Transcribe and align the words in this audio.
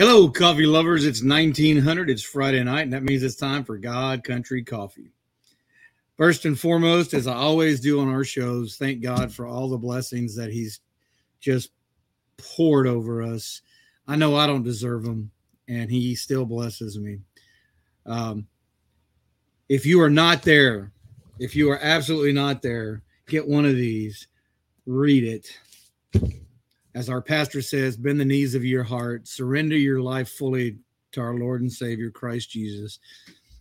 Hello, 0.00 0.30
coffee 0.30 0.64
lovers. 0.64 1.04
It's 1.04 1.22
1900. 1.22 2.08
It's 2.08 2.22
Friday 2.22 2.64
night, 2.64 2.84
and 2.84 2.92
that 2.94 3.02
means 3.02 3.22
it's 3.22 3.36
time 3.36 3.64
for 3.64 3.76
God 3.76 4.24
Country 4.24 4.64
Coffee. 4.64 5.12
First 6.16 6.46
and 6.46 6.58
foremost, 6.58 7.12
as 7.12 7.26
I 7.26 7.34
always 7.34 7.80
do 7.80 8.00
on 8.00 8.08
our 8.08 8.24
shows, 8.24 8.78
thank 8.78 9.02
God 9.02 9.30
for 9.30 9.46
all 9.46 9.68
the 9.68 9.76
blessings 9.76 10.34
that 10.36 10.50
He's 10.50 10.80
just 11.38 11.72
poured 12.38 12.86
over 12.86 13.20
us. 13.20 13.60
I 14.08 14.16
know 14.16 14.36
I 14.36 14.46
don't 14.46 14.62
deserve 14.62 15.02
them, 15.02 15.32
and 15.68 15.90
He 15.90 16.14
still 16.14 16.46
blesses 16.46 16.98
me. 16.98 17.18
Um, 18.06 18.46
if 19.68 19.84
you 19.84 20.00
are 20.00 20.08
not 20.08 20.40
there, 20.44 20.92
if 21.38 21.54
you 21.54 21.70
are 21.70 21.78
absolutely 21.82 22.32
not 22.32 22.62
there, 22.62 23.02
get 23.28 23.46
one 23.46 23.66
of 23.66 23.76
these, 23.76 24.28
read 24.86 25.24
it 25.24 26.40
as 27.00 27.08
our 27.08 27.22
pastor 27.22 27.62
says, 27.62 27.96
bend 27.96 28.20
the 28.20 28.24
knees 28.26 28.54
of 28.54 28.62
your 28.62 28.82
heart, 28.82 29.26
surrender 29.26 29.74
your 29.74 30.02
life 30.02 30.28
fully 30.28 30.76
to 31.12 31.20
our 31.22 31.32
Lord 31.32 31.62
and 31.62 31.72
Savior, 31.72 32.10
Christ 32.10 32.50
Jesus. 32.50 32.98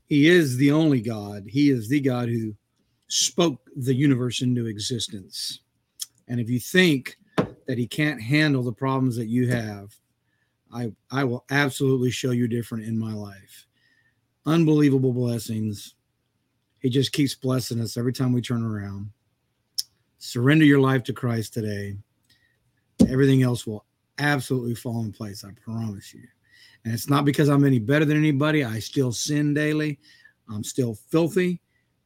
He 0.08 0.28
is 0.28 0.58
the 0.58 0.74
only 0.74 1.00
God. 1.00 1.46
He 1.48 1.70
is 1.70 1.88
the 1.88 2.02
God 2.02 2.28
who 2.28 2.54
spoke 3.08 3.62
the 3.78 3.96
universe 3.96 4.42
into 4.42 4.66
existence. 4.66 5.62
And 6.28 6.42
if 6.42 6.50
you 6.50 6.60
think 6.60 7.18
that 7.66 7.78
He 7.78 7.88
can't 7.88 8.22
handle 8.22 8.62
the 8.62 8.74
problems 8.74 9.16
that 9.16 9.28
you 9.28 9.48
have, 9.48 9.96
I, 10.74 10.92
I 11.10 11.24
will 11.24 11.46
absolutely 11.50 12.12
show 12.12 12.32
you 12.32 12.50
different 12.50 12.84
in 12.84 13.00
my 13.00 13.14
life. 13.14 13.68
Unbelievable 14.46 15.14
blessings. 15.14 15.96
He 16.80 16.90
just 16.90 17.14
keeps 17.14 17.36
blessing 17.36 17.80
us 17.80 17.96
every 17.96 18.12
time 18.12 18.34
we 18.34 18.42
turn 18.42 18.66
around. 18.66 19.12
Surrender 20.18 20.66
your 20.66 20.82
life 20.82 21.04
to 21.06 21.14
Christ 21.14 21.54
today 21.54 21.96
everything 23.08 23.44
else 23.44 23.66
will 23.66 23.86
absolutely 24.18 24.76
fall 24.76 25.04
in 25.04 25.12
place. 25.12 25.44
I 25.44 25.52
promise 25.64 26.14
you. 26.14 26.24
And 26.86 26.94
it's 26.94 27.10
not 27.10 27.26
because 27.26 27.50
I'm 27.50 27.66
any 27.66 27.80
better 27.80 28.06
than 28.06 28.18
anybody. 28.18 28.64
I 28.64 28.80
still 28.80 29.12
sin 29.12 29.54
daily. 29.54 30.00
I'm 30.50 30.64
still 30.64 30.96
filthy, 30.96 31.62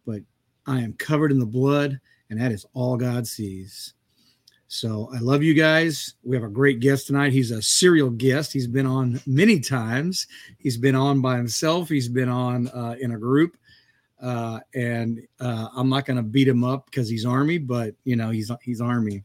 but 0.06 0.22
I 0.66 0.82
am 0.82 0.94
covered 0.94 1.32
in 1.32 1.40
the 1.40 1.46
blood, 1.46 2.00
and 2.30 2.42
that 2.42 2.52
is 2.52 2.66
all 2.74 2.98
God 2.98 3.28
sees. 3.28 3.94
So 4.68 5.10
I 5.14 5.20
love 5.20 5.44
you 5.44 5.54
guys. 5.54 6.16
We 6.24 6.36
have 6.36 6.44
a 6.44 6.50
great 6.50 6.80
guest 6.80 7.08
tonight. 7.08 7.32
He's 7.32 7.52
a 7.52 7.62
serial 7.62 8.10
guest. 8.10 8.52
He's 8.52 8.66
been 8.66 8.88
on 8.88 9.22
many 9.28 9.60
times. 9.60 10.26
He's 10.58 10.78
been 10.78 10.96
on 10.96 11.22
by 11.22 11.38
himself. 11.38 11.90
He's 11.90 12.10
been 12.10 12.30
on 12.30 12.70
uh, 12.70 12.96
in 13.00 13.12
a 13.12 13.18
group. 13.18 13.56
Uh, 14.20 14.62
and 14.74 15.22
uh, 15.40 15.68
I'm 15.76 15.90
not 15.90 16.06
going 16.06 16.18
to 16.18 16.24
beat 16.24 16.48
him 16.48 16.64
up 16.64 16.86
because 16.88 17.08
he's 17.08 17.26
Army, 17.26 17.60
but 17.60 17.94
you 18.04 18.16
know 18.16 18.32
he's 18.32 18.50
he's 18.64 18.82
Army. 18.82 19.24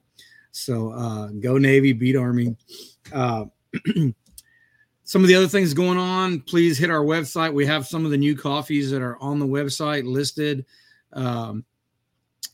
So 0.52 0.92
uh, 0.92 1.28
go 1.40 1.58
Navy, 1.58 1.92
beat 1.92 2.16
Army. 2.16 2.56
Uh, 3.12 3.46
some 5.04 5.22
of 5.22 5.28
the 5.28 5.34
other 5.34 5.48
things 5.48 5.74
going 5.74 5.98
on, 5.98 6.40
please 6.40 6.76
hit 6.76 6.90
our 6.90 7.04
website. 7.04 7.52
We 7.52 7.66
have 7.66 7.86
some 7.86 8.04
of 8.04 8.10
the 8.10 8.16
new 8.16 8.36
coffees 8.36 8.90
that 8.90 9.02
are 9.02 9.16
on 9.18 9.38
the 9.38 9.46
website 9.46 10.04
listed. 10.04 10.66
Um, 11.12 11.64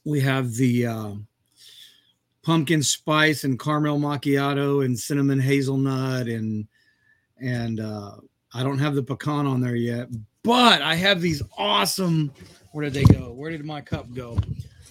we 0.04 0.20
have 0.20 0.52
the 0.54 0.86
uh, 0.86 1.12
pumpkin 2.42 2.82
spice 2.82 3.44
and 3.44 3.58
caramel 3.58 3.98
macchiato 3.98 4.84
and 4.84 4.98
cinnamon 4.98 5.40
hazelnut 5.40 6.28
and 6.28 6.68
and 7.40 7.80
uh, 7.80 8.12
I 8.54 8.62
don't 8.62 8.78
have 8.78 8.94
the 8.94 9.02
pecan 9.02 9.46
on 9.46 9.60
there 9.60 9.74
yet, 9.74 10.08
but 10.44 10.80
I 10.80 10.94
have 10.94 11.20
these 11.20 11.42
awesome. 11.58 12.32
Where 12.70 12.88
did 12.88 12.94
they 12.94 13.12
go? 13.12 13.32
Where 13.32 13.50
did 13.50 13.64
my 13.64 13.80
cup 13.80 14.12
go? 14.14 14.38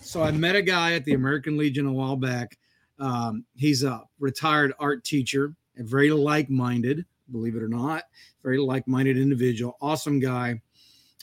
So 0.02 0.22
I 0.22 0.32
met 0.32 0.56
a 0.56 0.62
guy 0.62 0.94
at 0.94 1.06
the 1.06 1.14
American 1.14 1.58
Legion 1.58 1.86
a 1.86 1.94
while 1.94 2.18
back 2.18 2.58
um, 3.00 3.46
he's 3.56 3.84
a 3.84 4.04
retired 4.20 4.74
art 4.80 5.04
teacher, 5.04 5.56
and 5.76 5.88
very 5.88 6.12
like 6.12 6.50
minded, 6.50 7.06
believe 7.32 7.56
it 7.56 7.64
or 7.64 7.68
not, 7.68 8.04
very 8.44 8.58
like 8.58 8.88
minded 8.88 9.18
individual, 9.18 9.78
awesome 9.82 10.20
guy. 10.20 10.62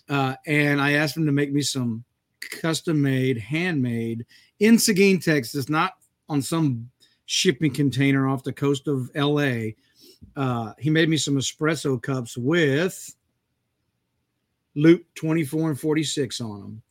Uh, 0.09 0.35
and 0.47 0.81
I 0.81 0.93
asked 0.93 1.17
him 1.17 1.27
to 1.27 1.33
make 1.33 1.53
me 1.53 1.63
some 1.63 2.05
custom 2.41 3.01
made, 3.01 3.39
handmade 3.39 4.27
in 4.59 4.79
Seguin, 4.79 5.21
Texas, 5.21 5.69
not 5.69 5.93
on 6.29 6.43
some 6.43 6.91
shipping 7.27 7.73
container 7.73 8.29
off 8.29 8.43
the 8.43 8.53
coast 8.53 8.89
of 8.89 9.11
LA. 9.15 9.71
Uh, 10.37 10.73
he 10.79 10.91
made 10.91 11.09
me 11.09 11.17
some 11.17 11.37
espresso 11.37 12.01
cups 12.01 12.37
with 12.37 13.15
Luke 14.75 15.03
24 15.15 15.71
and 15.71 15.81
46 15.81 16.41
on 16.41 16.61
them. 16.61 16.83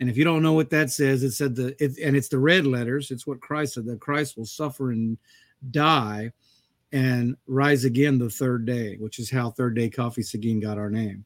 And 0.00 0.10
if 0.10 0.16
you 0.16 0.24
don't 0.24 0.42
know 0.42 0.52
what 0.52 0.70
that 0.70 0.90
says, 0.90 1.22
it 1.22 1.32
said 1.32 1.54
the 1.54 1.74
it, 1.82 1.98
and 1.98 2.16
it's 2.16 2.28
the 2.28 2.38
red 2.38 2.66
letters. 2.66 3.10
It's 3.10 3.26
what 3.26 3.40
Christ 3.40 3.74
said 3.74 3.86
that 3.86 4.00
Christ 4.00 4.36
will 4.36 4.46
suffer 4.46 4.90
and 4.90 5.16
die 5.70 6.32
and 6.92 7.36
rise 7.46 7.84
again 7.84 8.18
the 8.18 8.30
third 8.30 8.66
day, 8.66 8.96
which 8.98 9.18
is 9.18 9.30
how 9.30 9.50
Third 9.50 9.74
Day 9.74 9.90
Coffee 9.90 10.22
Seguin 10.22 10.60
got 10.60 10.78
our 10.78 10.90
name. 10.90 11.24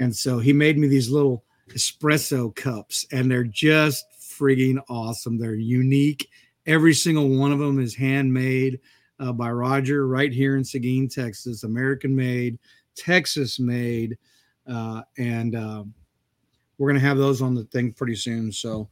And 0.00 0.14
so 0.14 0.38
he 0.38 0.52
made 0.52 0.78
me 0.78 0.88
these 0.88 1.10
little 1.10 1.44
espresso 1.70 2.54
cups, 2.54 3.06
and 3.12 3.30
they're 3.30 3.44
just 3.44 4.06
frigging 4.18 4.78
awesome. 4.88 5.38
They're 5.38 5.54
unique. 5.54 6.28
Every 6.66 6.94
single 6.94 7.28
one 7.28 7.52
of 7.52 7.58
them 7.58 7.78
is 7.78 7.94
handmade 7.94 8.80
uh, 9.20 9.32
by 9.32 9.50
Roger 9.50 10.08
right 10.08 10.32
here 10.32 10.56
in 10.56 10.64
Seguin, 10.64 11.08
Texas, 11.08 11.64
American 11.64 12.16
made, 12.16 12.58
Texas 12.96 13.60
made, 13.60 14.16
uh, 14.66 15.02
and 15.18 15.54
uh, 15.54 15.84
we're 16.78 16.88
going 16.88 17.00
to 17.00 17.06
have 17.06 17.18
those 17.18 17.42
on 17.42 17.54
the 17.54 17.64
thing 17.64 17.92
pretty 17.92 18.16
soon. 18.16 18.52
So 18.52 18.88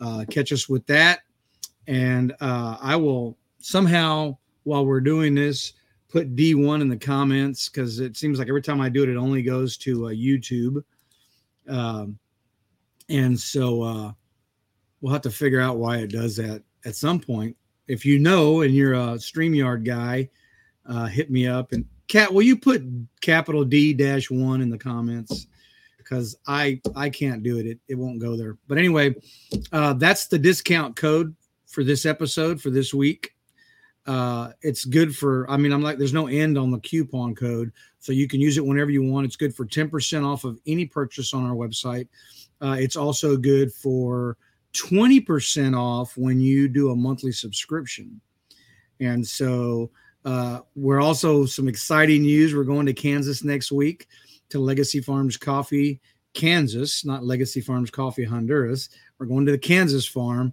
uh, 0.00 0.24
catch 0.30 0.52
us 0.52 0.68
with 0.68 0.86
that. 0.86 1.20
And 1.86 2.32
uh, 2.40 2.78
I 2.80 2.96
will 2.96 3.36
somehow, 3.60 4.36
while 4.64 4.84
we're 4.84 5.00
doing 5.00 5.34
this, 5.34 5.74
put 6.08 6.34
D1 6.34 6.80
in 6.80 6.88
the 6.88 6.96
comments 6.96 7.68
because 7.68 8.00
it 8.00 8.16
seems 8.16 8.38
like 8.38 8.48
every 8.48 8.62
time 8.62 8.80
I 8.80 8.88
do 8.88 9.02
it, 9.02 9.08
it 9.08 9.16
only 9.16 9.42
goes 9.42 9.76
to 9.78 10.06
uh, 10.06 10.10
YouTube. 10.10 10.82
Um, 11.68 12.18
and 13.08 13.38
so 13.38 13.82
uh, 13.82 14.12
we'll 15.00 15.12
have 15.12 15.22
to 15.22 15.30
figure 15.30 15.60
out 15.60 15.78
why 15.78 15.98
it 15.98 16.10
does 16.10 16.36
that 16.36 16.62
at 16.84 16.96
some 16.96 17.20
point. 17.20 17.56
If 17.86 18.04
you 18.04 18.18
know 18.18 18.62
and 18.62 18.74
you're 18.74 18.94
a 18.94 19.14
StreamYard 19.16 19.84
guy, 19.84 20.28
uh, 20.88 21.06
hit 21.06 21.30
me 21.30 21.46
up. 21.46 21.72
And 21.72 21.84
Cat, 22.08 22.32
will 22.32 22.42
you 22.42 22.56
put 22.56 22.82
capital 23.20 23.64
D 23.64 23.92
dash 23.92 24.30
one 24.30 24.60
in 24.60 24.70
the 24.70 24.78
comments? 24.78 25.46
Because 26.08 26.36
I 26.46 26.80
I 26.94 27.10
can't 27.10 27.42
do 27.42 27.58
it. 27.58 27.66
It 27.66 27.78
it 27.88 27.94
won't 27.96 28.20
go 28.20 28.36
there. 28.36 28.56
But 28.68 28.78
anyway, 28.78 29.14
uh, 29.72 29.94
that's 29.94 30.26
the 30.26 30.38
discount 30.38 30.96
code 30.96 31.34
for 31.66 31.84
this 31.84 32.06
episode 32.06 32.60
for 32.60 32.70
this 32.70 32.94
week. 32.94 33.34
Uh, 34.06 34.52
it's 34.62 34.84
good 34.84 35.16
for. 35.16 35.50
I 35.50 35.56
mean, 35.56 35.72
I'm 35.72 35.82
like, 35.82 35.98
there's 35.98 36.12
no 36.12 36.28
end 36.28 36.56
on 36.56 36.70
the 36.70 36.78
coupon 36.78 37.34
code, 37.34 37.72
so 37.98 38.12
you 38.12 38.28
can 38.28 38.40
use 38.40 38.56
it 38.56 38.64
whenever 38.64 38.90
you 38.90 39.02
want. 39.02 39.26
It's 39.26 39.36
good 39.36 39.54
for 39.54 39.66
10% 39.66 40.24
off 40.24 40.44
of 40.44 40.60
any 40.66 40.86
purchase 40.86 41.34
on 41.34 41.44
our 41.44 41.56
website. 41.56 42.08
Uh, 42.62 42.76
it's 42.78 42.96
also 42.96 43.36
good 43.36 43.72
for 43.72 44.36
20% 44.72 45.76
off 45.76 46.16
when 46.16 46.40
you 46.40 46.68
do 46.68 46.90
a 46.90 46.96
monthly 46.96 47.32
subscription. 47.32 48.20
And 49.00 49.26
so 49.26 49.90
uh, 50.24 50.60
we're 50.74 51.02
also 51.02 51.44
some 51.44 51.68
exciting 51.68 52.22
news. 52.22 52.54
We're 52.54 52.64
going 52.64 52.86
to 52.86 52.94
Kansas 52.94 53.44
next 53.44 53.72
week 53.72 54.06
to 54.50 54.58
Legacy 54.58 55.00
Farms 55.00 55.36
Coffee, 55.36 56.00
Kansas, 56.34 57.04
not 57.04 57.24
Legacy 57.24 57.60
Farms 57.60 57.90
Coffee, 57.90 58.24
Honduras. 58.24 58.88
We're 59.18 59.26
going 59.26 59.46
to 59.46 59.52
the 59.52 59.58
Kansas 59.58 60.06
farm 60.06 60.52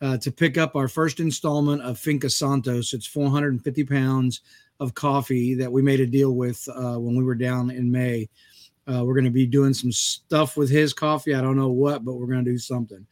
uh, 0.00 0.16
to 0.18 0.30
pick 0.30 0.58
up 0.58 0.76
our 0.76 0.88
first 0.88 1.20
installment 1.20 1.82
of 1.82 1.98
Finca 1.98 2.30
Santos. 2.30 2.94
It's 2.94 3.06
450 3.06 3.84
pounds 3.84 4.40
of 4.80 4.94
coffee 4.94 5.54
that 5.54 5.70
we 5.70 5.82
made 5.82 6.00
a 6.00 6.06
deal 6.06 6.32
with 6.32 6.66
uh, 6.68 6.96
when 6.96 7.16
we 7.16 7.24
were 7.24 7.34
down 7.34 7.70
in 7.70 7.90
May. 7.90 8.28
Uh, 8.86 9.02
we're 9.04 9.14
going 9.14 9.24
to 9.24 9.30
be 9.30 9.46
doing 9.46 9.72
some 9.72 9.92
stuff 9.92 10.56
with 10.56 10.68
his 10.68 10.92
coffee. 10.92 11.34
I 11.34 11.40
don't 11.40 11.56
know 11.56 11.70
what, 11.70 12.04
but 12.04 12.14
we're 12.14 12.26
going 12.26 12.44
to 12.44 12.50
do 12.50 12.58
something. 12.58 13.06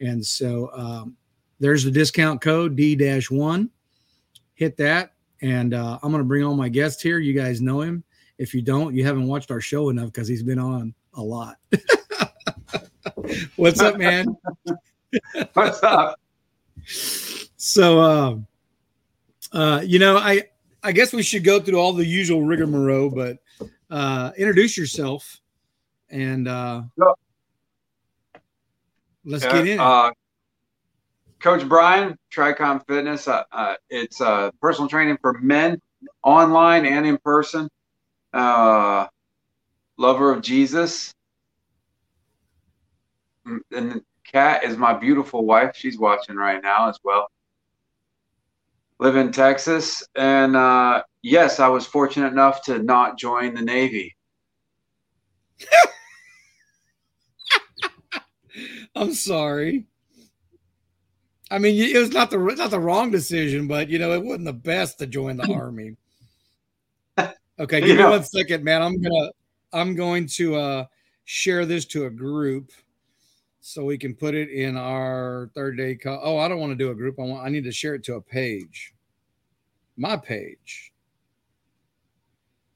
And 0.00 0.24
so 0.24 0.70
um, 0.72 1.16
there's 1.58 1.84
the 1.84 1.90
discount 1.90 2.40
code 2.40 2.74
D-1. 2.74 3.68
Hit 4.54 4.76
that. 4.78 5.12
And 5.42 5.74
uh, 5.74 5.98
I'm 6.02 6.10
going 6.10 6.22
to 6.22 6.28
bring 6.28 6.44
all 6.44 6.54
my 6.54 6.68
guests 6.68 7.02
here. 7.02 7.18
You 7.18 7.34
guys 7.34 7.60
know 7.60 7.80
him. 7.80 8.02
If 8.40 8.54
you 8.54 8.62
don't, 8.62 8.94
you 8.94 9.04
haven't 9.04 9.26
watched 9.26 9.50
our 9.50 9.60
show 9.60 9.90
enough 9.90 10.06
because 10.06 10.26
he's 10.26 10.42
been 10.42 10.58
on 10.58 10.94
a 11.12 11.20
lot. 11.22 11.58
What's 13.56 13.80
up, 13.80 13.98
man? 13.98 14.34
What's 15.52 15.82
up? 15.82 16.18
So, 16.86 18.00
um, 18.00 18.46
uh, 19.52 19.82
you 19.84 19.98
know, 19.98 20.16
I 20.16 20.44
I 20.82 20.92
guess 20.92 21.12
we 21.12 21.22
should 21.22 21.44
go 21.44 21.60
through 21.60 21.78
all 21.78 21.92
the 21.92 22.06
usual 22.06 22.42
rigmarole, 22.42 23.10
but 23.10 23.36
uh, 23.90 24.30
introduce 24.38 24.74
yourself 24.74 25.38
and 26.08 26.48
uh, 26.48 26.80
let's 29.22 29.44
yeah, 29.44 29.52
get 29.52 29.66
in. 29.66 29.80
Uh, 29.80 30.12
Coach 31.40 31.68
Brian, 31.68 32.16
Tricon 32.34 32.86
Fitness. 32.86 33.28
Uh, 33.28 33.42
uh, 33.52 33.74
it's 33.90 34.22
uh, 34.22 34.50
personal 34.62 34.88
training 34.88 35.18
for 35.20 35.34
men, 35.40 35.78
online 36.22 36.86
and 36.86 37.04
in 37.04 37.18
person 37.18 37.68
uh, 38.32 39.06
lover 39.96 40.32
of 40.32 40.42
Jesus. 40.42 41.12
Mm, 43.46 43.60
and 43.72 44.02
Kat 44.24 44.64
is 44.64 44.76
my 44.76 44.94
beautiful 44.94 45.44
wife. 45.44 45.74
She's 45.74 45.98
watching 45.98 46.36
right 46.36 46.62
now 46.62 46.88
as 46.88 46.98
well. 47.02 47.28
live 48.98 49.16
in 49.16 49.32
Texas, 49.32 50.06
and 50.14 50.56
uh, 50.56 51.02
yes, 51.22 51.58
I 51.58 51.68
was 51.68 51.86
fortunate 51.86 52.32
enough 52.32 52.62
to 52.64 52.80
not 52.80 53.18
join 53.18 53.54
the 53.54 53.62
Navy. 53.62 54.14
I'm 58.94 59.14
sorry. 59.14 59.86
I 61.50 61.58
mean, 61.58 61.82
it 61.82 61.98
was 61.98 62.12
not 62.12 62.30
the 62.30 62.38
not 62.38 62.70
the 62.70 62.78
wrong 62.78 63.10
decision, 63.10 63.66
but 63.66 63.88
you 63.88 63.98
know, 63.98 64.12
it 64.12 64.22
wasn't 64.22 64.44
the 64.44 64.52
best 64.52 64.98
to 64.98 65.06
join 65.06 65.36
the 65.36 65.46
army. 65.52 65.96
Okay, 67.60 67.82
give 67.82 67.98
me 67.98 68.04
one 68.04 68.24
second, 68.24 68.64
man. 68.64 68.80
I'm 68.80 69.00
gonna 69.00 69.30
I'm 69.72 69.94
going 69.94 70.26
to 70.28 70.56
uh 70.56 70.84
share 71.24 71.66
this 71.66 71.84
to 71.84 72.06
a 72.06 72.10
group 72.10 72.72
so 73.60 73.84
we 73.84 73.98
can 73.98 74.14
put 74.14 74.34
it 74.34 74.48
in 74.48 74.78
our 74.78 75.50
third 75.54 75.76
day 75.76 75.94
call. 75.94 76.18
Oh, 76.22 76.38
I 76.38 76.48
don't 76.48 76.58
want 76.58 76.72
to 76.72 76.76
do 76.76 76.90
a 76.90 76.94
group. 76.94 77.16
I 77.20 77.22
want 77.22 77.44
I 77.44 77.50
need 77.50 77.64
to 77.64 77.72
share 77.72 77.94
it 77.94 78.04
to 78.04 78.14
a 78.14 78.20
page. 78.20 78.94
My 79.98 80.16
page. 80.16 80.92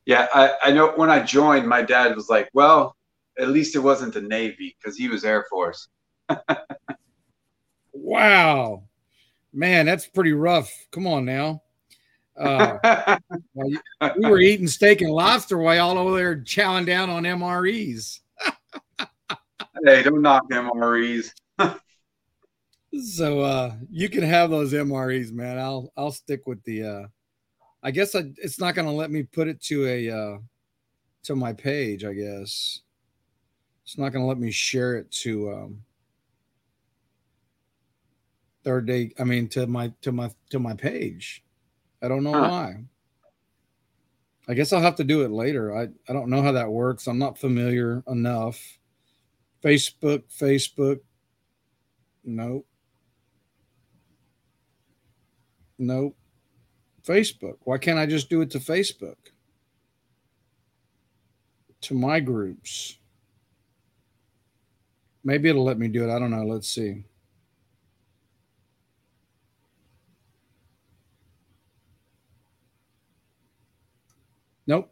Yeah, 0.04 0.28
I, 0.34 0.52
I 0.64 0.70
know 0.70 0.92
when 0.96 1.08
I 1.08 1.20
joined, 1.20 1.66
my 1.66 1.80
dad 1.80 2.14
was 2.14 2.28
like, 2.28 2.50
Well, 2.52 2.94
at 3.38 3.48
least 3.48 3.74
it 3.74 3.80
wasn't 3.80 4.12
the 4.12 4.20
Navy 4.20 4.76
because 4.78 4.98
he 4.98 5.08
was 5.08 5.24
Air 5.24 5.46
Force. 5.48 5.88
wow. 7.94 8.82
Man, 9.54 9.86
that's 9.86 10.06
pretty 10.06 10.32
rough. 10.32 10.70
Come 10.90 11.06
on 11.06 11.24
now. 11.24 11.62
Uh, 12.36 13.18
we 13.54 13.78
were 14.18 14.40
eating 14.40 14.66
steak 14.66 15.00
and 15.00 15.10
lobster 15.10 15.58
while 15.58 15.76
y'all 15.76 15.98
over 15.98 16.16
there 16.16 16.36
chowing 16.36 16.86
down 16.86 17.10
on 17.10 17.22
MREs. 17.22 18.20
hey, 19.84 20.02
don't 20.02 20.22
knock 20.22 20.48
MREs. 20.50 21.32
so 23.02 23.40
uh, 23.40 23.74
you 23.90 24.08
can 24.08 24.22
have 24.22 24.50
those 24.50 24.72
MREs, 24.72 25.32
man. 25.32 25.58
I'll 25.58 25.92
I'll 25.96 26.12
stick 26.12 26.46
with 26.46 26.62
the. 26.64 26.84
Uh, 26.84 27.06
I 27.82 27.90
guess 27.90 28.14
I, 28.14 28.24
it's 28.38 28.58
not 28.58 28.74
going 28.74 28.88
to 28.88 28.94
let 28.94 29.10
me 29.10 29.22
put 29.24 29.46
it 29.46 29.60
to 29.64 29.86
a 29.86 30.10
uh, 30.10 30.38
to 31.24 31.36
my 31.36 31.52
page. 31.52 32.04
I 32.04 32.14
guess 32.14 32.80
it's 33.84 33.98
not 33.98 34.12
going 34.12 34.22
to 34.22 34.28
let 34.28 34.38
me 34.38 34.50
share 34.50 34.96
it 34.96 35.10
to 35.12 35.52
um, 35.52 35.82
third 38.64 38.86
day. 38.86 39.12
I 39.18 39.24
mean 39.24 39.48
to 39.48 39.66
my 39.66 39.92
to 40.00 40.10
my 40.10 40.30
to 40.50 40.58
my 40.58 40.74
page. 40.74 41.43
I 42.04 42.08
don't 42.08 42.22
know 42.22 42.34
huh. 42.34 42.48
why. 42.48 42.84
I 44.46 44.52
guess 44.52 44.74
I'll 44.74 44.82
have 44.82 44.96
to 44.96 45.04
do 45.04 45.22
it 45.22 45.30
later. 45.30 45.74
I, 45.74 45.88
I 46.06 46.12
don't 46.12 46.28
know 46.28 46.42
how 46.42 46.52
that 46.52 46.70
works. 46.70 47.06
I'm 47.06 47.18
not 47.18 47.38
familiar 47.38 48.02
enough. 48.06 48.60
Facebook, 49.62 50.24
Facebook. 50.30 51.00
Nope. 52.22 52.66
Nope. 55.78 56.14
Facebook. 57.02 57.56
Why 57.60 57.78
can't 57.78 57.98
I 57.98 58.04
just 58.04 58.28
do 58.28 58.42
it 58.42 58.50
to 58.50 58.58
Facebook? 58.58 59.16
To 61.80 61.94
my 61.94 62.20
groups. 62.20 62.98
Maybe 65.24 65.48
it'll 65.48 65.64
let 65.64 65.78
me 65.78 65.88
do 65.88 66.06
it. 66.06 66.14
I 66.14 66.18
don't 66.18 66.30
know. 66.30 66.44
Let's 66.44 66.68
see. 66.68 67.04
Nope. 74.66 74.90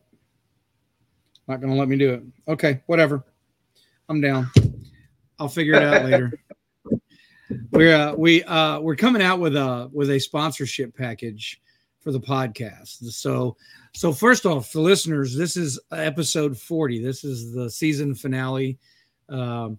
Not 1.52 1.60
going 1.60 1.74
to 1.74 1.78
let 1.78 1.88
me 1.88 1.98
do 1.98 2.14
it. 2.14 2.22
Okay, 2.48 2.80
whatever. 2.86 3.26
I'm 4.08 4.22
down. 4.22 4.50
I'll 5.38 5.50
figure 5.50 5.74
it 5.74 5.82
out 5.82 6.04
later. 6.10 6.32
We're 7.70 7.94
uh, 7.94 8.14
we 8.14 8.42
uh, 8.44 8.80
we're 8.80 8.96
coming 8.96 9.20
out 9.20 9.38
with 9.38 9.54
a 9.54 9.90
with 9.92 10.08
a 10.08 10.18
sponsorship 10.18 10.96
package 10.96 11.60
for 12.00 12.10
the 12.10 12.20
podcast. 12.20 13.04
So 13.10 13.58
so 13.92 14.14
first 14.14 14.46
off, 14.46 14.72
for 14.72 14.78
listeners, 14.78 15.36
this 15.36 15.58
is 15.58 15.78
episode 15.92 16.56
40. 16.56 17.04
This 17.04 17.22
is 17.22 17.52
the 17.52 17.68
season 17.68 18.14
finale. 18.14 18.78
Um, 19.28 19.78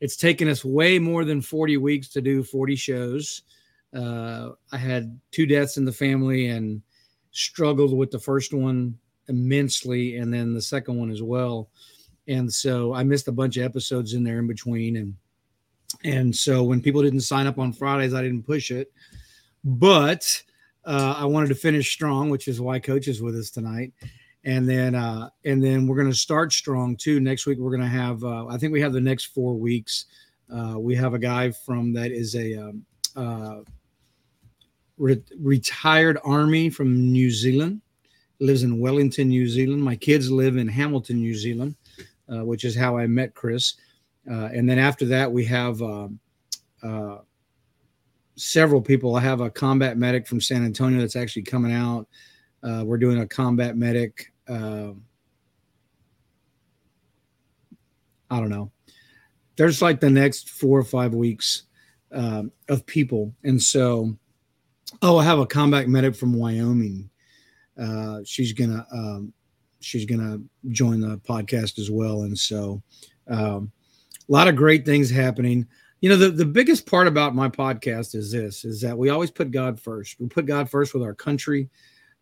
it's 0.00 0.16
taken 0.16 0.48
us 0.48 0.64
way 0.64 0.98
more 0.98 1.24
than 1.24 1.40
40 1.40 1.76
weeks 1.76 2.08
to 2.08 2.20
do 2.22 2.42
40 2.42 2.74
shows. 2.74 3.42
Uh, 3.94 4.48
I 4.72 4.78
had 4.78 5.16
two 5.30 5.46
deaths 5.46 5.76
in 5.76 5.84
the 5.84 5.92
family 5.92 6.48
and 6.48 6.82
struggled 7.30 7.96
with 7.96 8.10
the 8.10 8.18
first 8.18 8.52
one 8.52 8.98
immensely, 9.28 10.16
and 10.16 10.32
then 10.32 10.54
the 10.54 10.62
second 10.62 10.98
one 10.98 11.10
as 11.10 11.22
well. 11.22 11.68
And 12.26 12.52
so 12.52 12.94
I 12.94 13.02
missed 13.04 13.28
a 13.28 13.32
bunch 13.32 13.56
of 13.56 13.64
episodes 13.64 14.14
in 14.14 14.24
there 14.24 14.38
in 14.38 14.46
between, 14.46 14.96
and 14.96 15.14
and 16.04 16.34
so 16.34 16.62
when 16.62 16.80
people 16.80 17.02
didn't 17.02 17.20
sign 17.20 17.46
up 17.46 17.58
on 17.58 17.72
Fridays, 17.72 18.14
I 18.14 18.22
didn't 18.22 18.44
push 18.44 18.70
it. 18.70 18.92
But 19.62 20.42
uh, 20.84 21.14
I 21.16 21.24
wanted 21.24 21.48
to 21.48 21.54
finish 21.54 21.92
strong, 21.92 22.30
which 22.30 22.48
is 22.48 22.60
why 22.60 22.78
Coach 22.78 23.08
is 23.08 23.22
with 23.22 23.36
us 23.36 23.50
tonight. 23.50 23.92
And 24.44 24.68
then 24.68 24.94
uh, 24.94 25.30
and 25.44 25.62
then 25.62 25.86
we're 25.86 25.96
going 25.96 26.10
to 26.10 26.16
start 26.16 26.52
strong 26.52 26.96
too. 26.96 27.20
Next 27.20 27.46
week 27.46 27.58
we're 27.58 27.70
going 27.70 27.80
to 27.80 27.88
have 27.88 28.22
uh, 28.22 28.46
I 28.46 28.58
think 28.58 28.72
we 28.72 28.80
have 28.80 28.92
the 28.92 29.00
next 29.00 29.26
four 29.26 29.54
weeks. 29.54 30.06
Uh, 30.54 30.74
we 30.78 30.94
have 30.94 31.14
a 31.14 31.18
guy 31.18 31.50
from 31.50 31.94
that 31.94 32.10
is 32.10 32.34
a 32.34 32.54
um, 32.56 32.84
uh, 33.16 33.60
re- 34.98 35.22
retired 35.40 36.18
army 36.24 36.68
from 36.68 37.10
New 37.12 37.30
Zealand 37.30 37.80
lives 38.40 38.62
in 38.62 38.78
Wellington, 38.78 39.28
New 39.28 39.48
Zealand. 39.48 39.82
My 39.82 39.96
kids 39.96 40.30
live 40.30 40.56
in 40.56 40.68
Hamilton, 40.68 41.18
New 41.18 41.34
Zealand, 41.34 41.76
uh, 42.28 42.44
which 42.44 42.64
is 42.64 42.76
how 42.76 42.96
I 42.96 43.06
met 43.06 43.34
Chris. 43.34 43.74
Uh, 44.30 44.46
and 44.52 44.68
then 44.68 44.78
after 44.78 45.04
that, 45.06 45.30
we 45.30 45.44
have 45.44 45.82
uh, 45.82 46.08
uh, 46.82 47.18
several 48.36 48.80
people. 48.80 49.16
I 49.16 49.20
have 49.20 49.40
a 49.40 49.50
combat 49.50 49.98
medic 49.98 50.26
from 50.26 50.40
San 50.40 50.64
Antonio 50.64 51.00
that's 51.00 51.16
actually 51.16 51.42
coming 51.42 51.72
out. 51.72 52.08
Uh, 52.62 52.82
we're 52.84 52.98
doing 52.98 53.20
a 53.20 53.26
combat 53.26 53.76
medic. 53.76 54.32
Uh, 54.48 54.92
I 58.30 58.40
don't 58.40 58.48
know. 58.48 58.70
There's 59.56 59.82
like 59.82 60.00
the 60.00 60.10
next 60.10 60.48
four 60.48 60.78
or 60.78 60.84
five 60.84 61.14
weeks 61.14 61.64
of 62.10 62.86
people. 62.86 63.34
And 63.44 63.60
so, 63.60 64.16
oh, 65.02 65.18
I 65.18 65.24
have 65.24 65.38
a 65.38 65.46
combat 65.46 65.88
medic 65.88 66.16
from 66.16 66.32
Wyoming 66.32 67.10
uh, 67.78 68.20
she's 68.24 68.52
gonna 68.52 68.86
um, 68.92 69.32
she's 69.80 70.04
gonna 70.04 70.40
join 70.68 71.00
the 71.00 71.18
podcast 71.18 71.78
as 71.78 71.90
well. 71.90 72.22
And 72.22 72.38
so, 72.38 72.82
um, 73.28 73.70
a 74.28 74.32
lot 74.32 74.48
of 74.48 74.56
great 74.56 74.84
things 74.84 75.10
happening. 75.10 75.66
You 76.00 76.10
know, 76.10 76.16
the, 76.16 76.30
the 76.30 76.44
biggest 76.44 76.86
part 76.86 77.06
about 77.06 77.34
my 77.34 77.48
podcast 77.48 78.14
is 78.14 78.30
this: 78.30 78.64
is 78.64 78.80
that 78.82 78.96
we 78.96 79.10
always 79.10 79.30
put 79.30 79.50
God 79.50 79.80
first. 79.80 80.20
We 80.20 80.26
put 80.26 80.46
God 80.46 80.68
first 80.68 80.94
with 80.94 81.02
our 81.02 81.14
country. 81.14 81.68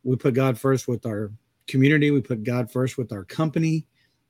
We 0.05 0.17
put 0.17 0.35
God 0.35 0.59
first 0.59 0.89
with 0.89 1.07
our 1.07 1.33
community. 1.67 2.11
We 2.11 2.21
put 2.21 2.45
God 2.45 2.71
first 2.71 2.99
with 2.99 3.13
our 3.13 3.25
company. 3.25 3.87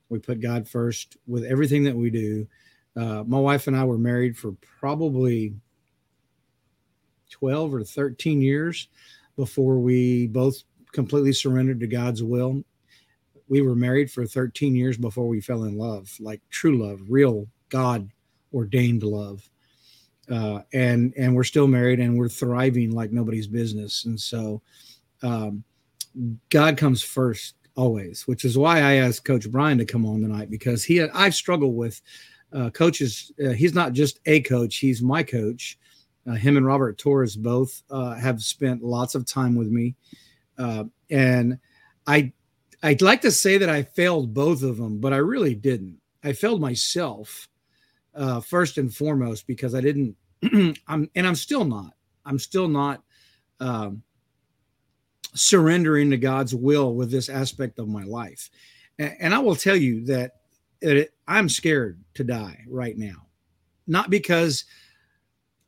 We 0.09 0.19
put 0.19 0.41
God 0.41 0.69
first 0.69 1.17
with 1.27 1.45
everything 1.45 1.85
that 1.85 1.97
we 1.97 2.11
do. 2.11 2.47
Uh, 2.95 3.25
my 3.27 3.39
wife 3.39 3.67
and 3.67 3.77
I 3.77 3.85
were 3.85 3.99
married 3.99 4.37
for 4.37 4.53
probably 4.79 5.55
12 7.31 7.75
or 7.75 7.83
13 7.83 8.43
years 8.43 8.89
before 9.37 9.79
we 9.79 10.27
both 10.27 10.63
completely 10.93 11.33
surrendered 11.33 11.81
to 11.81 11.87
God's 11.87 12.23
will. 12.23 12.63
We 13.49 13.63
were 13.63 13.75
married 13.75 14.11
for 14.11 14.27
13 14.27 14.75
years 14.75 14.97
before 14.97 15.29
we 15.29 15.41
fell 15.41 15.65
in 15.65 15.77
love, 15.77 16.15
like 16.21 16.41
true 16.51 16.79
love, 16.79 17.01
real 17.09 17.47
God 17.69 18.09
ordained 18.55 19.03
love. 19.03 19.49
Uh, 20.31 20.61
and 20.73 21.13
and 21.17 21.35
we're 21.35 21.45
still 21.45 21.67
married 21.67 21.99
and 21.99 22.17
we're 22.17 22.29
thriving 22.29 22.93
like 22.93 23.11
nobody's 23.11 23.49
business. 23.49 24.05
And 24.05 24.19
so 24.19 24.63
um, 25.23 25.65
God 26.49 26.77
comes 26.77 27.03
first 27.03 27.57
always, 27.77 28.27
which 28.27 28.45
is 28.45 28.57
why 28.57 28.79
I 28.79 28.95
asked 28.95 29.25
Coach 29.25 29.51
Brian 29.51 29.79
to 29.79 29.85
come 29.85 30.07
on 30.07 30.21
tonight 30.21 30.51
because 30.51 30.85
he 30.85 31.03
I've 31.03 31.35
struggled 31.35 31.75
with 31.75 32.01
uh, 32.53 32.71
coaches. 32.71 33.33
Uh, 33.45 33.51
he's 33.51 33.75
not 33.75 33.93
just 33.93 34.21
a 34.27 34.41
coach; 34.43 34.77
he's 34.77 35.03
my 35.03 35.23
coach. 35.23 35.79
Uh, 36.27 36.35
him 36.35 36.57
and 36.57 36.67
Robert 36.67 36.99
Torres 36.99 37.35
both 37.35 37.83
uh, 37.91 38.15
have 38.15 38.43
spent 38.43 38.83
lots 38.83 39.15
of 39.17 39.27
time 39.27 39.57
with 39.57 39.69
me 39.69 39.97
uh, 40.59 40.85
and 41.11 41.59
I 42.07 42.33
I'd 42.83 43.03
like 43.03 43.21
to 43.23 43.31
say 43.31 43.59
that 43.59 43.69
I 43.69 43.83
failed 43.83 44.35
both 44.35 44.63
of 44.63 44.77
them, 44.77 44.99
but 44.99 45.13
I 45.13 45.19
really 45.19 45.55
didn't. 45.55 46.01
I 46.25 46.33
failed 46.33 46.61
myself 46.61 47.49
uh, 48.15 48.41
first 48.41 48.79
and 48.79 48.93
foremost 48.93 49.47
because 49.47 49.75
I 49.75 49.81
didn't. 49.81 50.17
I'm 50.89 51.09
and 51.15 51.27
I'm 51.27 51.35
still 51.35 51.65
not. 51.65 51.93
I'm 52.25 52.39
still 52.39 52.69
not 52.69 53.03
um, 53.61 54.03
surrendering 55.35 56.11
to 56.11 56.17
God's 56.17 56.55
will 56.55 56.95
with 56.95 57.11
this 57.11 57.29
aspect 57.29 57.79
of 57.79 57.89
my 57.89 58.03
life. 58.03 58.51
And, 58.99 59.17
and 59.21 59.35
I 59.35 59.39
will 59.39 59.57
tell 59.57 59.77
you 59.77 60.05
that 60.07 60.33
it, 60.81 61.15
I'm 61.29 61.49
scared 61.49 62.03
to 62.15 62.25
die 62.25 62.65
right 62.69 62.97
now, 62.97 63.27
not 63.87 64.11
because 64.11 64.65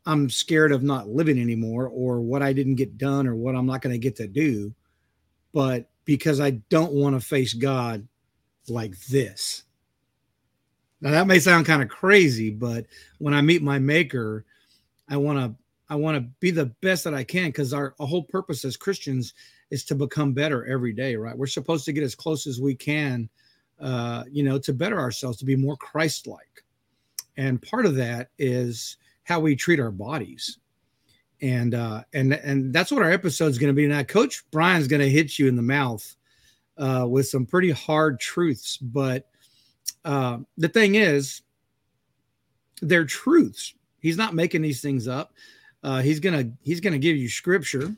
I'm 0.06 0.28
scared 0.28 0.72
of 0.72 0.82
not 0.82 1.08
living 1.08 1.40
anymore 1.40 1.88
or 1.88 2.20
what 2.20 2.42
I 2.42 2.52
didn't 2.52 2.74
get 2.74 2.98
done 2.98 3.26
or 3.26 3.34
what 3.34 3.54
I'm 3.54 3.66
not 3.66 3.80
going 3.80 3.94
to 3.94 3.98
get 3.98 4.16
to 4.16 4.26
do, 4.26 4.74
but 5.52 5.88
because 6.04 6.40
I 6.40 6.50
don't 6.50 6.92
want 6.92 7.18
to 7.18 7.26
face 7.26 7.54
God 7.54 8.06
like 8.68 8.98
this. 9.06 9.62
Now 11.00 11.10
that 11.10 11.26
may 11.26 11.38
sound 11.38 11.66
kind 11.66 11.82
of 11.82 11.88
crazy, 11.88 12.50
but 12.50 12.86
when 13.18 13.34
I 13.34 13.40
meet 13.40 13.62
my 13.62 13.78
maker, 13.78 14.44
I 15.08 15.16
want 15.16 15.38
to 15.38 15.54
I 15.88 15.96
want 15.96 16.16
to 16.16 16.22
be 16.40 16.50
the 16.50 16.66
best 16.80 17.04
that 17.04 17.14
I 17.14 17.24
can 17.24 17.48
because 17.48 17.74
our, 17.74 17.94
our, 18.00 18.06
whole 18.06 18.22
purpose 18.22 18.64
as 18.64 18.74
Christians 18.74 19.34
is 19.70 19.84
to 19.84 19.94
become 19.94 20.32
better 20.32 20.64
every 20.64 20.94
day, 20.94 21.14
right? 21.14 21.36
We're 21.36 21.46
supposed 21.46 21.84
to 21.84 21.92
get 21.92 22.02
as 22.02 22.14
close 22.14 22.46
as 22.46 22.58
we 22.58 22.74
can, 22.74 23.28
uh, 23.78 24.24
you 24.30 24.42
know, 24.42 24.58
to 24.60 24.72
better 24.72 24.98
ourselves, 24.98 25.36
to 25.38 25.44
be 25.44 25.56
more 25.56 25.76
Christ-like, 25.76 26.64
and 27.36 27.60
part 27.60 27.84
of 27.84 27.96
that 27.96 28.30
is 28.38 28.96
how 29.24 29.40
we 29.40 29.56
treat 29.56 29.80
our 29.80 29.90
bodies, 29.90 30.58
and 31.42 31.74
uh, 31.74 32.02
and 32.12 32.32
and 32.32 32.72
that's 32.72 32.92
what 32.92 33.02
our 33.02 33.10
episode 33.10 33.46
is 33.46 33.58
going 33.58 33.72
to 33.72 33.76
be 33.76 33.86
now. 33.86 34.02
Coach 34.02 34.44
Brian's 34.50 34.88
going 34.88 35.02
to 35.02 35.10
hit 35.10 35.38
you 35.38 35.48
in 35.48 35.56
the 35.56 35.62
mouth 35.62 36.16
uh, 36.78 37.06
with 37.08 37.28
some 37.28 37.46
pretty 37.46 37.70
hard 37.70 38.20
truths, 38.20 38.76
but 38.76 39.26
uh, 40.04 40.38
the 40.56 40.68
thing 40.68 40.94
is, 40.94 41.42
they're 42.80 43.04
truths. 43.04 43.74
He's 44.00 44.16
not 44.16 44.34
making 44.34 44.62
these 44.62 44.80
things 44.80 45.08
up. 45.08 45.32
Uh, 45.82 46.00
he's 46.00 46.20
gonna 46.20 46.50
he's 46.62 46.80
gonna 46.80 46.98
give 46.98 47.16
you 47.16 47.28
scripture 47.28 47.94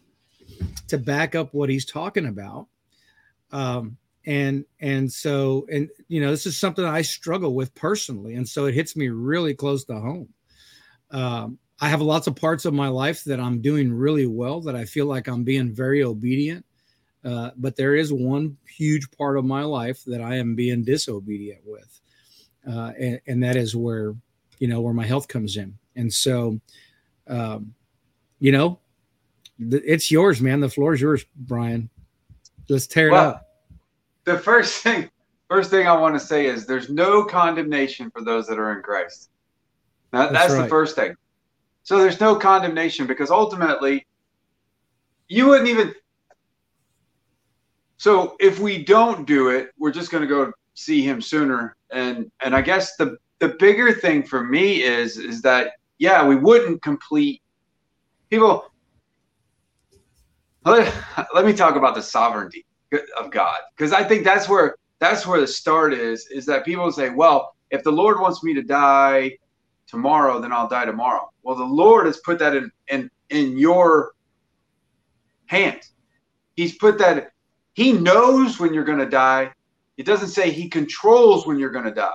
to 0.88 0.98
back 0.98 1.34
up 1.34 1.52
what 1.52 1.68
he's 1.68 1.84
talking 1.84 2.26
about. 2.26 2.66
Um, 3.52 3.96
and 4.26 4.64
and 4.80 5.10
so 5.10 5.66
and 5.70 5.88
you 6.08 6.20
know 6.20 6.30
this 6.30 6.46
is 6.46 6.58
something 6.58 6.84
I 6.84 7.02
struggle 7.02 7.54
with 7.54 7.74
personally, 7.74 8.34
and 8.34 8.48
so 8.48 8.66
it 8.66 8.74
hits 8.74 8.96
me 8.96 9.08
really 9.08 9.54
close 9.54 9.84
to 9.84 9.94
home. 9.94 10.28
Um, 11.10 11.58
I 11.80 11.88
have 11.88 12.00
lots 12.00 12.26
of 12.26 12.36
parts 12.36 12.64
of 12.64 12.72
my 12.72 12.88
life 12.88 13.22
that 13.24 13.38
I'm 13.38 13.60
doing 13.60 13.92
really 13.92 14.26
well, 14.26 14.60
that 14.62 14.74
I 14.74 14.84
feel 14.84 15.06
like 15.06 15.28
I'm 15.28 15.44
being 15.44 15.72
very 15.72 16.02
obedient. 16.02 16.64
Uh, 17.24 17.50
but 17.56 17.76
there 17.76 17.96
is 17.96 18.12
one 18.12 18.56
huge 18.68 19.10
part 19.10 19.36
of 19.36 19.44
my 19.44 19.62
life 19.62 20.04
that 20.04 20.20
I 20.20 20.36
am 20.36 20.54
being 20.54 20.84
disobedient 20.84 21.60
with, 21.66 22.00
uh, 22.68 22.92
and, 22.98 23.20
and, 23.26 23.42
that 23.42 23.56
is 23.56 23.74
where 23.74 24.14
you 24.60 24.68
know 24.68 24.80
where 24.80 24.94
my 24.94 25.04
health 25.04 25.26
comes 25.26 25.56
in. 25.56 25.76
And 25.96 26.12
so, 26.12 26.60
um, 27.26 27.74
you 28.38 28.52
know, 28.52 28.78
th- 29.58 29.82
it's 29.84 30.08
yours, 30.08 30.40
man. 30.40 30.60
The 30.60 30.68
floor 30.68 30.94
is 30.94 31.00
yours, 31.00 31.24
Brian. 31.34 31.90
Let's 32.68 32.86
tear 32.86 33.10
well, 33.10 33.30
it 33.30 33.34
up. 33.34 33.48
The 34.22 34.38
first 34.38 34.76
thing, 34.84 35.10
first 35.50 35.68
thing 35.68 35.88
I 35.88 35.96
want 35.96 36.14
to 36.14 36.24
say 36.24 36.46
is 36.46 36.64
there's 36.64 36.90
no 36.90 37.24
condemnation 37.24 38.08
for 38.12 38.22
those 38.22 38.46
that 38.46 38.58
are 38.58 38.72
in 38.76 38.82
Christ. 38.82 39.30
That, 40.16 40.32
that's, 40.32 40.46
that's 40.46 40.54
right. 40.54 40.62
the 40.62 40.68
first 40.68 40.96
thing. 40.96 41.14
So 41.82 41.98
there's 41.98 42.20
no 42.20 42.34
condemnation 42.34 43.06
because 43.06 43.30
ultimately, 43.30 44.06
you 45.28 45.46
wouldn't 45.46 45.68
even. 45.68 45.94
So 47.98 48.36
if 48.40 48.58
we 48.58 48.82
don't 48.82 49.26
do 49.26 49.50
it, 49.50 49.70
we're 49.78 49.92
just 49.92 50.10
going 50.10 50.22
to 50.22 50.28
go 50.28 50.52
see 50.74 51.02
him 51.02 51.20
sooner. 51.20 51.76
And 51.90 52.30
and 52.42 52.56
I 52.56 52.62
guess 52.62 52.96
the 52.96 53.18
the 53.40 53.50
bigger 53.58 53.92
thing 53.92 54.22
for 54.22 54.42
me 54.42 54.82
is 54.82 55.18
is 55.18 55.42
that 55.42 55.72
yeah, 55.98 56.26
we 56.26 56.36
wouldn't 56.36 56.82
complete 56.82 57.42
people. 58.30 58.70
Let, 60.64 60.92
let 61.34 61.46
me 61.46 61.52
talk 61.52 61.76
about 61.76 61.94
the 61.94 62.02
sovereignty 62.02 62.66
of 63.18 63.30
God 63.30 63.58
because 63.76 63.92
I 63.92 64.02
think 64.02 64.24
that's 64.24 64.48
where 64.48 64.76
that's 64.98 65.26
where 65.26 65.40
the 65.40 65.46
start 65.46 65.92
is. 65.92 66.26
Is 66.28 66.46
that 66.46 66.64
people 66.64 66.90
say, 66.90 67.10
well, 67.10 67.54
if 67.70 67.82
the 67.82 67.92
Lord 67.92 68.18
wants 68.18 68.42
me 68.42 68.54
to 68.54 68.62
die 68.62 69.38
tomorrow, 69.86 70.40
then 70.40 70.52
I'll 70.52 70.68
die 70.68 70.84
tomorrow. 70.84 71.30
Well, 71.42 71.56
the 71.56 71.64
Lord 71.64 72.06
has 72.06 72.18
put 72.18 72.38
that 72.38 72.54
in 72.54 72.70
in 72.88 73.10
in 73.30 73.58
your 73.58 74.12
hands. 75.46 75.92
He's 76.54 76.76
put 76.76 76.98
that. 76.98 77.32
He 77.74 77.92
knows 77.92 78.58
when 78.58 78.72
you're 78.72 78.84
going 78.84 78.98
to 78.98 79.08
die. 79.08 79.52
It 79.96 80.06
doesn't 80.06 80.28
say 80.28 80.50
he 80.50 80.68
controls 80.68 81.46
when 81.46 81.58
you're 81.58 81.70
going 81.70 81.84
to 81.84 81.90
die. 81.90 82.10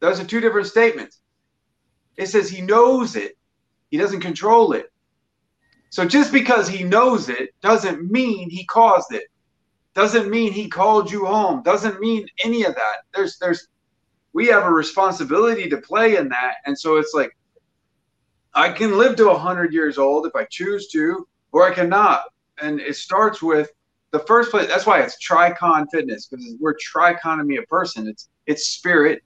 Those 0.00 0.20
are 0.20 0.24
two 0.24 0.40
different 0.40 0.66
statements. 0.66 1.20
It 2.16 2.26
says 2.26 2.50
he 2.50 2.60
knows 2.60 3.16
it, 3.16 3.36
he 3.90 3.96
doesn't 3.96 4.20
control 4.20 4.72
it. 4.72 4.90
So 5.90 6.04
just 6.04 6.32
because 6.32 6.68
he 6.68 6.84
knows 6.84 7.28
it 7.28 7.50
doesn't 7.62 8.10
mean 8.10 8.50
he 8.50 8.64
caused 8.66 9.12
it. 9.12 9.24
Doesn't 9.94 10.30
mean 10.30 10.52
he 10.52 10.68
called 10.68 11.10
you 11.10 11.24
home. 11.24 11.62
Doesn't 11.62 11.98
mean 11.98 12.26
any 12.44 12.64
of 12.64 12.74
that. 12.74 12.98
There's 13.14 13.38
there's 13.38 13.68
we 14.38 14.46
have 14.46 14.64
a 14.64 14.70
responsibility 14.70 15.68
to 15.68 15.78
play 15.78 16.16
in 16.16 16.28
that. 16.28 16.54
And 16.64 16.78
so 16.78 16.96
it's 16.96 17.12
like 17.12 17.36
I 18.54 18.70
can 18.70 18.96
live 18.96 19.16
to 19.16 19.26
100 19.26 19.72
years 19.72 19.98
old 19.98 20.26
if 20.26 20.36
I 20.36 20.44
choose 20.44 20.86
to, 20.92 21.26
or 21.50 21.68
I 21.68 21.74
cannot. 21.74 22.22
And 22.62 22.80
it 22.80 22.94
starts 22.94 23.42
with 23.42 23.68
the 24.12 24.20
first 24.20 24.52
place. 24.52 24.68
That's 24.68 24.86
why 24.86 25.00
it's 25.00 25.16
Tricon 25.26 25.86
Fitness 25.90 26.26
because 26.26 26.54
we're 26.60 26.76
trichotomy 26.76 27.58
of 27.58 27.66
person. 27.66 28.06
It's 28.06 28.28
it's 28.46 28.68
spirit, 28.68 29.22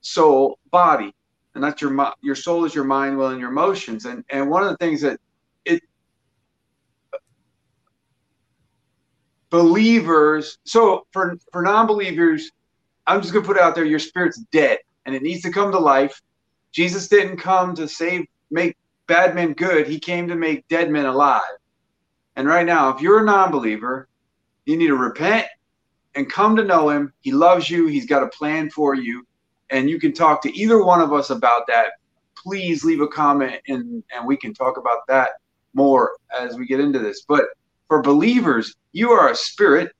soul, 0.00 0.58
body 0.72 1.14
and 1.54 1.62
that's 1.62 1.80
your 1.80 2.12
your 2.20 2.34
soul 2.34 2.64
is 2.64 2.74
your 2.74 2.84
mind, 2.84 3.16
will, 3.16 3.28
and 3.28 3.38
your 3.38 3.50
emotions. 3.50 4.04
And 4.04 4.24
and 4.30 4.50
one 4.50 4.64
of 4.64 4.70
the 4.70 4.76
things 4.78 5.00
that 5.02 5.20
it 5.64 5.80
believers. 9.50 10.58
So 10.64 11.06
for 11.12 11.36
for 11.52 11.62
non-believers, 11.62 12.50
I'm 13.06 13.20
just 13.20 13.32
gonna 13.32 13.46
put 13.46 13.56
it 13.56 13.62
out 13.62 13.74
there: 13.74 13.84
your 13.84 13.98
spirit's 13.98 14.38
dead, 14.52 14.78
and 15.06 15.14
it 15.14 15.22
needs 15.22 15.42
to 15.42 15.50
come 15.50 15.72
to 15.72 15.78
life. 15.78 16.20
Jesus 16.72 17.08
didn't 17.08 17.36
come 17.36 17.74
to 17.74 17.86
save, 17.86 18.26
make 18.50 18.76
bad 19.06 19.34
men 19.34 19.52
good. 19.52 19.86
He 19.86 20.00
came 20.00 20.26
to 20.28 20.34
make 20.34 20.66
dead 20.68 20.90
men 20.90 21.06
alive. 21.06 21.42
And 22.36 22.48
right 22.48 22.66
now, 22.66 22.88
if 22.88 23.00
you're 23.00 23.20
a 23.20 23.24
non-believer, 23.24 24.08
you 24.64 24.76
need 24.76 24.88
to 24.88 24.96
repent 24.96 25.46
and 26.16 26.30
come 26.30 26.56
to 26.56 26.64
know 26.64 26.88
Him. 26.88 27.12
He 27.20 27.30
loves 27.30 27.70
you. 27.70 27.86
He's 27.86 28.06
got 28.06 28.24
a 28.24 28.28
plan 28.28 28.70
for 28.70 28.94
you 28.94 29.24
and 29.70 29.88
you 29.88 29.98
can 29.98 30.12
talk 30.12 30.42
to 30.42 30.56
either 30.56 30.82
one 30.82 31.00
of 31.00 31.12
us 31.12 31.30
about 31.30 31.66
that, 31.66 31.92
please 32.36 32.84
leave 32.84 33.00
a 33.00 33.08
comment 33.08 33.60
and, 33.68 34.02
and 34.14 34.26
we 34.26 34.36
can 34.36 34.54
talk 34.54 34.76
about 34.76 35.00
that 35.08 35.30
more 35.74 36.16
as 36.38 36.56
we 36.56 36.66
get 36.66 36.80
into 36.80 36.98
this. 36.98 37.24
But 37.26 37.44
for 37.88 38.02
believers, 38.02 38.74
you 38.92 39.10
are 39.10 39.30
a 39.30 39.36
spirit 39.36 39.92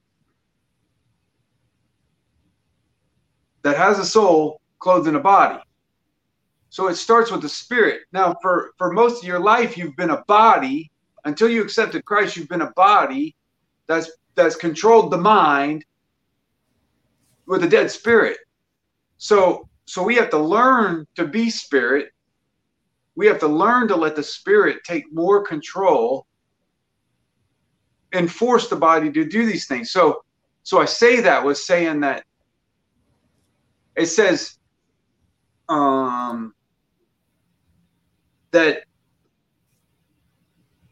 that 3.65 3.77
has 3.77 3.99
a 3.99 4.05
soul 4.05 4.61
clothed 4.79 5.09
in 5.09 5.17
a 5.17 5.21
body. 5.21 5.59
So 6.69 6.89
it 6.89 6.97
starts 6.97 7.31
with 7.31 7.41
the 7.41 7.49
spirit. 7.49 8.03
Now, 8.13 8.37
for, 8.43 8.73
for 8.79 8.93
most 8.93 9.23
of 9.23 9.29
your 9.29 9.41
life, 9.41 9.77
you've 9.77 9.97
been 9.97 10.11
a 10.11 10.23
body. 10.25 10.91
Until 11.25 11.49
you 11.49 11.63
accepted 11.63 12.05
Christ, 12.05 12.37
you've 12.37 12.49
been 12.49 12.61
a 12.61 12.73
body 12.73 13.35
that's 13.87 14.11
that's 14.35 14.57
controlled 14.57 15.11
the 15.11 15.17
mind 15.17 15.85
with 17.47 17.65
a 17.65 17.69
dead 17.69 17.91
spirit. 17.91 18.37
So 19.17 19.69
so 19.87 20.03
we 20.03 20.17
have 20.17 20.29
to 20.31 20.39
learn 20.39 21.07
to 21.15 21.27
be 21.27 21.49
spirit. 21.49 22.11
We 23.15 23.27
have 23.27 23.39
to 23.39 23.47
learn 23.47 23.89
to 23.89 23.97
let 23.97 24.17
the 24.17 24.23
spirit 24.23 24.79
take 24.85 25.05
more 25.13 25.43
control 25.45 26.27
and 28.13 28.31
force 28.31 28.69
the 28.69 28.77
body 28.77 29.11
to 29.13 29.25
do 29.25 29.47
these 29.47 29.67
things. 29.67 29.93
So 29.93 30.23
so 30.63 30.79
I 30.79 30.85
say 30.85 31.21
that 31.21 31.43
was 31.43 31.65
saying 31.65 32.01
that 32.01 32.25
it 33.97 34.07
says 34.07 34.59
um 35.69 36.55
that 38.51 38.85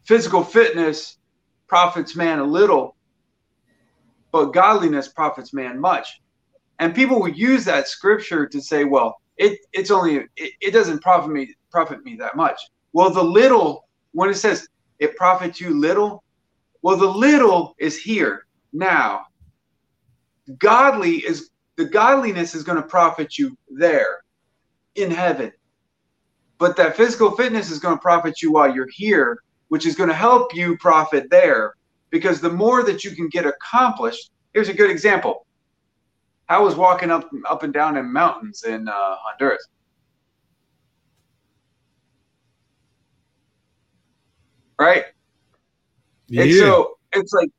physical 0.04 0.42
fitness 0.42 1.18
profits 1.68 2.16
man 2.16 2.38
a 2.38 2.44
little, 2.44 2.96
but 4.30 4.52
godliness 4.52 5.08
profits 5.08 5.54
man 5.54 5.80
much. 5.80 6.20
And 6.80 6.94
people 6.94 7.20
would 7.20 7.38
use 7.38 7.64
that 7.64 7.88
scripture 7.88 8.46
to 8.46 8.60
say, 8.60 8.84
well, 8.84 9.20
it, 9.36 9.60
it's 9.72 9.90
only 9.90 10.26
it, 10.36 10.52
it 10.60 10.70
doesn't 10.72 11.00
profit 11.00 11.30
me 11.30 11.54
profit 11.70 12.04
me 12.04 12.16
that 12.16 12.36
much. 12.36 12.60
Well, 12.92 13.10
the 13.10 13.22
little 13.22 13.86
when 14.12 14.28
it 14.28 14.34
says 14.34 14.68
it 14.98 15.16
profits 15.16 15.60
you 15.60 15.78
little, 15.80 16.22
well, 16.82 16.96
the 16.96 17.06
little 17.06 17.74
is 17.78 17.96
here 17.98 18.46
now. 18.72 19.26
Godly 20.58 21.18
is 21.18 21.51
the 21.82 21.88
godliness 21.88 22.54
is 22.54 22.62
going 22.62 22.80
to 22.80 22.86
profit 22.86 23.36
you 23.36 23.58
there 23.68 24.22
in 24.94 25.10
heaven. 25.10 25.50
But 26.58 26.76
that 26.76 26.96
physical 26.96 27.32
fitness 27.32 27.72
is 27.72 27.80
going 27.80 27.96
to 27.96 28.00
profit 28.00 28.40
you 28.40 28.52
while 28.52 28.72
you're 28.72 28.88
here, 28.92 29.42
which 29.66 29.84
is 29.84 29.96
going 29.96 30.08
to 30.08 30.14
help 30.14 30.54
you 30.54 30.78
profit 30.78 31.28
there. 31.28 31.74
Because 32.10 32.40
the 32.40 32.50
more 32.50 32.84
that 32.84 33.02
you 33.02 33.16
can 33.16 33.28
get 33.28 33.46
accomplished, 33.46 34.30
here's 34.54 34.68
a 34.68 34.72
good 34.72 34.92
example. 34.92 35.44
I 36.48 36.60
was 36.60 36.76
walking 36.76 37.10
up 37.10 37.28
up 37.50 37.64
and 37.64 37.72
down 37.72 37.96
in 37.96 38.12
mountains 38.12 38.62
in 38.62 38.86
uh, 38.86 38.92
Honduras. 38.94 39.66
Right? 44.78 45.06
Yeah. 46.28 46.42
And 46.42 46.54
so 46.54 46.98
it's 47.12 47.32
like 47.32 47.50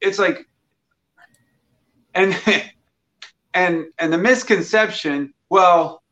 it's 0.00 0.18
like 0.20 0.46
and 2.14 2.36
and 3.54 3.86
and 3.98 4.12
the 4.12 4.18
misconception, 4.18 5.32
well, 5.50 6.02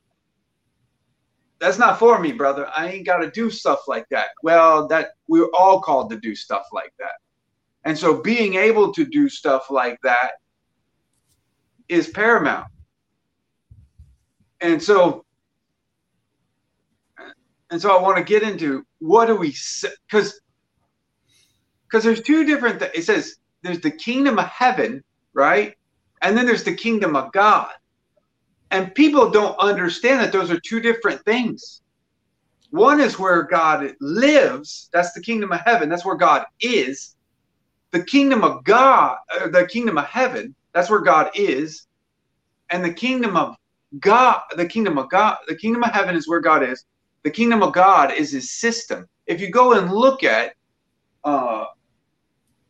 that's 1.58 1.78
not 1.78 1.98
for 1.98 2.18
me, 2.18 2.32
brother. 2.32 2.68
I 2.74 2.88
ain't 2.88 3.06
got 3.06 3.18
to 3.18 3.30
do 3.30 3.50
stuff 3.50 3.80
like 3.88 4.06
that. 4.10 4.28
Well, 4.42 4.88
that 4.88 5.10
we're 5.28 5.50
all 5.56 5.80
called 5.80 6.10
to 6.10 6.18
do 6.20 6.34
stuff 6.34 6.66
like 6.72 6.92
that. 6.98 7.12
And 7.84 7.96
so 7.96 8.20
being 8.20 8.54
able 8.54 8.92
to 8.92 9.04
do 9.04 9.28
stuff 9.28 9.70
like 9.70 9.98
that 10.02 10.32
is 11.88 12.08
paramount. 12.08 12.66
And 14.60 14.82
so 14.82 15.24
and 17.70 17.80
so 17.80 17.96
I 17.96 18.00
want 18.00 18.16
to 18.18 18.24
get 18.24 18.42
into 18.42 18.84
what 18.98 19.26
do 19.26 19.36
we 19.36 19.54
because 20.08 20.40
because 21.86 22.04
there's 22.04 22.22
two 22.22 22.44
different 22.44 22.80
th- 22.80 22.92
it 22.94 23.02
says 23.02 23.36
there's 23.62 23.80
the 23.80 23.90
kingdom 23.90 24.38
of 24.38 24.46
heaven 24.46 25.02
right 25.32 25.74
and 26.22 26.36
then 26.36 26.46
there's 26.46 26.64
the 26.64 26.74
kingdom 26.74 27.16
of 27.16 27.32
God. 27.32 27.70
And 28.70 28.94
people 28.94 29.30
don't 29.30 29.58
understand 29.58 30.20
that 30.20 30.32
those 30.32 30.50
are 30.50 30.60
two 30.60 30.80
different 30.80 31.24
things. 31.24 31.82
One 32.70 33.00
is 33.00 33.18
where 33.18 33.42
God 33.44 33.94
lives 34.00 34.88
that's 34.92 35.12
the 35.12 35.22
kingdom 35.22 35.52
of 35.52 35.60
heaven 35.60 35.88
that's 35.88 36.04
where 36.04 36.16
God 36.16 36.44
is. 36.60 37.14
The 37.92 38.02
kingdom 38.02 38.42
of 38.42 38.64
God 38.64 39.18
uh, 39.34 39.48
the 39.48 39.66
kingdom 39.66 39.98
of 39.98 40.06
heaven 40.06 40.54
that's 40.74 40.90
where 40.90 41.00
God 41.00 41.30
is. 41.34 41.86
And 42.70 42.84
the 42.84 42.92
kingdom 42.92 43.36
of 43.36 43.56
God 44.00 44.40
the 44.56 44.66
kingdom 44.66 44.98
of 44.98 45.08
God 45.08 45.38
the 45.46 45.54
kingdom 45.54 45.84
of 45.84 45.92
heaven 45.92 46.16
is 46.16 46.28
where 46.28 46.40
God 46.40 46.64
is. 46.64 46.84
The 47.22 47.30
kingdom 47.30 47.62
of 47.62 47.72
God 47.72 48.12
is 48.12 48.32
his 48.32 48.52
system. 48.52 49.06
If 49.26 49.40
you 49.40 49.50
go 49.50 49.72
and 49.74 49.92
look 49.92 50.24
at 50.24 50.54
uh, 51.24 51.66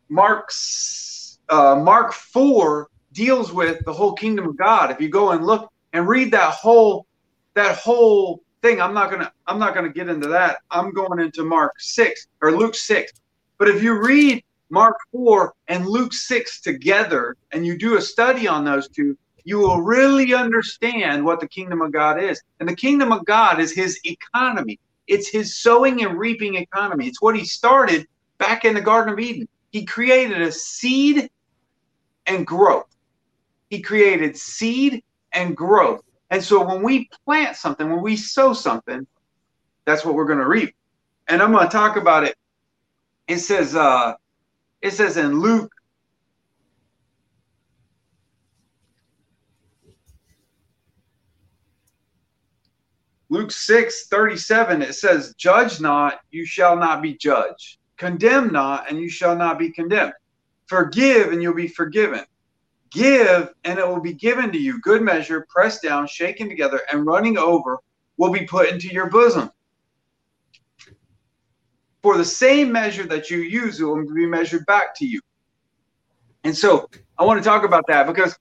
Mark's 0.09 1.39
uh, 1.49 1.77
Mark 1.77 2.13
four 2.13 2.89
deals 3.17 3.53
with 3.53 3.85
the 3.85 3.93
whole 3.93 4.13
kingdom 4.13 4.47
of 4.47 4.57
God. 4.57 4.91
If 4.91 5.01
you 5.01 5.09
go 5.09 5.31
and 5.31 5.45
look 5.45 5.73
and 5.93 6.07
read 6.07 6.31
that 6.33 6.53
whole 6.53 7.07
that 7.55 7.79
whole 7.79 8.43
thing, 8.63 8.81
I'm 8.81 8.95
not 8.95 9.11
gonna 9.11 9.33
I'm 9.47 9.59
not 9.59 9.75
gonna 9.75 9.89
get 9.89 10.09
into 10.09 10.29
that. 10.29 10.59
I'm 10.71 10.93
going 10.93 11.19
into 11.19 11.43
Mark 11.43 11.73
six 11.79 12.29
or 12.43 12.53
Luke 12.53 12.75
six. 12.75 13.13
But 13.59 13.69
if 13.69 13.83
you 13.83 14.01
read 14.01 14.45
Mark 14.69 14.97
four 15.11 15.55
and 15.69 15.87
Luke 15.87 16.13
six 16.13 16.61
together, 16.61 17.37
and 17.53 17.67
you 17.67 17.79
do 17.79 17.97
a 17.97 18.03
study 18.03 18.47
on 18.47 18.65
those 18.65 18.89
two, 18.89 19.17
you 19.45 19.59
will 19.59 19.81
really 19.81 20.35
understand 20.35 21.25
what 21.25 21.41
the 21.41 21.49
kingdom 21.49 21.81
of 21.81 21.93
God 21.93 22.23
is. 22.23 22.41
And 22.61 22.69
the 22.69 22.77
kingdom 22.77 23.13
of 23.13 23.25
God 23.25 23.61
is 23.61 23.73
his 23.73 23.99
economy. 24.05 24.79
It's 25.07 25.29
his 25.29 25.57
sowing 25.57 26.05
and 26.05 26.19
reaping 26.19 26.57
economy. 26.57 27.07
It's 27.07 27.23
what 27.23 27.37
he 27.37 27.45
started 27.45 28.07
back 28.39 28.65
in 28.65 28.75
the 28.75 28.81
Garden 28.81 29.13
of 29.15 29.21
Eden. 29.21 29.49
He 29.71 29.85
created 29.85 30.43
a 30.43 30.53
seed 30.53 31.31
and 32.27 32.47
growth. 32.47 32.96
He 33.71 33.81
created 33.81 34.37
seed 34.37 35.03
and 35.33 35.57
growth. 35.57 36.03
And 36.31 36.43
so 36.43 36.65
when 36.65 36.83
we 36.83 37.09
plant 37.25 37.57
something, 37.57 37.89
when 37.89 38.03
we 38.03 38.17
sow 38.17 38.53
something, 38.53 39.07
that's 39.85 40.05
what 40.05 40.15
we're 40.15 40.25
going 40.25 40.39
to 40.39 40.49
reap. 40.49 40.75
And 41.29 41.43
I'm 41.43 41.53
going 41.53 41.67
to 41.67 41.73
talk 41.73 41.97
about 41.97 42.25
it. 42.25 42.37
It 43.29 43.39
says, 43.39 43.75
uh, 43.75 44.15
it 44.81 44.93
says 44.93 45.17
in 45.17 45.41
Luke 45.41 45.73
Luke 53.29 53.51
6 53.51 54.07
37, 54.07 54.83
it 54.83 54.95
says, 54.95 55.35
Judge 55.37 55.81
not, 55.81 56.21
you 56.31 56.47
shall 56.47 56.77
not 56.77 57.03
be 57.03 57.15
judged. 57.15 57.79
Condemn 57.97 58.53
not, 58.53 58.89
and 58.89 59.01
you 59.01 59.09
shall 59.09 59.35
not 59.35 59.59
be 59.59 59.73
condemned. 59.73 60.13
Forgive, 60.67 61.33
and 61.33 61.43
you'll 61.43 61.55
be 61.55 61.69
forgiven. 61.69 62.25
Give, 62.97 63.53
and 63.65 63.79
it 63.79 63.87
will 63.87 64.01
be 64.01 64.15
given 64.15 64.51
to 64.53 64.59
you. 64.59 64.81
Good 64.81 65.03
measure, 65.03 65.47
pressed 65.51 65.83
down, 65.83 66.07
shaken 66.07 66.49
together, 66.49 66.81
and 66.91 67.05
running 67.05 67.37
over 67.37 67.79
will 68.17 68.33
be 68.33 68.47
put 68.47 68.71
into 68.71 68.89
your 68.89 69.11
bosom. 69.11 69.51
For 72.03 72.17
the 72.17 72.25
same 72.25 72.73
measure 72.73 73.05
that 73.05 73.29
you 73.31 73.39
use, 73.39 73.79
it 73.79 73.85
will 73.85 74.03
be 74.15 74.25
measured 74.25 74.65
back 74.65 74.97
to 74.97 75.07
you. 75.07 75.21
And 76.45 76.57
so 76.57 76.89
I 77.19 77.25
want 77.25 77.39
to 77.39 77.45
talk 77.45 77.65
about 77.65 77.87
that 77.89 78.07
because 78.07 78.35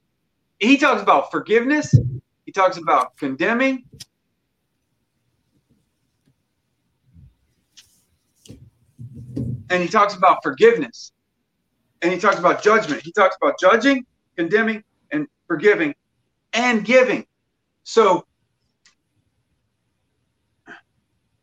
he 0.60 0.78
talks 0.78 1.02
about 1.02 1.32
forgiveness, 1.32 1.94
he 2.46 2.54
talks 2.54 2.78
about 2.78 3.18
condemning, 3.18 3.84
and 9.70 9.84
he 9.84 9.90
talks 9.90 10.16
about 10.16 10.42
forgiveness 10.44 11.12
and 12.02 12.14
he 12.14 12.18
talks 12.18 12.40
about 12.40 12.64
judgment. 12.64 13.02
He 13.02 13.12
talks 13.12 13.36
about 13.42 13.60
judging, 13.60 14.06
condemning, 14.36 14.84
and 15.12 15.28
forgiving 15.48 15.94
and 16.54 16.84
giving. 16.84 17.26
So 17.84 18.26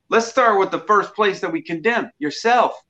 let's 0.09 0.26
start 0.26 0.59
with 0.59 0.70
the 0.70 0.81
first 0.81 1.14
place 1.14 1.40
that 1.40 1.52
we 1.52 1.62
condemn 1.62 2.11
yourself. 2.18 2.81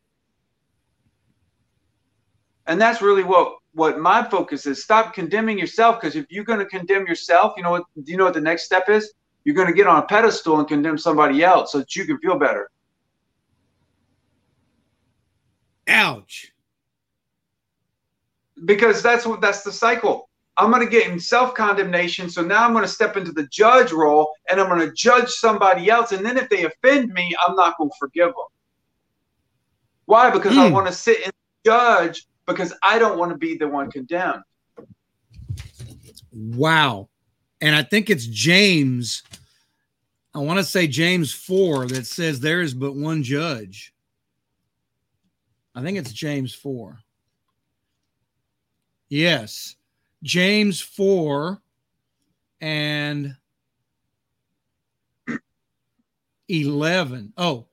And 2.67 2.81
that's 2.81 3.03
really 3.03 3.25
what 3.25 3.57
what 3.75 3.99
my 3.99 4.23
focus 4.23 4.67
is. 4.67 4.83
Stop 4.83 5.15
condemning 5.15 5.59
yourself 5.59 6.01
because 6.01 6.15
if 6.15 6.27
you're 6.31 6.45
going 6.45 6.59
to 6.59 6.67
condemn 6.67 7.07
yourself, 7.07 7.55
you 7.57 7.63
know 7.63 7.71
what 7.71 7.85
do 8.03 8.13
you 8.13 8.19
know 8.19 8.25
what 8.25 8.35
the 8.35 8.41
next 8.41 8.65
step 8.65 8.89
is? 8.89 9.13
You're 9.45 9.57
going 9.57 9.69
to 9.69 9.75
get 9.75 9.89
on 9.89 10.01
a 10.01 10.07
pedestal 10.07 10.59
and 10.59 10.69
condemn 10.69 10.99
somebody 10.99 11.43
else 11.43 11.73
so 11.73 11.79
that 11.79 11.97
you 11.97 12.05
can 12.05 12.19
feel 12.19 12.39
better. 12.39 12.71
Ouch. 15.89 16.52
Because 18.65 19.03
that's 19.03 19.27
what 19.27 19.41
that's 19.41 19.63
the 19.63 19.73
cycle. 19.73 20.29
I'm 20.57 20.71
going 20.71 20.85
to 20.85 20.91
get 20.91 21.11
in 21.11 21.19
self 21.19 21.55
condemnation. 21.55 22.29
So 22.29 22.43
now 22.43 22.65
I'm 22.65 22.73
going 22.73 22.85
to 22.85 22.91
step 22.91 23.17
into 23.17 23.33
the 23.33 23.47
judge 23.49 23.91
role 23.93 24.33
and 24.51 24.61
I'm 24.61 24.69
going 24.69 24.87
to 24.87 24.95
judge 24.95 25.29
somebody 25.31 25.89
else. 25.89 26.13
And 26.13 26.25
then 26.25 26.37
if 26.37 26.49
they 26.49 26.65
offend 26.65 27.13
me, 27.13 27.35
I'm 27.47 27.57
not 27.57 27.79
going 27.79 27.91
to 27.91 27.97
forgive 27.99 28.29
them. 28.29 28.47
Why? 30.05 30.31
Because 30.31 30.57
I 30.57 30.69
hmm. 30.69 30.75
want 30.75 30.87
to 30.89 30.93
sit 30.93 31.23
and 31.25 31.33
judge 31.65 32.27
because 32.47 32.75
I 32.83 32.99
don't 32.99 33.19
want 33.19 33.33
to 33.33 33.39
be 33.39 33.57
the 33.57 33.69
one 33.69 33.91
condemned. 33.91 34.43
Wow. 36.33 37.09
And 37.61 37.75
I 37.75 37.83
think 37.83 38.11
it's 38.11 38.27
James, 38.27 39.23
I 40.35 40.39
want 40.39 40.59
to 40.59 40.65
say 40.65 40.87
James 40.87 41.33
4 41.33 41.87
that 41.89 42.07
says 42.07 42.41
there 42.41 42.61
is 42.61 42.75
but 42.75 42.95
one 42.95 43.23
judge. 43.23 43.95
I 45.75 45.83
think 45.83 45.97
it's 45.97 46.13
James 46.13 46.53
4. 46.53 46.99
Yes. 49.13 49.77
James 50.23 50.81
4 50.81 51.61
and 52.63 53.37
11. 56.49 57.35
Oh, 57.37 57.67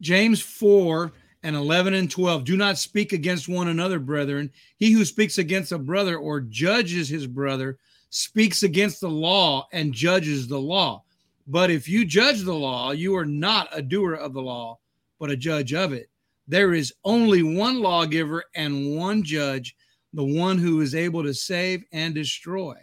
James 0.00 0.40
4 0.40 1.12
and 1.42 1.54
11 1.54 1.92
and 1.92 2.10
12. 2.10 2.44
Do 2.44 2.56
not 2.56 2.78
speak 2.78 3.12
against 3.12 3.46
one 3.46 3.68
another, 3.68 3.98
brethren. 3.98 4.50
He 4.78 4.90
who 4.90 5.04
speaks 5.04 5.36
against 5.36 5.72
a 5.72 5.78
brother 5.78 6.16
or 6.16 6.40
judges 6.40 7.10
his 7.10 7.26
brother 7.26 7.76
speaks 8.08 8.62
against 8.62 9.02
the 9.02 9.10
law 9.10 9.68
and 9.74 9.92
judges 9.92 10.48
the 10.48 10.58
law. 10.58 11.04
But 11.46 11.70
if 11.70 11.90
you 11.90 12.06
judge 12.06 12.40
the 12.40 12.54
law, 12.54 12.92
you 12.92 13.14
are 13.16 13.26
not 13.26 13.68
a 13.70 13.82
doer 13.82 14.14
of 14.14 14.32
the 14.32 14.40
law, 14.40 14.78
but 15.18 15.30
a 15.30 15.36
judge 15.36 15.74
of 15.74 15.92
it. 15.92 16.08
There 16.48 16.72
is 16.72 16.94
only 17.04 17.42
one 17.42 17.82
lawgiver 17.82 18.44
and 18.54 18.96
one 18.96 19.22
judge, 19.22 19.76
the 20.12 20.24
one 20.24 20.58
who 20.58 20.80
is 20.80 20.94
able 20.94 21.22
to 21.22 21.34
save 21.34 21.84
and 21.92 22.14
destroy. 22.14 22.76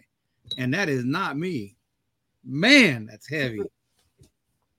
And 0.58 0.74
that 0.74 0.90
is 0.90 1.04
not 1.04 1.38
me. 1.38 1.76
Man, 2.46 3.08
that's 3.10 3.30
heavy. 3.30 3.62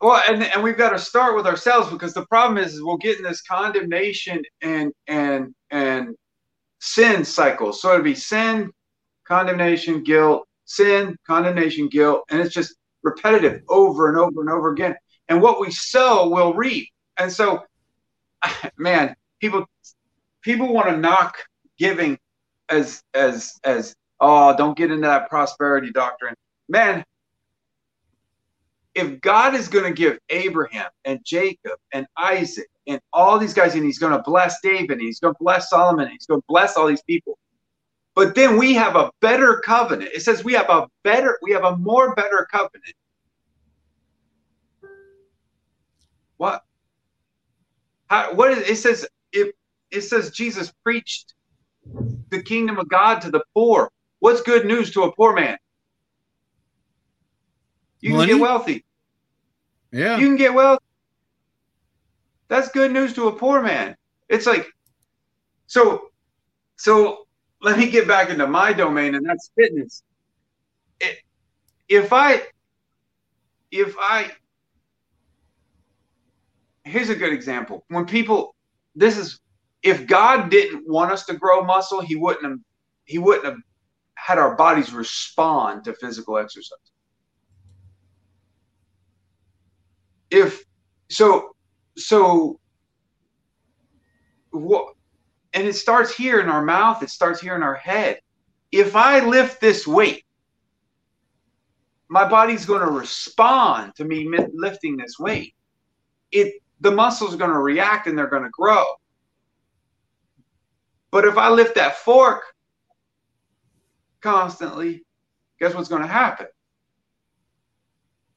Well, 0.00 0.22
and, 0.28 0.42
and 0.42 0.62
we've 0.62 0.78
got 0.78 0.90
to 0.90 0.98
start 0.98 1.34
with 1.34 1.46
ourselves 1.46 1.90
because 1.90 2.14
the 2.14 2.26
problem 2.26 2.56
is, 2.56 2.74
is 2.74 2.82
we'll 2.82 2.96
get 2.96 3.18
in 3.18 3.24
this 3.24 3.42
condemnation 3.42 4.42
and 4.62 4.92
and 5.08 5.54
and 5.70 6.14
sin 6.78 7.24
cycle. 7.24 7.72
So 7.72 7.92
it'd 7.92 8.04
be 8.04 8.14
sin, 8.14 8.70
condemnation, 9.24 10.04
guilt, 10.04 10.46
sin, 10.64 11.16
condemnation, 11.26 11.88
guilt, 11.88 12.22
and 12.30 12.40
it's 12.40 12.54
just 12.54 12.76
repetitive 13.02 13.62
over 13.68 14.08
and 14.08 14.16
over 14.16 14.40
and 14.40 14.50
over 14.50 14.72
again. 14.72 14.94
And 15.28 15.42
what 15.42 15.60
we 15.60 15.70
sow, 15.72 16.28
we'll 16.28 16.54
reap. 16.54 16.88
And 17.18 17.30
so 17.30 17.64
man, 18.78 19.16
people 19.40 19.66
people 20.42 20.72
want 20.72 20.88
to 20.88 20.96
knock 20.96 21.38
giving 21.76 22.18
as 22.68 23.02
as 23.14 23.58
as 23.64 23.94
oh, 24.20 24.56
don't 24.56 24.76
get 24.76 24.90
into 24.90 25.06
that 25.06 25.28
prosperity 25.28 25.90
doctrine. 25.90 26.34
Man, 26.68 27.04
if 28.94 29.20
God 29.20 29.54
is 29.54 29.68
going 29.68 29.84
to 29.84 29.92
give 29.92 30.18
Abraham 30.28 30.88
and 31.04 31.20
Jacob 31.24 31.78
and 31.92 32.06
Isaac 32.16 32.66
and 32.86 33.00
all 33.12 33.38
these 33.38 33.54
guys, 33.54 33.74
and 33.74 33.84
he's 33.84 33.98
going 33.98 34.12
to 34.12 34.22
bless 34.22 34.60
David, 34.62 34.92
and 34.92 35.02
he's 35.02 35.20
going 35.20 35.34
to 35.34 35.38
bless 35.40 35.70
Solomon, 35.70 36.06
and 36.06 36.12
he's 36.12 36.26
going 36.26 36.40
to 36.40 36.46
bless 36.48 36.76
all 36.76 36.86
these 36.86 37.02
people. 37.02 37.38
But 38.14 38.34
then 38.34 38.56
we 38.56 38.74
have 38.74 38.96
a 38.96 39.10
better 39.20 39.60
covenant. 39.64 40.10
It 40.12 40.22
says 40.22 40.42
we 40.42 40.54
have 40.54 40.68
a 40.68 40.88
better, 41.04 41.38
we 41.42 41.52
have 41.52 41.64
a 41.64 41.76
more 41.76 42.14
better 42.14 42.48
covenant. 42.50 42.94
What? 46.36 46.64
How, 48.08 48.34
what 48.34 48.50
is, 48.50 48.68
it 48.68 48.76
says 48.76 49.06
if 49.32 49.52
it 49.90 50.00
says 50.02 50.30
Jesus 50.30 50.72
preached 50.82 51.34
the 52.30 52.42
kingdom 52.42 52.78
of 52.78 52.88
God 52.88 53.20
to 53.22 53.30
the 53.30 53.42
poor. 53.54 53.90
What's 54.20 54.42
good 54.42 54.66
news 54.66 54.90
to 54.92 55.04
a 55.04 55.12
poor 55.14 55.34
man? 55.34 55.56
You 58.00 58.14
Money? 58.14 58.28
can 58.28 58.38
get 58.38 58.42
wealthy. 58.42 58.84
Yeah. 59.92 60.18
You 60.18 60.26
can 60.26 60.36
get 60.36 60.54
wealthy. 60.54 60.84
That's 62.48 62.68
good 62.70 62.92
news 62.92 63.14
to 63.14 63.28
a 63.28 63.32
poor 63.32 63.62
man. 63.62 63.96
It's 64.28 64.46
like 64.46 64.66
so 65.66 66.08
so 66.76 67.26
let 67.60 67.78
me 67.78 67.90
get 67.90 68.06
back 68.06 68.30
into 68.30 68.46
my 68.46 68.72
domain 68.72 69.14
and 69.14 69.26
that's 69.26 69.50
fitness. 69.56 70.02
It, 71.00 71.18
if 71.88 72.12
I 72.12 72.42
if 73.70 73.94
I 73.98 74.30
here's 76.88 77.10
a 77.10 77.14
good 77.14 77.32
example. 77.32 77.84
When 77.88 78.06
people, 78.06 78.54
this 78.94 79.16
is, 79.16 79.40
if 79.82 80.06
God 80.06 80.50
didn't 80.50 80.88
want 80.88 81.12
us 81.12 81.24
to 81.26 81.34
grow 81.34 81.64
muscle, 81.64 82.00
He 82.00 82.16
wouldn't 82.16 82.44
have, 82.44 82.58
He 83.04 83.18
wouldn't 83.18 83.44
have 83.44 83.58
had 84.14 84.38
our 84.38 84.56
bodies 84.56 84.92
respond 84.92 85.84
to 85.84 85.94
physical 85.94 86.38
exercise. 86.38 86.78
If 90.30 90.64
so, 91.08 91.56
so 91.96 92.60
what? 94.50 94.94
And 95.54 95.66
it 95.66 95.74
starts 95.74 96.14
here 96.14 96.40
in 96.40 96.48
our 96.48 96.64
mouth. 96.64 97.02
It 97.02 97.10
starts 97.10 97.40
here 97.40 97.56
in 97.56 97.62
our 97.62 97.74
head. 97.74 98.20
If 98.70 98.96
I 98.96 99.24
lift 99.24 99.60
this 99.60 99.86
weight, 99.86 100.24
my 102.08 102.28
body's 102.28 102.66
going 102.66 102.80
to 102.80 102.90
respond 102.92 103.94
to 103.96 104.04
me 104.04 104.28
lifting 104.52 104.96
this 104.96 105.18
weight. 105.18 105.54
It 106.32 106.62
the 106.80 106.90
muscles 106.90 107.34
are 107.34 107.38
going 107.38 107.52
to 107.52 107.58
react 107.58 108.06
and 108.06 108.16
they're 108.16 108.28
going 108.28 108.44
to 108.44 108.50
grow. 108.50 108.84
But 111.10 111.24
if 111.24 111.38
I 111.38 111.48
lift 111.48 111.76
that 111.76 111.96
fork 111.96 112.42
constantly, 114.20 115.04
guess 115.58 115.74
what's 115.74 115.88
going 115.88 116.02
to 116.02 116.08
happen? 116.08 116.46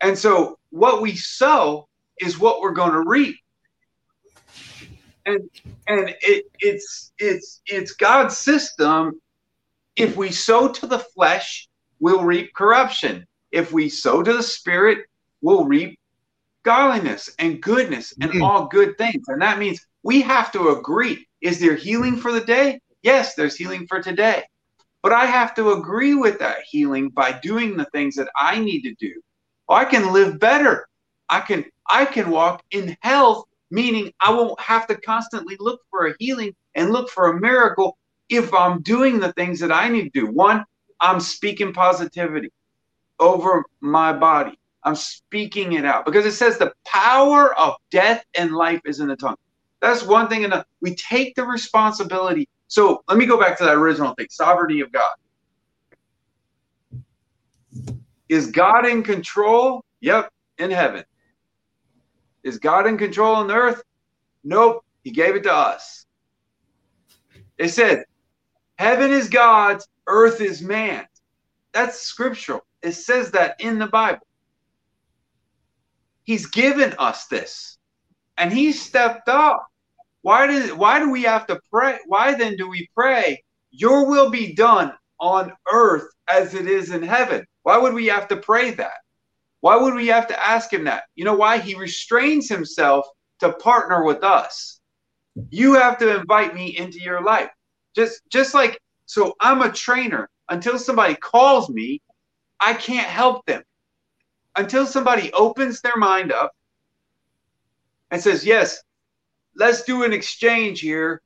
And 0.02 0.18
so 0.18 0.58
what 0.70 1.02
we 1.02 1.16
sow 1.16 1.88
is 2.20 2.40
what 2.40 2.62
we're 2.62 2.72
going 2.72 2.94
to 2.94 3.04
reap. 3.06 3.38
And 5.26 5.50
and 5.88 6.16
it, 6.22 6.46
it's 6.60 7.12
it's 7.20 7.62
it's 7.68 7.92
God's 7.92 8.38
system. 8.38 9.22
If 9.96 10.18
we 10.18 10.32
sow 10.32 10.70
to 10.70 10.88
the 10.88 10.98
flesh, 10.98 11.70
we'll 12.00 12.24
reap 12.24 12.54
corruption. 12.56 13.28
If 13.52 13.72
we 13.72 13.90
sow 13.90 14.24
to 14.24 14.34
the 14.34 14.42
spirit, 14.42 15.06
we'll 15.42 15.66
reap 15.66 16.00
godliness 16.64 17.30
and 17.38 17.62
goodness 17.62 18.14
and 18.20 18.32
mm-hmm. 18.32 18.42
all 18.42 18.66
good 18.68 18.98
things. 18.98 19.26
And 19.28 19.42
that 19.42 19.60
means 19.60 19.86
we 20.04 20.22
have 20.22 20.52
to 20.54 20.70
agree. 20.70 21.28
Is 21.42 21.60
there 21.60 21.76
healing 21.76 22.18
for 22.18 22.32
the 22.32 22.42
day? 22.42 22.80
Yes, 23.04 23.36
there's 23.36 23.56
healing 23.56 23.88
for 23.88 24.02
today. 24.02 24.44
But 25.04 25.14
I 25.14 25.26
have 25.26 25.56
to 25.56 25.72
agree 25.72 26.14
with 26.14 26.40
that 26.40 26.58
healing 26.70 27.10
by 27.10 27.40
doing 27.42 27.76
the 27.76 27.86
things 27.86 28.16
that 28.16 28.30
I 28.36 28.60
need 28.60 28.82
to 28.82 28.94
do. 28.96 29.22
Oh, 29.68 29.76
I 29.76 29.86
can 29.86 30.14
live 30.14 30.40
better. 30.40 30.88
I 31.30 31.40
can 31.40 31.66
I 31.90 32.06
can 32.06 32.30
walk 32.30 32.64
in 32.72 32.96
health, 33.02 33.46
meaning 33.72 34.12
I 34.20 34.32
won't 34.32 34.60
have 34.60 34.86
to 34.88 34.96
constantly 34.96 35.56
look 35.60 35.82
for 35.90 36.08
a 36.08 36.16
healing 36.20 36.54
and 36.76 36.92
look 36.92 37.10
for 37.10 37.28
a 37.28 37.40
miracle 37.40 37.98
if 38.30 38.54
I'm 38.54 38.82
doing 38.82 39.20
the 39.20 39.34
things 39.34 39.60
that 39.60 39.72
I 39.72 39.90
need 39.90 40.14
to 40.14 40.22
do. 40.22 40.28
One, 40.28 40.64
I'm 41.00 41.20
speaking 41.20 41.74
positivity 41.74 42.52
over 43.20 43.64
my 43.82 44.14
body. 44.14 44.58
I'm 44.84 44.96
speaking 44.96 45.74
it 45.74 45.86
out 45.86 46.06
because 46.06 46.26
it 46.26 46.34
says 46.34 46.58
the 46.58 46.74
power 46.86 47.58
of 47.58 47.76
death 47.92 48.24
and 48.36 48.52
life 48.52 48.82
is 48.86 49.00
in 49.00 49.08
the 49.08 49.16
tongue. 49.16 49.36
That's 49.82 50.04
one 50.04 50.28
thing. 50.28 50.46
And 50.46 50.64
we 50.80 50.96
take 50.96 51.36
the 51.36 51.44
responsibility. 51.44 52.48
So 52.68 53.04
let 53.10 53.18
me 53.18 53.26
go 53.26 53.40
back 53.40 53.58
to 53.58 53.66
that 53.66 53.76
original 53.76 54.14
thing 54.14 54.28
sovereignty 54.30 54.82
of 54.82 54.92
God. 54.92 55.14
Is 58.30 58.48
God 58.48 58.86
in 58.86 59.04
control? 59.04 59.84
Yep, 60.00 60.32
in 60.58 60.72
heaven. 60.72 61.04
Is 62.44 62.60
God 62.60 62.88
in 62.88 62.98
control 62.98 63.36
on 63.36 63.52
earth? 63.52 63.84
Nope, 64.44 64.84
he 65.04 65.12
gave 65.12 65.36
it 65.36 65.44
to 65.44 65.54
us. 65.54 66.06
It 67.58 67.70
said, 67.70 68.06
Heaven 68.78 69.12
is 69.12 69.30
God's, 69.30 69.88
earth 70.08 70.42
is 70.42 70.62
man. 70.62 71.06
That's 71.74 72.00
scriptural. 72.00 72.66
It 72.82 72.94
says 72.94 73.32
that 73.32 73.60
in 73.60 73.78
the 73.78 73.88
Bible. 73.88 74.26
He's 76.24 76.48
given 76.48 76.94
us 76.98 77.28
this. 77.28 77.78
And 78.38 78.52
he 78.52 78.72
stepped 78.72 79.30
up. 79.30 79.71
Why 80.22 80.48
did 80.48 80.72
why 80.74 81.00
do 81.00 81.10
we 81.10 81.24
have 81.24 81.48
to 81.48 81.60
pray? 81.72 82.00
Why 82.06 82.34
then 82.34 82.56
do 82.56 82.68
we 82.70 82.88
pray, 82.96 83.44
your 83.72 84.08
will 84.08 84.30
be 84.30 84.54
done 84.54 84.94
on 85.20 85.54
earth 85.72 86.08
as 86.30 86.54
it 86.54 86.68
is 86.68 86.92
in 86.92 87.04
heaven? 87.04 87.46
Why 87.64 87.78
would 87.78 87.94
we 87.94 88.08
have 88.08 88.28
to 88.30 88.38
pray 88.38 88.72
that? 88.72 88.98
Why 89.62 89.76
would 89.76 89.94
we 89.94 90.08
have 90.08 90.28
to 90.28 90.46
ask 90.46 90.72
him 90.72 90.84
that? 90.86 91.04
You 91.16 91.26
know 91.26 91.36
why? 91.36 91.60
He 91.60 91.76
restrains 91.76 92.50
himself 92.50 93.06
to 93.40 93.54
partner 93.54 94.04
with 94.04 94.24
us. 94.24 94.80
You 95.50 95.74
have 95.74 95.98
to 96.00 96.20
invite 96.20 96.54
me 96.54 96.78
into 96.78 97.00
your 97.00 97.24
life. 97.24 97.50
Just 97.96 98.22
just 98.30 98.54
like 98.54 98.80
so 99.06 99.34
I'm 99.40 99.62
a 99.62 99.72
trainer. 99.72 100.30
Until 100.50 100.78
somebody 100.78 101.16
calls 101.16 101.70
me, 101.70 102.02
I 102.60 102.74
can't 102.74 103.08
help 103.08 103.46
them 103.46 103.64
until 104.58 104.86
somebody 104.86 105.32
opens 105.34 105.82
their 105.82 105.98
mind 105.98 106.32
up 106.32 106.52
and 108.10 108.22
says, 108.22 108.46
Yes, 108.46 108.82
let's 109.56 109.84
do 109.84 110.04
an 110.04 110.14
exchange 110.14 110.80
here. 110.80 111.22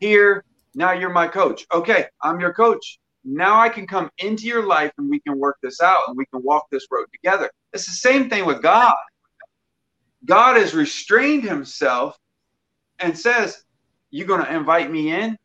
Here, 0.00 0.44
now 0.74 0.92
you're 0.92 1.10
my 1.10 1.28
coach. 1.28 1.66
Okay, 1.72 2.06
I'm 2.22 2.40
your 2.40 2.52
coach. 2.52 2.98
Now 3.24 3.60
I 3.60 3.68
can 3.68 3.86
come 3.86 4.10
into 4.18 4.44
your 4.44 4.66
life 4.66 4.92
and 4.98 5.08
we 5.08 5.20
can 5.20 5.38
work 5.38 5.56
this 5.62 5.80
out 5.80 6.02
and 6.08 6.16
we 6.16 6.26
can 6.26 6.42
walk 6.42 6.66
this 6.70 6.86
road 6.90 7.06
together. 7.12 7.50
It's 7.72 7.86
the 7.86 7.92
same 7.92 8.28
thing 8.28 8.44
with 8.44 8.62
God. 8.62 8.96
God 10.26 10.56
has 10.56 10.74
restrained 10.74 11.44
himself 11.44 12.18
and 12.98 13.18
says, 13.18 13.64
You're 14.10 14.26
going 14.26 14.44
to 14.44 14.54
invite 14.54 14.90
me 14.90 15.12
in? 15.12 15.38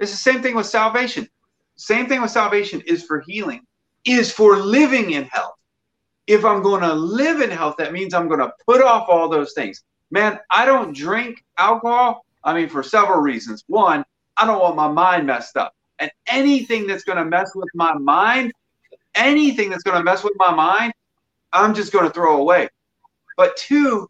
It's 0.00 0.10
the 0.10 0.16
same 0.16 0.42
thing 0.42 0.56
with 0.56 0.66
salvation. 0.66 1.28
Same 1.76 2.06
thing 2.06 2.22
with 2.22 2.30
salvation 2.30 2.82
is 2.86 3.04
for 3.04 3.22
healing, 3.26 3.60
is 4.04 4.32
for 4.32 4.56
living 4.56 5.12
in 5.12 5.24
health 5.24 5.54
if 6.26 6.44
I'm 6.44 6.62
going 6.62 6.82
to 6.82 6.94
live 6.94 7.40
in 7.40 7.50
health, 7.50 7.76
that 7.78 7.92
means 7.92 8.14
I'm 8.14 8.28
going 8.28 8.40
to 8.40 8.52
put 8.66 8.82
off 8.82 9.08
all 9.08 9.28
those 9.28 9.52
things. 9.52 9.82
Man, 10.10 10.38
I 10.50 10.64
don't 10.64 10.94
drink 10.94 11.44
alcohol. 11.58 12.24
I 12.42 12.54
mean, 12.54 12.68
for 12.68 12.82
several 12.82 13.20
reasons. 13.20 13.64
One, 13.66 14.04
I 14.36 14.46
don't 14.46 14.60
want 14.60 14.76
my 14.76 14.88
mind 14.88 15.26
messed 15.26 15.56
up. 15.56 15.74
And 15.98 16.10
anything 16.28 16.86
that's 16.86 17.04
going 17.04 17.18
to 17.18 17.24
mess 17.24 17.52
with 17.54 17.68
my 17.74 17.94
mind, 17.94 18.52
anything 19.14 19.70
that's 19.70 19.82
going 19.82 19.96
to 19.96 20.04
mess 20.04 20.22
with 20.22 20.34
my 20.36 20.52
mind, 20.52 20.92
I'm 21.52 21.74
just 21.74 21.92
going 21.92 22.04
to 22.04 22.12
throw 22.12 22.40
away. 22.40 22.68
But 23.36 23.56
two, 23.56 24.08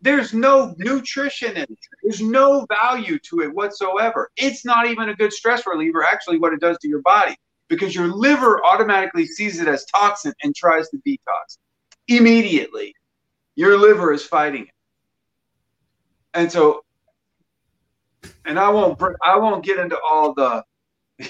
there's 0.00 0.32
no 0.32 0.74
nutrition 0.78 1.56
in 1.56 1.62
it. 1.62 1.78
There's 2.02 2.20
no 2.20 2.66
value 2.82 3.18
to 3.30 3.40
it 3.40 3.52
whatsoever. 3.52 4.30
It's 4.36 4.64
not 4.64 4.86
even 4.86 5.08
a 5.08 5.14
good 5.14 5.32
stress 5.32 5.66
reliever, 5.66 6.04
actually, 6.04 6.38
what 6.38 6.52
it 6.52 6.60
does 6.60 6.78
to 6.78 6.88
your 6.88 7.02
body 7.02 7.36
because 7.68 7.94
your 7.94 8.08
liver 8.08 8.64
automatically 8.64 9.26
sees 9.26 9.60
it 9.60 9.68
as 9.68 9.84
toxin 9.86 10.32
and 10.42 10.54
tries 10.54 10.88
to 10.90 10.98
detox 11.06 11.58
immediately. 12.08 12.94
Your 13.58 13.76
liver 13.76 14.12
is 14.12 14.22
fighting 14.24 14.62
it. 14.66 14.70
And 16.32 16.52
so, 16.52 16.84
and 18.44 18.56
I 18.56 18.68
won't, 18.68 19.02
I 19.26 19.36
won't 19.36 19.64
get 19.64 19.80
into 19.80 19.98
all 19.98 20.32
the. 20.32 20.62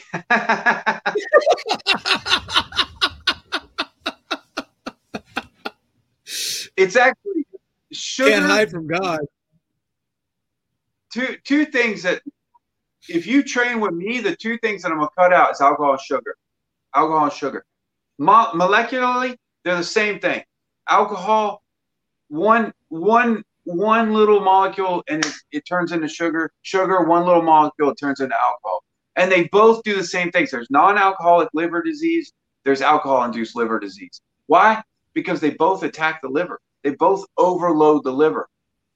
it's 6.76 6.96
actually 6.96 7.46
sugar. 7.92 8.30
Can't 8.30 8.44
hide 8.44 8.70
from 8.70 8.86
God. 8.86 9.20
Two 11.10 11.34
two 11.44 11.64
things 11.64 12.02
that 12.02 12.20
if 13.08 13.26
you 13.26 13.42
train 13.42 13.80
with 13.80 13.94
me, 13.94 14.20
the 14.20 14.36
two 14.36 14.58
things 14.58 14.82
that 14.82 14.92
I'm 14.92 14.98
gonna 14.98 15.08
cut 15.18 15.32
out 15.32 15.52
is 15.52 15.62
alcohol 15.62 15.92
and 15.92 16.00
sugar. 16.02 16.36
Alcohol 16.94 17.24
and 17.24 17.32
sugar. 17.32 17.64
Mo- 18.18 18.52
molecularly, 18.52 19.34
they're 19.64 19.76
the 19.76 19.82
same 19.82 20.20
thing. 20.20 20.42
Alcohol, 20.90 21.62
one 22.28 22.72
one 22.88 23.44
one 23.64 24.14
little 24.14 24.40
molecule 24.40 25.02
and 25.08 25.24
it, 25.24 25.32
it 25.52 25.66
turns 25.68 25.92
into 25.92 26.08
sugar. 26.08 26.50
Sugar, 26.62 27.02
one 27.02 27.26
little 27.26 27.42
molecule, 27.42 27.94
turns 27.94 28.20
into 28.20 28.34
alcohol. 28.34 28.82
And 29.16 29.30
they 29.30 29.44
both 29.48 29.82
do 29.82 29.94
the 29.96 30.04
same 30.04 30.30
things. 30.30 30.50
There's 30.50 30.70
non-alcoholic 30.70 31.48
liver 31.52 31.82
disease. 31.82 32.32
There's 32.64 32.80
alcohol-induced 32.80 33.56
liver 33.56 33.78
disease. 33.78 34.22
Why? 34.46 34.82
Because 35.12 35.40
they 35.40 35.50
both 35.50 35.82
attack 35.82 36.22
the 36.22 36.28
liver. 36.28 36.60
They 36.82 36.90
both 36.94 37.26
overload 37.36 38.04
the 38.04 38.12
liver, 38.12 38.48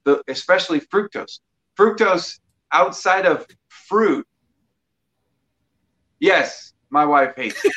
the, 0.05 0.23
especially 0.29 0.81
fructose. 0.81 1.41
Fructose 1.79 2.39
outside 2.73 3.27
of 3.27 3.47
fruit. 3.69 4.27
Yes, 6.21 6.73
my 6.91 7.05
wife 7.05 7.35
hates 7.37 7.63
it. 7.65 7.73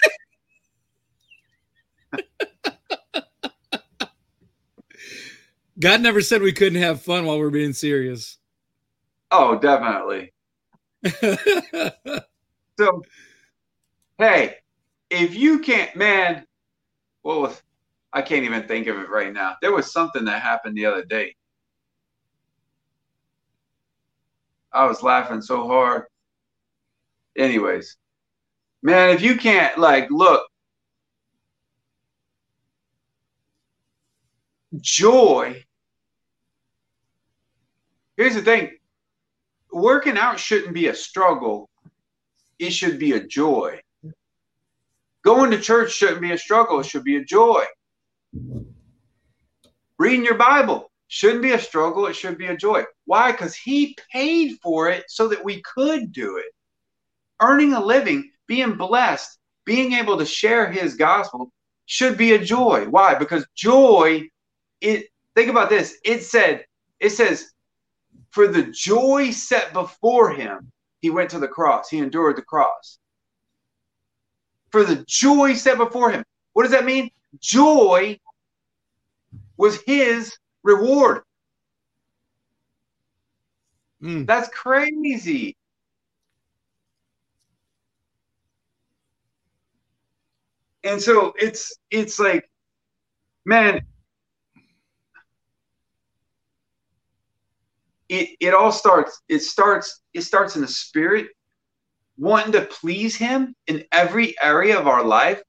God 5.80 6.02
never 6.02 6.22
said 6.22 6.42
we 6.42 6.54
couldn't 6.54 6.82
have 6.82 7.02
fun 7.02 7.26
while 7.26 7.38
we're 7.38 7.50
being 7.50 7.74
serious. 7.74 8.38
Oh, 9.32 9.58
definitely. 9.60 10.34
so, 12.80 13.04
hey, 14.18 14.56
if 15.10 15.36
you 15.36 15.60
can't, 15.60 15.96
man, 15.96 16.46
well, 17.24 17.54
I 18.14 18.22
can't 18.22 18.46
even 18.46 18.68
think 18.68 18.88
of 18.88 18.98
it 18.98 19.10
right 19.10 19.34
now. 19.34 19.56
There 19.62 19.74
was 19.74 19.92
something 19.92 20.24
that 20.26 20.42
happened 20.42 20.78
the 20.78 20.86
other 20.86 21.04
day. 21.04 21.36
I 24.72 24.86
was 24.86 25.04
laughing 25.04 25.42
so 25.42 25.68
hard. 25.68 26.04
Anyways, 27.38 27.98
man, 28.82 29.10
if 29.10 29.22
you 29.22 29.36
can't 29.36 29.78
like 29.78 30.10
look, 30.10 30.48
joy. 34.80 35.65
Here's 38.26 38.34
the 38.34 38.42
thing 38.42 38.72
working 39.72 40.18
out 40.18 40.40
shouldn't 40.40 40.74
be 40.74 40.88
a 40.88 40.96
struggle, 40.96 41.70
it 42.58 42.72
should 42.72 42.98
be 42.98 43.12
a 43.12 43.20
joy. 43.24 43.80
Going 45.24 45.52
to 45.52 45.60
church 45.60 45.92
shouldn't 45.92 46.22
be 46.22 46.32
a 46.32 46.38
struggle, 46.40 46.80
it 46.80 46.88
should 46.88 47.04
be 47.04 47.18
a 47.18 47.24
joy. 47.24 47.66
Reading 50.00 50.26
your 50.26 50.40
Bible 50.40 50.92
shouldn't 51.08 51.44
be 51.44 51.52
a 51.52 51.60
struggle, 51.60 52.08
it 52.08 52.16
should 52.16 52.40
be 52.40 52.48
a 52.48 52.58
joy. 52.58 52.84
Why? 53.06 53.32
Because 53.32 53.56
He 53.56 53.96
paid 54.12 54.58
for 54.60 54.90
it 54.90 55.04
so 55.08 55.28
that 55.28 55.46
we 55.46 55.62
could 55.62 56.12
do 56.12 56.38
it. 56.38 56.52
Earning 57.40 57.74
a 57.74 57.86
living, 57.86 58.32
being 58.48 58.76
blessed, 58.76 59.38
being 59.66 59.94
able 59.94 60.18
to 60.18 60.26
share 60.26 60.72
His 60.72 60.96
gospel 60.96 61.52
should 61.86 62.18
be 62.18 62.34
a 62.34 62.44
joy. 62.44 62.88
Why? 62.90 63.14
Because 63.14 63.46
joy, 63.54 64.24
it 64.82 65.10
think 65.36 65.52
about 65.52 65.70
this. 65.70 66.00
It 66.04 66.24
said, 66.24 66.66
it 67.00 67.12
says, 67.12 67.52
for 68.36 68.50
the 68.50 68.64
joy 68.64 69.32
set 69.32 69.72
before 69.72 70.30
him, 70.30 70.70
he 71.00 71.10
went 71.10 71.30
to 71.30 71.40
the 71.40 71.48
cross. 71.48 71.88
He 71.90 72.00
endured 72.00 72.36
the 72.36 72.42
cross. 72.42 73.00
For 74.72 74.84
the 74.84 75.06
joy 75.08 75.54
set 75.54 75.78
before 75.78 76.12
him. 76.12 76.26
What 76.52 76.64
does 76.64 76.74
that 76.74 76.84
mean? 76.84 77.12
Joy 77.40 78.20
was 79.56 79.82
his 79.84 80.38
reward. 80.64 81.22
Mm. 84.04 84.28
That's 84.28 84.50
crazy. 84.50 85.56
And 90.84 91.02
so 91.02 91.34
it's 91.40 91.74
it's 91.90 92.20
like, 92.20 92.50
man, 93.46 93.86
it 98.10 98.30
it 98.40 98.54
all 98.54 98.72
starts 98.72 99.22
it 99.30 99.40
starts 99.40 100.02
it 100.14 100.22
starts 100.22 100.56
in 100.56 100.62
the 100.62 100.68
spirit 100.68 101.28
wanting 102.18 102.52
to 102.52 102.62
please 102.62 103.16
him 103.16 103.54
in 103.68 103.84
every 103.92 104.36
area 104.42 104.78
of 104.80 104.88
our 104.88 105.04
life 105.04 105.42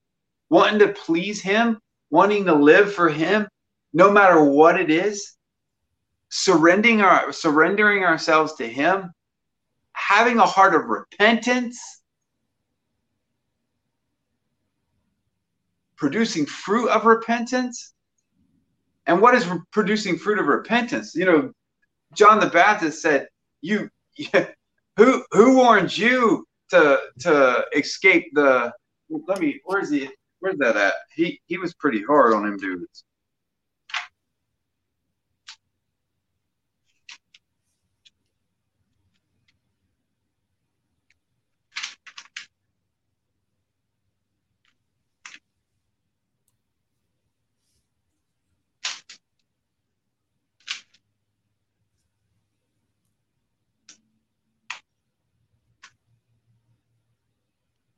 wanting 0.49 0.79
to 0.79 0.89
please 0.89 1.41
him 1.41 1.79
wanting 2.11 2.45
to 2.45 2.55
live 2.55 2.93
for 2.93 3.09
him 3.09 3.47
no 3.93 4.11
matter 4.11 4.43
what 4.43 4.81
it 4.81 4.91
is 4.91 5.35
surrendering 6.29 7.01
our 7.01 7.33
surrendering 7.33 8.05
ourselves 8.05 8.55
to 8.55 8.67
him 8.67 9.13
having 9.93 10.39
a 10.39 10.47
heart 10.47 10.75
of 10.75 10.87
repentance 10.87 11.97
producing 15.97 16.47
fruit 16.47 16.89
of 16.89 17.05
repentance. 17.05 17.95
And 19.07 19.21
what 19.21 19.35
is 19.35 19.47
producing 19.73 20.19
fruit 20.19 20.39
of 20.39 20.47
repentance? 20.47 21.15
You 21.15 21.25
know 21.25 21.53
John 22.15 22.41
the 22.41 22.47
Baptist 22.47 23.03
said, 23.03 23.29
"You, 23.61 23.91
who 24.97 25.25
who 25.33 25.57
warned 25.57 25.97
you 25.97 26.47
to 26.71 27.01
to 27.21 27.65
escape 27.75 28.27
the? 28.33 28.73
Let 29.09 29.41
me. 29.41 29.61
Where's 29.65 29.91
he? 29.91 30.09
Where's 30.41 30.59
that 30.59 30.77
at? 30.77 30.95
He 31.15 31.41
he 31.47 31.59
was 31.59 31.75
pretty 31.75 32.03
hard 32.03 32.35
on 32.35 32.47
him 32.47 32.57
dudes. 32.57 33.05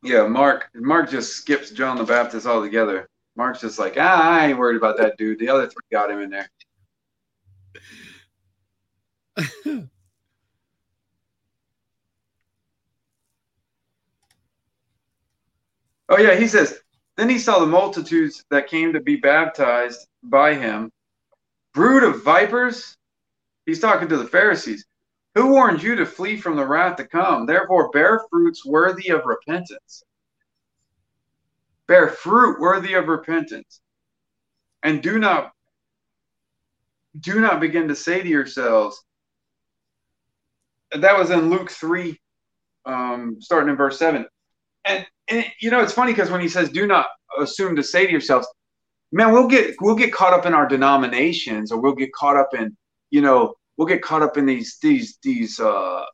Yeah, 0.09 0.27
Mark. 0.27 0.71
Mark 0.75 1.11
just 1.11 1.35
skips 1.35 1.69
John 1.71 1.99
the 1.99 2.05
Baptist 2.05 2.47
altogether. 2.47 3.11
Mark's 3.37 3.61
just 3.61 3.79
like, 3.79 3.97
ah, 3.99 4.31
I 4.31 4.47
ain't 4.47 4.59
worried 4.59 4.79
about 4.79 4.97
that 4.97 5.19
dude. 5.19 5.39
The 5.39 5.51
other 5.51 5.67
three 5.67 5.83
got 5.93 6.11
him 6.11 6.21
in 6.21 6.31
there. 6.31 6.49
oh 16.09 16.19
yeah, 16.19 16.37
he 16.37 16.49
says. 16.49 16.81
Then 17.19 17.29
he 17.29 17.39
saw 17.39 17.59
the 17.59 17.67
multitudes 17.67 18.45
that 18.51 18.69
came 18.69 18.95
to 18.95 19.01
be 19.01 19.17
baptized 19.17 20.07
by 20.23 20.55
him. 20.55 20.91
Brood 21.75 22.05
of 22.05 22.25
vipers. 22.25 22.97
He's 23.67 23.81
talking 23.81 24.09
to 24.09 24.17
the 24.17 24.25
Pharisees. 24.25 24.87
Who 25.39 25.53
warned 25.53 25.85
you 25.85 25.95
to 25.95 26.05
flee 26.05 26.37
from 26.37 26.57
the 26.57 26.67
wrath 26.67 26.97
to 26.97 27.07
come? 27.07 27.47
Therefore, 27.47 27.91
bear 27.91 28.23
fruits 28.29 28.67
worthy 28.67 29.11
of 29.11 29.25
repentance. 29.25 30.03
Bear 31.87 32.09
fruit 32.09 32.59
worthy 32.59 32.95
of 32.95 33.07
repentance. 33.07 33.81
And 34.83 35.01
do 35.01 35.21
not 35.21 35.53
do 37.21 37.41
not 37.41 37.61
begin 37.61 37.87
to 37.87 37.95
say 37.95 38.21
to 38.21 38.29
yourselves, 38.29 39.01
that 40.91 41.17
was 41.17 41.31
in 41.31 41.51
Luke 41.51 41.71
3, 41.71 42.21
um, 42.87 43.37
starting 43.39 43.71
in 43.71 43.77
verse 43.77 43.97
7. 43.97 44.27
And, 44.87 45.07
and 45.29 45.47
you 45.61 45.71
know, 45.71 45.81
it's 45.81 45.93
funny 45.93 46.11
because 46.11 46.33
when 46.33 46.41
he 46.41 46.49
says, 46.49 46.69
do 46.69 46.85
not 46.85 47.07
assume 47.39 47.77
to 47.77 47.85
say 47.85 48.07
to 48.07 48.11
yourselves, 48.11 48.49
man, 49.13 49.33
we'll 49.33 49.47
get 49.47 49.77
we'll 49.81 49.95
get 49.95 50.13
caught 50.13 50.33
up 50.33 50.47
in 50.47 50.53
our 50.55 50.67
denominations 50.67 51.71
or 51.71 51.81
we'll 51.81 51.95
get 51.95 52.13
caught 52.13 52.37
up 52.37 52.55
in, 52.55 52.77
you 53.11 53.21
know, 53.21 53.55
we'll 53.79 53.87
get 53.89 54.03
caught 54.03 54.23
up 54.23 54.37
in 54.37 54.45
these 54.45 54.77
these 54.83 55.19
these 55.23 55.59
uh, 55.61 56.05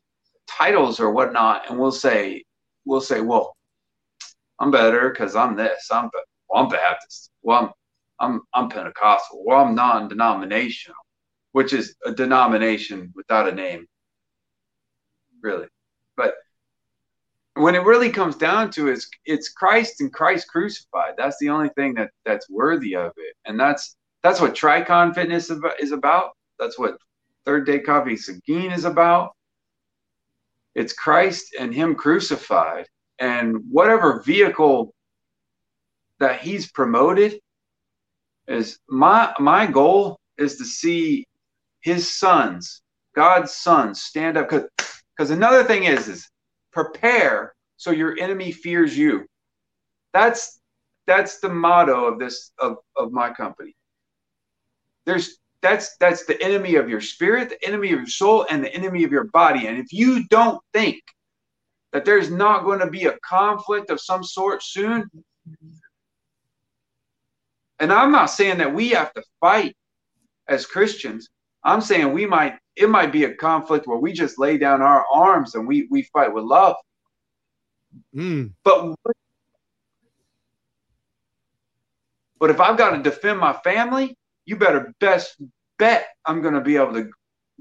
titles 0.46 1.00
or 1.00 1.10
whatnot, 1.10 1.68
and 1.68 1.78
we'll 1.78 1.90
say 1.90 2.44
we'll 2.84 3.00
say, 3.00 3.20
well, 3.20 3.56
I'm 4.60 4.70
better 4.70 5.10
because 5.10 5.34
I'm 5.34 5.56
this. 5.56 5.88
I'm 5.90 6.10
well, 6.48 6.62
I'm 6.62 6.68
Baptist. 6.68 7.30
Well, 7.42 7.58
I'm 7.58 7.70
I'm 8.20 8.40
I'm 8.54 8.68
Pentecostal. 8.68 9.42
Well, 9.44 9.64
I'm 9.64 9.74
non-denominational, 9.74 10.98
which 11.52 11.72
is 11.72 11.96
a 12.06 12.12
denomination 12.12 13.12
without 13.16 13.48
a 13.48 13.52
name, 13.52 13.86
really. 15.42 15.66
But 16.16 16.34
when 17.54 17.74
it 17.74 17.84
really 17.84 18.10
comes 18.10 18.36
down 18.36 18.70
to 18.72 18.88
it, 18.88 18.92
it's, 18.92 19.10
it's 19.24 19.48
Christ 19.48 20.00
and 20.00 20.12
Christ 20.12 20.48
crucified. 20.48 21.14
That's 21.16 21.38
the 21.40 21.48
only 21.48 21.70
thing 21.70 21.94
that 21.94 22.10
that's 22.24 22.48
worthy 22.50 22.94
of 22.94 23.12
it, 23.16 23.34
and 23.46 23.58
that's 23.58 23.96
that's 24.22 24.40
what 24.40 24.54
Tricon 24.54 25.14
Fitness 25.14 25.50
is 25.80 25.92
about. 25.92 26.32
That's 26.58 26.78
what 26.78 26.98
Third 27.44 27.66
Day 27.66 27.80
Coffee 27.80 28.16
Seguin 28.16 28.72
is 28.72 28.84
about. 28.84 29.32
It's 30.74 30.92
Christ 30.92 31.54
and 31.58 31.74
Him 31.74 31.94
crucified. 31.94 32.86
And 33.18 33.58
whatever 33.70 34.22
vehicle 34.22 34.94
that 36.18 36.40
He's 36.40 36.70
promoted 36.72 37.38
is 38.48 38.78
my 38.88 39.32
my 39.38 39.66
goal 39.66 40.18
is 40.38 40.56
to 40.56 40.64
see 40.64 41.26
His 41.80 42.10
sons, 42.10 42.82
God's 43.14 43.54
sons, 43.54 44.02
stand 44.02 44.36
up. 44.36 44.48
Because 44.48 44.68
Because 45.16 45.30
another 45.30 45.64
thing 45.64 45.84
is 45.84 46.08
is 46.08 46.28
prepare 46.72 47.54
so 47.76 47.90
your 47.90 48.18
enemy 48.18 48.50
fears 48.50 48.96
you. 48.96 49.26
That's 50.12 50.60
that's 51.06 51.38
the 51.40 51.50
motto 51.50 52.06
of 52.06 52.18
this 52.18 52.52
of, 52.58 52.78
of 52.96 53.12
my 53.12 53.30
company. 53.30 53.76
There's 55.04 55.38
that's 55.64 55.96
that's 55.96 56.26
the 56.26 56.40
enemy 56.42 56.74
of 56.74 56.90
your 56.90 57.00
spirit, 57.00 57.48
the 57.48 57.66
enemy 57.66 57.92
of 57.92 58.00
your 58.00 58.06
soul, 58.06 58.46
and 58.50 58.62
the 58.62 58.72
enemy 58.74 59.02
of 59.02 59.10
your 59.10 59.24
body. 59.24 59.66
And 59.66 59.78
if 59.78 59.92
you 59.92 60.28
don't 60.28 60.60
think 60.74 61.00
that 61.92 62.04
there's 62.04 62.30
not 62.30 62.64
going 62.64 62.80
to 62.80 62.90
be 62.90 63.06
a 63.06 63.16
conflict 63.26 63.88
of 63.90 63.98
some 63.98 64.22
sort 64.22 64.62
soon, 64.62 65.08
and 67.80 67.90
I'm 67.90 68.12
not 68.12 68.26
saying 68.26 68.58
that 68.58 68.74
we 68.74 68.90
have 68.90 69.14
to 69.14 69.22
fight 69.40 69.74
as 70.48 70.66
Christians. 70.66 71.30
I'm 71.64 71.80
saying 71.80 72.12
we 72.12 72.26
might 72.26 72.58
it 72.76 72.90
might 72.90 73.10
be 73.10 73.24
a 73.24 73.34
conflict 73.34 73.86
where 73.86 73.98
we 73.98 74.12
just 74.12 74.38
lay 74.38 74.58
down 74.58 74.82
our 74.82 75.06
arms 75.10 75.54
and 75.54 75.66
we 75.66 75.88
we 75.90 76.02
fight 76.12 76.32
with 76.32 76.44
love. 76.44 76.76
Mm. 78.14 78.52
But 78.64 78.94
but 82.38 82.50
if 82.50 82.60
I've 82.60 82.76
got 82.76 82.90
to 82.90 83.02
defend 83.02 83.38
my 83.38 83.54
family, 83.54 84.14
you 84.46 84.56
better 84.56 84.94
best 85.00 85.40
bet 85.78 86.06
I'm 86.24 86.42
going 86.42 86.54
to 86.54 86.60
be 86.60 86.76
able 86.76 86.94
to 86.94 87.10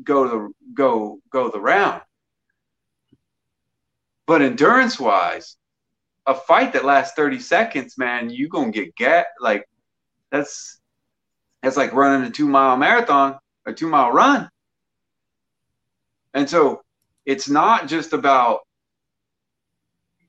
go 0.04 0.28
the 0.28 0.50
go 0.74 1.20
go 1.32 1.50
the 1.50 1.60
round. 1.60 2.02
But 4.26 4.42
endurance 4.42 5.00
wise, 5.00 5.58
a 6.26 6.34
fight 6.34 6.74
that 6.74 6.86
lasts 6.86 7.16
30 7.16 7.40
seconds, 7.40 7.98
man, 7.98 8.30
you 8.30 8.48
gonna 8.48 8.72
get 8.72 8.96
get 8.96 9.28
like 9.40 9.68
that's 10.32 10.80
that's 11.62 11.78
like 11.78 11.94
running 11.94 12.28
a 12.28 12.32
two 12.32 12.48
mile 12.48 12.78
marathon, 12.78 13.38
a 13.66 13.74
two 13.74 13.88
mile 13.88 14.12
run. 14.12 14.50
And 16.34 16.50
so 16.50 16.82
it's 17.26 17.50
not 17.50 17.88
just 17.88 18.14
about 18.14 18.62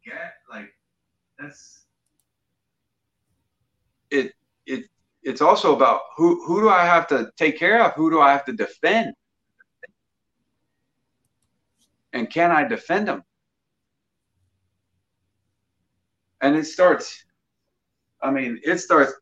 get 0.05 0.35
like 0.51 0.75
that's 1.39 1.85
it 4.11 4.33
it 4.67 4.85
it's 5.25 5.41
also 5.41 5.75
about 5.75 6.03
who 6.17 6.45
who 6.45 6.61
do 6.61 6.69
I 6.69 6.85
have 6.85 7.09
to 7.09 7.31
take 7.37 7.59
care 7.59 7.83
of? 7.83 7.93
Who 7.95 8.11
do 8.11 8.21
I 8.21 8.33
have 8.33 8.45
to 8.45 8.53
defend? 8.53 9.15
And 12.13 12.31
can 12.31 12.53
I 12.53 12.65
defend 12.65 13.09
them? 13.09 13.25
And 16.41 16.55
it 16.55 16.67
starts. 16.67 17.25
I 18.23 18.31
mean, 18.31 18.61
it 18.63 18.79
starts. 18.79 19.13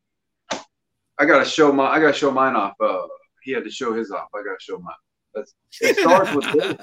I 0.51 1.25
gotta 1.25 1.45
show 1.45 1.71
my. 1.71 1.87
I 1.87 1.99
gotta 1.99 2.13
show 2.13 2.31
mine 2.31 2.55
off. 2.55 2.73
Uh, 2.79 3.07
he 3.41 3.51
had 3.51 3.63
to 3.63 3.71
show 3.71 3.93
his 3.93 4.11
off. 4.11 4.27
I 4.35 4.39
gotta 4.39 4.59
show 4.59 4.77
mine. 4.79 4.93
That's, 5.33 5.53
it 5.81 5.97
starts 5.97 6.33
with. 6.33 6.45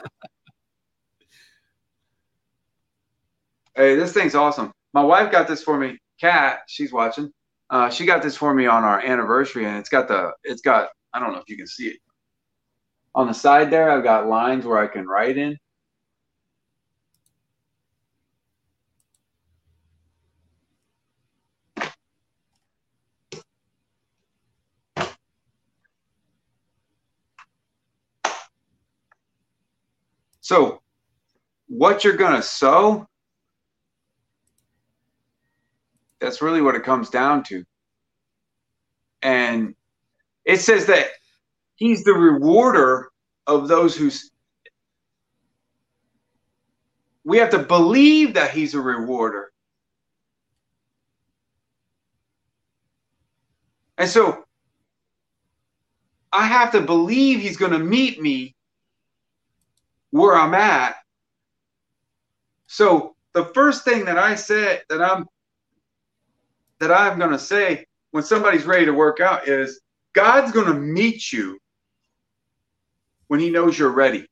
hey, 3.76 3.96
this 3.96 4.12
thing's 4.12 4.34
awesome. 4.34 4.72
My 4.92 5.04
wife 5.04 5.30
got 5.30 5.46
this 5.46 5.62
for 5.62 5.78
me. 5.78 5.98
Kat, 6.20 6.60
she's 6.66 6.92
watching. 6.92 7.32
Uh, 7.70 7.88
she 7.88 8.04
got 8.04 8.20
this 8.20 8.36
for 8.36 8.52
me 8.52 8.66
on 8.66 8.82
our 8.82 9.00
anniversary, 9.00 9.64
and 9.64 9.78
it's 9.78 9.88
got 9.88 10.08
the. 10.08 10.32
It's 10.42 10.60
got. 10.60 10.88
I 11.14 11.20
don't 11.20 11.32
know 11.32 11.38
if 11.38 11.48
you 11.48 11.56
can 11.56 11.68
see 11.68 11.88
it. 11.88 11.98
On 13.14 13.26
the 13.28 13.32
side 13.34 13.70
there, 13.70 13.90
I've 13.90 14.04
got 14.04 14.26
lines 14.26 14.64
where 14.64 14.78
I 14.78 14.88
can 14.88 15.06
write 15.06 15.38
in. 15.38 15.56
So, 30.40 30.80
what 31.68 32.02
you're 32.02 32.16
going 32.16 32.34
to 32.34 32.42
sow, 32.42 33.06
that's 36.20 36.42
really 36.42 36.60
what 36.60 36.74
it 36.74 36.84
comes 36.84 37.10
down 37.10 37.42
to. 37.44 37.64
And 39.22 39.74
it 40.44 40.60
says 40.60 40.86
that 40.86 41.06
he's 41.76 42.04
the 42.04 42.12
rewarder 42.12 43.10
of 43.46 43.68
those 43.68 43.96
who. 43.96 44.10
We 47.24 47.38
have 47.38 47.50
to 47.50 47.58
believe 47.58 48.34
that 48.34 48.50
he's 48.50 48.74
a 48.74 48.80
rewarder. 48.80 49.52
And 53.98 54.08
so 54.08 54.44
I 56.32 56.46
have 56.46 56.72
to 56.72 56.80
believe 56.80 57.40
he's 57.40 57.58
going 57.58 57.72
to 57.72 57.78
meet 57.78 58.20
me 58.20 58.56
where 60.10 60.34
I'm 60.34 60.54
at. 60.54 60.96
So 62.66 63.14
the 63.34 63.44
first 63.46 63.84
thing 63.84 64.06
that 64.06 64.18
I 64.18 64.34
said 64.36 64.82
that 64.88 65.02
I'm 65.02 65.26
that 66.80 66.90
I'm 66.90 67.18
going 67.18 67.30
to 67.30 67.38
say 67.38 67.86
when 68.10 68.22
somebody's 68.22 68.64
ready 68.64 68.86
to 68.86 68.92
work 68.92 69.20
out 69.20 69.46
is 69.48 69.80
God's 70.14 70.52
going 70.52 70.66
to 70.66 70.74
meet 70.74 71.32
you 71.32 71.58
when 73.28 73.40
he 73.40 73.50
knows 73.50 73.78
you're 73.78 73.90
ready. 73.90 74.26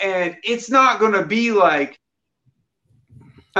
And 0.00 0.36
it's 0.44 0.70
not 0.70 1.00
going 1.00 1.12
to 1.12 1.26
be 1.26 1.52
like 1.52 1.98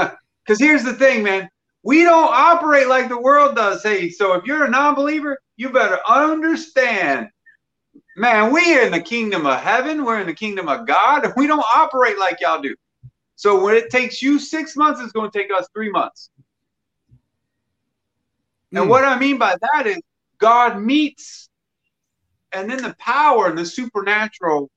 cuz 0.47 0.59
here's 0.59 0.83
the 0.83 0.93
thing, 0.93 1.23
man. 1.23 1.49
We 1.83 2.03
don't 2.03 2.33
operate 2.33 2.87
like 2.87 3.09
the 3.09 3.21
world 3.21 3.55
does. 3.55 3.83
Hey, 3.83 4.09
so 4.09 4.33
if 4.33 4.45
you're 4.45 4.65
a 4.65 4.69
non-believer, 4.69 5.37
you 5.57 5.69
better 5.69 5.99
understand 6.07 7.29
Man, 8.19 8.51
we 8.51 8.77
are 8.77 8.81
in 8.81 8.91
the 8.91 9.01
kingdom 9.01 9.45
of 9.45 9.61
heaven. 9.61 10.03
We're 10.03 10.19
in 10.19 10.27
the 10.27 10.33
kingdom 10.33 10.67
of 10.67 10.85
God. 10.85 11.23
and 11.23 11.33
We 11.37 11.47
don't 11.47 11.63
operate 11.73 12.19
like 12.19 12.41
y'all 12.41 12.61
do. 12.61 12.75
So 13.37 13.63
when 13.63 13.75
it 13.75 13.89
takes 13.89 14.21
you 14.21 14.39
six 14.39 14.75
months, 14.75 14.99
it's 14.99 15.13
going 15.13 15.31
to 15.31 15.37
take 15.37 15.49
us 15.57 15.67
three 15.73 15.89
months. 15.89 16.29
And 18.73 18.83
hmm. 18.83 18.89
what 18.89 19.05
I 19.05 19.17
mean 19.17 19.37
by 19.37 19.55
that 19.73 19.87
is 19.87 19.99
God 20.37 20.81
meets, 20.81 21.49
and 22.51 22.69
then 22.69 22.81
the 22.81 22.95
power 22.99 23.47
and 23.47 23.57
the 23.57 23.65
supernatural 23.65 24.69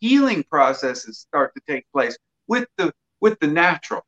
healing 0.00 0.42
processes 0.44 1.18
start 1.18 1.52
to 1.54 1.62
take 1.68 1.84
place 1.92 2.16
with 2.46 2.68
the 2.76 2.92
with 3.20 3.38
the 3.40 3.46
natural. 3.46 4.02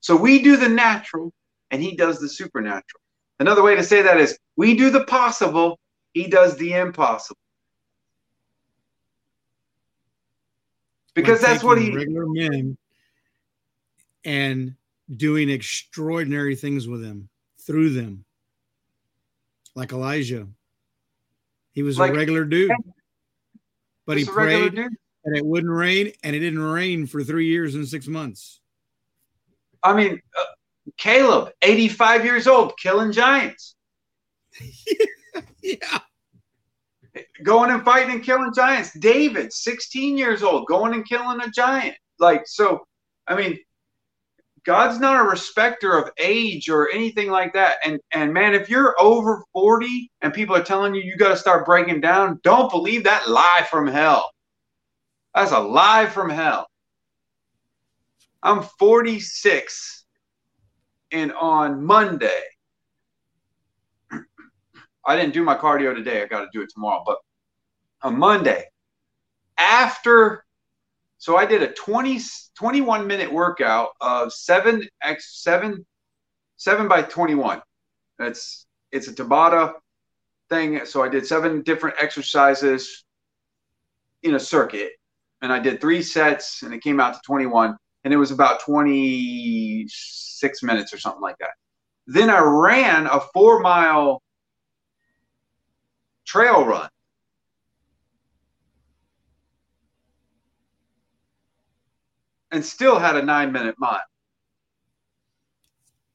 So 0.00 0.16
we 0.16 0.42
do 0.42 0.56
the 0.56 0.68
natural, 0.68 1.32
and 1.70 1.82
He 1.82 1.96
does 1.96 2.20
the 2.20 2.28
supernatural. 2.28 3.00
Another 3.40 3.62
way 3.62 3.76
to 3.76 3.84
say 3.84 4.02
that 4.02 4.18
is 4.18 4.38
we 4.56 4.76
do 4.76 4.90
the 4.90 5.04
possible, 5.04 5.78
He 6.12 6.28
does 6.28 6.56
the 6.56 6.72
impossible. 6.74 7.38
because 11.18 11.40
that's 11.40 11.64
what 11.64 11.80
he 11.80 11.94
regular 11.94 12.26
men 12.26 12.76
and 14.24 14.74
doing 15.16 15.50
extraordinary 15.50 16.54
things 16.54 16.86
with 16.86 17.02
them 17.02 17.28
through 17.66 17.90
them 17.90 18.24
like 19.78 19.92
elijah. 19.92 20.46
He 21.72 21.82
was 21.82 21.98
like, 21.98 22.10
a 22.10 22.14
regular 22.14 22.44
dude. 22.44 22.72
but 24.06 24.18
he 24.18 24.24
prayed 24.24 24.76
and 24.76 25.36
it 25.36 25.44
wouldn't 25.44 25.72
rain 25.72 26.12
and 26.22 26.34
it 26.34 26.40
didn't 26.40 26.60
rain 26.60 27.06
for 27.06 27.22
three 27.22 27.46
years 27.46 27.74
and 27.74 27.86
six 27.86 28.06
months. 28.06 28.60
I 29.82 29.94
mean 29.94 30.20
uh, 30.38 30.44
caleb 30.98 31.50
85 31.62 32.24
years 32.24 32.46
old 32.46 32.76
killing 32.78 33.12
giants. 33.12 33.74
Yeah. 35.62 35.98
Going 37.42 37.70
and 37.70 37.84
fighting 37.84 38.14
and 38.14 38.22
killing 38.22 38.52
giants. 38.54 38.92
David, 38.98 39.52
16 39.52 40.16
years 40.16 40.42
old, 40.42 40.66
going 40.66 40.94
and 40.94 41.06
killing 41.06 41.40
a 41.40 41.50
giant. 41.50 41.96
Like, 42.18 42.42
so, 42.46 42.86
I 43.26 43.36
mean, 43.36 43.58
God's 44.64 45.00
not 45.00 45.20
a 45.20 45.28
respecter 45.28 45.96
of 45.96 46.10
age 46.18 46.68
or 46.68 46.90
anything 46.90 47.30
like 47.30 47.52
that. 47.54 47.76
And 47.84 48.00
and 48.12 48.32
man, 48.32 48.54
if 48.54 48.68
you're 48.68 48.94
over 49.00 49.44
40 49.52 50.10
and 50.22 50.32
people 50.32 50.56
are 50.56 50.62
telling 50.62 50.94
you 50.94 51.02
you 51.02 51.16
got 51.16 51.28
to 51.28 51.36
start 51.36 51.66
breaking 51.66 52.00
down, 52.00 52.40
don't 52.42 52.70
believe 52.70 53.04
that 53.04 53.28
lie 53.28 53.66
from 53.70 53.86
hell. 53.86 54.30
That's 55.34 55.52
a 55.52 55.58
lie 55.58 56.06
from 56.06 56.30
hell. 56.30 56.66
I'm 58.42 58.62
46 58.62 60.04
and 61.10 61.32
on 61.32 61.84
Monday 61.84 62.42
I 65.08 65.16
didn't 65.16 65.32
do 65.32 65.42
my 65.42 65.56
cardio 65.56 65.94
today. 65.94 66.22
I 66.22 66.26
got 66.26 66.40
to 66.40 66.48
do 66.52 66.60
it 66.60 66.68
tomorrow. 66.72 67.02
But 67.06 67.16
on 68.02 68.18
Monday, 68.18 68.66
after, 69.58 70.44
so 71.18 71.36
I 71.36 71.44
did 71.44 71.62
a 71.62 71.72
20, 71.72 72.20
21 72.56 73.06
minute 73.06 73.32
workout 73.32 73.90
of 74.00 74.32
seven 74.32 74.88
x 75.02 75.42
seven, 75.42 75.84
seven 76.56 76.86
by 76.86 77.02
21. 77.02 77.60
That's, 78.18 78.66
it's 78.92 79.08
a 79.08 79.12
Tabata 79.12 79.74
thing. 80.48 80.86
So 80.86 81.02
I 81.02 81.08
did 81.08 81.26
seven 81.26 81.62
different 81.62 81.96
exercises 82.00 83.04
in 84.22 84.36
a 84.36 84.40
circuit 84.40 84.92
and 85.42 85.52
I 85.52 85.58
did 85.58 85.80
three 85.80 86.02
sets 86.02 86.62
and 86.62 86.72
it 86.72 86.82
came 86.82 87.00
out 87.00 87.14
to 87.14 87.20
21 87.26 87.76
and 88.04 88.14
it 88.14 88.16
was 88.16 88.30
about 88.30 88.60
26 88.60 90.62
minutes 90.62 90.94
or 90.94 90.98
something 90.98 91.20
like 91.20 91.36
that. 91.40 91.50
Then 92.06 92.30
I 92.30 92.38
ran 92.38 93.06
a 93.06 93.20
four 93.34 93.58
mile 93.60 94.22
trail 96.24 96.64
run. 96.64 96.88
And 102.50 102.64
still 102.64 102.98
had 102.98 103.16
a 103.16 103.22
nine 103.22 103.52
minute 103.52 103.74
mile. 103.78 104.00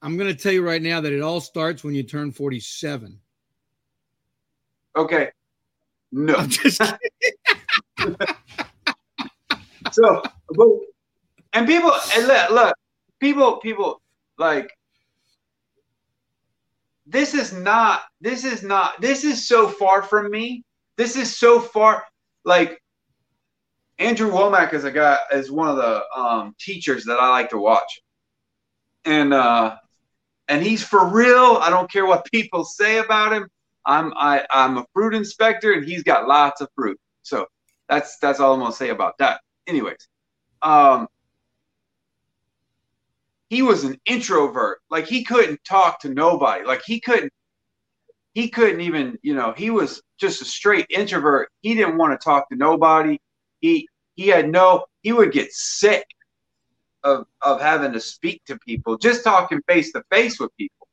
I'm 0.01 0.17
going 0.17 0.35
to 0.35 0.41
tell 0.41 0.51
you 0.51 0.65
right 0.65 0.81
now 0.81 0.99
that 0.99 1.13
it 1.13 1.21
all 1.21 1.39
starts 1.39 1.83
when 1.83 1.95
you 1.95 2.03
turn 2.03 2.31
47. 2.31 3.19
Okay. 4.95 5.29
No. 6.11 6.35
I'm 6.35 6.49
just 6.49 6.77
so, 9.91 10.21
but, 10.49 10.67
and 11.53 11.65
people, 11.67 11.93
and 12.15 12.27
look, 12.27 12.49
look, 12.49 12.75
people, 13.19 13.57
people 13.57 14.01
like 14.37 14.69
this 17.05 17.33
is 17.33 17.53
not 17.53 18.01
this 18.21 18.43
is 18.43 18.63
not 18.63 18.99
this 19.01 19.23
is 19.23 19.47
so 19.47 19.67
far 19.67 20.01
from 20.01 20.31
me 20.31 20.63
this 20.97 21.15
is 21.15 21.37
so 21.37 21.59
far 21.59 22.03
like 22.45 22.81
Andrew 24.03 24.31
Wommack 24.31 24.73
is 24.73 24.83
a 24.83 24.91
guy 24.91 25.17
is 25.31 25.51
one 25.51 25.67
of 25.67 25.77
the 25.77 26.03
um, 26.15 26.55
teachers 26.59 27.05
that 27.05 27.19
i 27.19 27.29
like 27.29 27.49
to 27.49 27.57
watch 27.57 28.01
and 29.05 29.33
uh 29.33 29.75
and 30.47 30.63
he's 30.63 30.83
for 30.83 31.07
real 31.07 31.57
i 31.61 31.69
don't 31.69 31.91
care 31.91 32.05
what 32.05 32.25
people 32.31 32.63
say 32.65 32.99
about 32.99 33.33
him 33.33 33.47
i'm 33.85 34.13
i 34.15 34.45
i'm 34.51 34.77
a 34.77 34.85
fruit 34.93 35.13
inspector 35.13 35.73
and 35.73 35.85
he's 35.85 36.03
got 36.03 36.27
lots 36.27 36.61
of 36.61 36.69
fruit 36.75 36.99
so 37.21 37.45
that's 37.89 38.17
that's 38.19 38.39
all 38.39 38.53
i'm 38.53 38.59
gonna 38.59 38.73
say 38.73 38.89
about 38.89 39.17
that 39.19 39.41
anyways 39.67 40.07
um 40.61 41.07
he 43.53 43.61
was 43.61 43.83
an 43.83 43.99
introvert. 44.07 44.79
Like 44.89 45.05
he 45.05 45.23
couldn't 45.23 45.63
talk 45.63 45.99
to 46.01 46.09
nobody. 46.09 46.65
Like 46.65 46.81
he 46.83 46.99
couldn't 46.99 47.31
he 48.33 48.49
couldn't 48.49 48.81
even, 48.81 49.19
you 49.21 49.35
know, 49.35 49.53
he 49.55 49.69
was 49.69 50.01
just 50.19 50.41
a 50.41 50.45
straight 50.45 50.87
introvert. 50.89 51.49
He 51.61 51.75
didn't 51.75 51.97
want 51.97 52.19
to 52.19 52.23
talk 52.23 52.49
to 52.49 52.55
nobody. 52.55 53.19
He 53.59 53.87
he 54.15 54.27
had 54.27 54.49
no 54.49 54.85
he 55.01 55.11
would 55.11 55.31
get 55.31 55.51
sick 55.51 56.05
of 57.03 57.25
of 57.41 57.61
having 57.61 57.93
to 57.93 57.99
speak 57.99 58.41
to 58.45 58.57
people, 58.59 58.97
just 58.97 59.23
talking 59.23 59.61
face 59.67 59.91
to 59.91 60.03
face 60.11 60.39
with 60.39 60.55
people. 60.57 60.87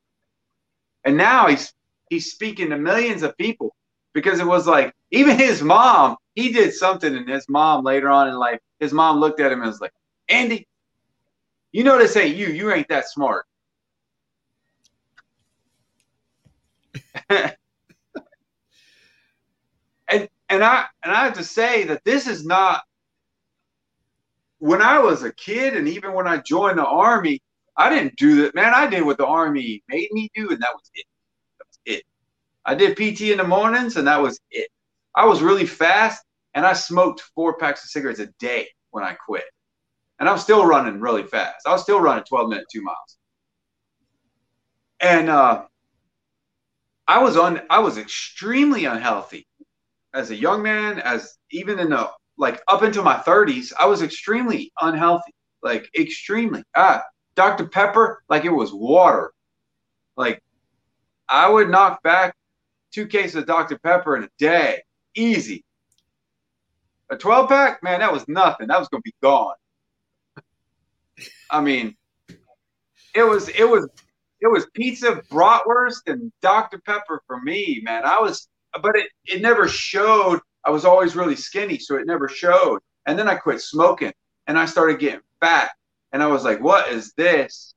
And 1.03 1.17
now 1.17 1.47
he's 1.47 1.73
he's 2.09 2.31
speaking 2.31 2.69
to 2.69 2.77
millions 2.77 3.23
of 3.23 3.37
people 3.37 3.75
because 4.13 4.39
it 4.39 4.45
was 4.45 4.67
like 4.67 4.93
even 5.11 5.37
his 5.37 5.61
mom, 5.61 6.17
he 6.35 6.51
did 6.51 6.73
something, 6.73 7.15
and 7.15 7.29
his 7.29 7.47
mom 7.49 7.83
later 7.83 8.09
on 8.09 8.27
in 8.27 8.35
life, 8.35 8.59
his 8.79 8.93
mom 8.93 9.19
looked 9.19 9.39
at 9.39 9.51
him 9.51 9.61
and 9.61 9.67
was 9.69 9.81
like, 9.81 9.93
Andy, 10.29 10.67
you 11.71 11.83
know 11.83 11.97
this 11.97 12.15
ain't 12.17 12.35
you. 12.35 12.47
You 12.47 12.71
ain't 12.71 12.89
that 12.89 13.09
smart. 13.09 13.45
and 17.29 17.57
and 20.49 20.63
I 20.63 20.85
and 21.03 21.13
I 21.13 21.25
have 21.25 21.33
to 21.35 21.43
say 21.43 21.85
that 21.85 22.03
this 22.03 22.27
is 22.27 22.45
not 22.45 22.83
when 24.61 24.79
I 24.79 24.99
was 24.99 25.23
a 25.23 25.33
kid 25.33 25.75
and 25.75 25.87
even 25.87 26.13
when 26.13 26.27
I 26.27 26.37
joined 26.37 26.77
the 26.77 26.85
army, 26.85 27.41
I 27.75 27.89
didn't 27.89 28.15
do 28.15 28.43
that. 28.43 28.53
Man, 28.53 28.75
I 28.75 28.85
did 28.85 29.01
what 29.01 29.17
the 29.17 29.25
army 29.25 29.83
made 29.89 30.09
me 30.11 30.29
do, 30.35 30.51
and 30.51 30.61
that 30.61 30.69
was 30.71 30.91
it. 30.93 31.05
That 31.57 31.65
was 31.67 31.79
it. 31.85 32.03
I 32.63 32.75
did 32.75 32.95
PT 32.95 33.31
in 33.31 33.39
the 33.39 33.43
mornings, 33.43 33.97
and 33.97 34.07
that 34.07 34.21
was 34.21 34.39
it. 34.51 34.69
I 35.15 35.25
was 35.25 35.41
really 35.41 35.65
fast, 35.65 36.23
and 36.53 36.63
I 36.63 36.73
smoked 36.73 37.21
four 37.33 37.57
packs 37.57 37.83
of 37.83 37.89
cigarettes 37.89 38.19
a 38.19 38.27
day 38.39 38.67
when 38.91 39.03
I 39.03 39.13
quit. 39.13 39.45
And 40.19 40.29
I'm 40.29 40.37
still 40.37 40.63
running 40.63 40.99
really 40.99 41.23
fast. 41.23 41.65
I 41.65 41.71
was 41.71 41.81
still 41.81 41.99
running 41.99 42.23
12 42.25 42.49
minutes, 42.49 42.71
two 42.71 42.83
miles. 42.83 43.17
And 44.99 45.27
uh, 45.27 45.63
I 47.07 47.23
was 47.23 47.35
on. 47.35 47.63
I 47.71 47.79
was 47.79 47.97
extremely 47.97 48.85
unhealthy 48.85 49.47
as 50.13 50.29
a 50.29 50.35
young 50.35 50.61
man, 50.61 50.99
as 50.99 51.35
even 51.49 51.79
in 51.79 51.89
the 51.89 52.11
like 52.41 52.59
up 52.67 52.81
into 52.81 53.03
my 53.03 53.17
30s. 53.17 53.71
I 53.79 53.85
was 53.85 54.01
extremely 54.01 54.73
unhealthy, 54.81 55.31
like 55.61 55.87
extremely. 55.97 56.63
Ah, 56.75 57.03
Dr. 57.35 57.67
Pepper, 57.67 58.23
like 58.29 58.43
it 58.43 58.49
was 58.49 58.73
water. 58.73 59.31
Like 60.17 60.43
I 61.29 61.47
would 61.47 61.69
knock 61.69 62.01
back 62.03 62.35
two 62.91 63.05
cases 63.05 63.35
of 63.35 63.45
Dr. 63.45 63.77
Pepper 63.77 64.17
in 64.17 64.23
a 64.23 64.29
day, 64.39 64.81
easy. 65.15 65.63
A 67.11 67.15
12 67.17 67.47
pack, 67.47 67.83
man, 67.83 67.99
that 67.99 68.11
was 68.11 68.27
nothing. 68.27 68.67
That 68.67 68.79
was 68.79 68.89
going 68.89 69.03
to 69.03 69.09
be 69.09 69.15
gone. 69.21 69.55
I 71.51 71.61
mean, 71.61 71.95
it 73.13 73.23
was 73.23 73.49
it 73.49 73.69
was 73.69 73.87
it 74.39 74.47
was 74.47 74.65
pizza, 74.73 75.21
bratwurst, 75.29 76.07
and 76.07 76.31
Dr. 76.41 76.79
Pepper 76.79 77.21
for 77.27 77.39
me, 77.39 77.81
man. 77.83 78.03
I 78.03 78.19
was, 78.19 78.47
but 78.81 78.95
it 78.95 79.09
it 79.25 79.43
never 79.43 79.67
showed. 79.67 80.39
I 80.65 80.69
was 80.71 80.85
always 80.85 81.15
really 81.15 81.35
skinny, 81.35 81.77
so 81.79 81.95
it 81.95 82.05
never 82.07 82.27
showed. 82.27 82.79
And 83.05 83.17
then 83.17 83.27
I 83.27 83.35
quit 83.35 83.61
smoking, 83.61 84.13
and 84.47 84.57
I 84.57 84.65
started 84.65 84.99
getting 84.99 85.21
fat, 85.39 85.71
and 86.11 86.21
I 86.21 86.27
was 86.27 86.43
like, 86.43 86.61
"What 86.61 86.89
is 86.89 87.13
this?" 87.13 87.73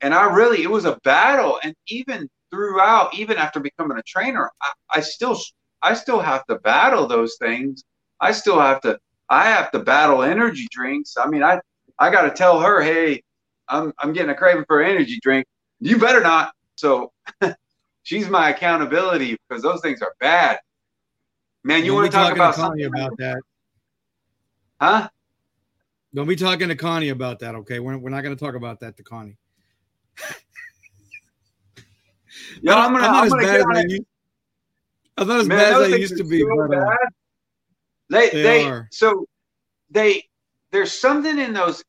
And 0.00 0.14
I 0.14 0.32
really, 0.32 0.62
it 0.62 0.70
was 0.70 0.84
a 0.84 0.98
battle. 1.04 1.58
And 1.62 1.74
even 1.88 2.28
throughout, 2.50 3.14
even 3.14 3.36
after 3.36 3.60
becoming 3.60 3.98
a 3.98 4.02
trainer, 4.02 4.50
I, 4.62 4.98
I 4.98 5.00
still, 5.00 5.38
I 5.82 5.94
still 5.94 6.20
have 6.20 6.46
to 6.46 6.56
battle 6.60 7.06
those 7.06 7.36
things. 7.40 7.84
I 8.20 8.32
still 8.32 8.60
have 8.60 8.80
to, 8.82 8.98
I 9.28 9.44
have 9.50 9.70
to 9.72 9.80
battle 9.80 10.22
energy 10.22 10.66
drinks. 10.70 11.16
I 11.18 11.26
mean, 11.28 11.42
I, 11.42 11.60
I 11.98 12.10
got 12.10 12.22
to 12.22 12.30
tell 12.30 12.60
her, 12.60 12.80
hey, 12.80 13.22
I'm, 13.68 13.92
I'm 13.98 14.12
getting 14.12 14.30
a 14.30 14.34
craving 14.34 14.64
for 14.66 14.80
an 14.80 14.90
energy 14.90 15.18
drink. 15.22 15.46
You 15.80 15.98
better 15.98 16.20
not. 16.20 16.52
So 16.76 17.12
she's 18.02 18.28
my 18.28 18.50
accountability 18.50 19.36
because 19.48 19.62
those 19.62 19.80
things 19.80 20.00
are 20.00 20.14
bad. 20.20 20.60
Man, 21.64 21.84
you 21.84 21.94
want 21.94 22.06
to 22.06 22.12
talk 22.12 22.32
about 22.32 22.54
something 22.54 22.84
about 22.84 23.16
that? 23.18 23.40
Huh? 24.80 25.08
Don't 26.14 26.28
be 26.28 26.36
talking 26.36 26.68
to 26.68 26.76
Connie 26.76 27.10
about 27.10 27.40
that, 27.40 27.54
okay? 27.54 27.80
We're, 27.80 27.98
we're 27.98 28.10
not 28.10 28.22
going 28.22 28.34
to 28.34 28.42
talk 28.42 28.54
about 28.54 28.80
that 28.80 28.96
to 28.96 29.02
Connie. 29.02 29.36
Yeah, 32.62 32.76
I'm 32.76 32.92
gonna. 32.92 33.06
I'm, 33.06 33.12
not 33.12 33.32
I'm 33.32 33.40
as 33.40 33.46
bad 33.46 33.60
as 33.60 33.66
I 33.66 33.82
used. 33.88 34.02
I'm 35.16 35.28
not 35.28 35.40
as 35.40 35.48
Man, 35.48 35.58
bad 35.58 35.82
as 35.82 35.92
I 35.92 35.96
used 35.96 36.16
to 36.18 36.24
be. 36.24 36.40
so 36.40 36.68
but, 36.68 36.78
uh. 36.78 36.90
They 38.10 38.30
They 38.30 38.42
they, 38.42 38.64
are. 38.64 38.88
so 38.90 39.26
they 39.90 40.24
there's 40.70 40.92
something 40.92 41.38
in 41.38 41.52
those. 41.52 41.82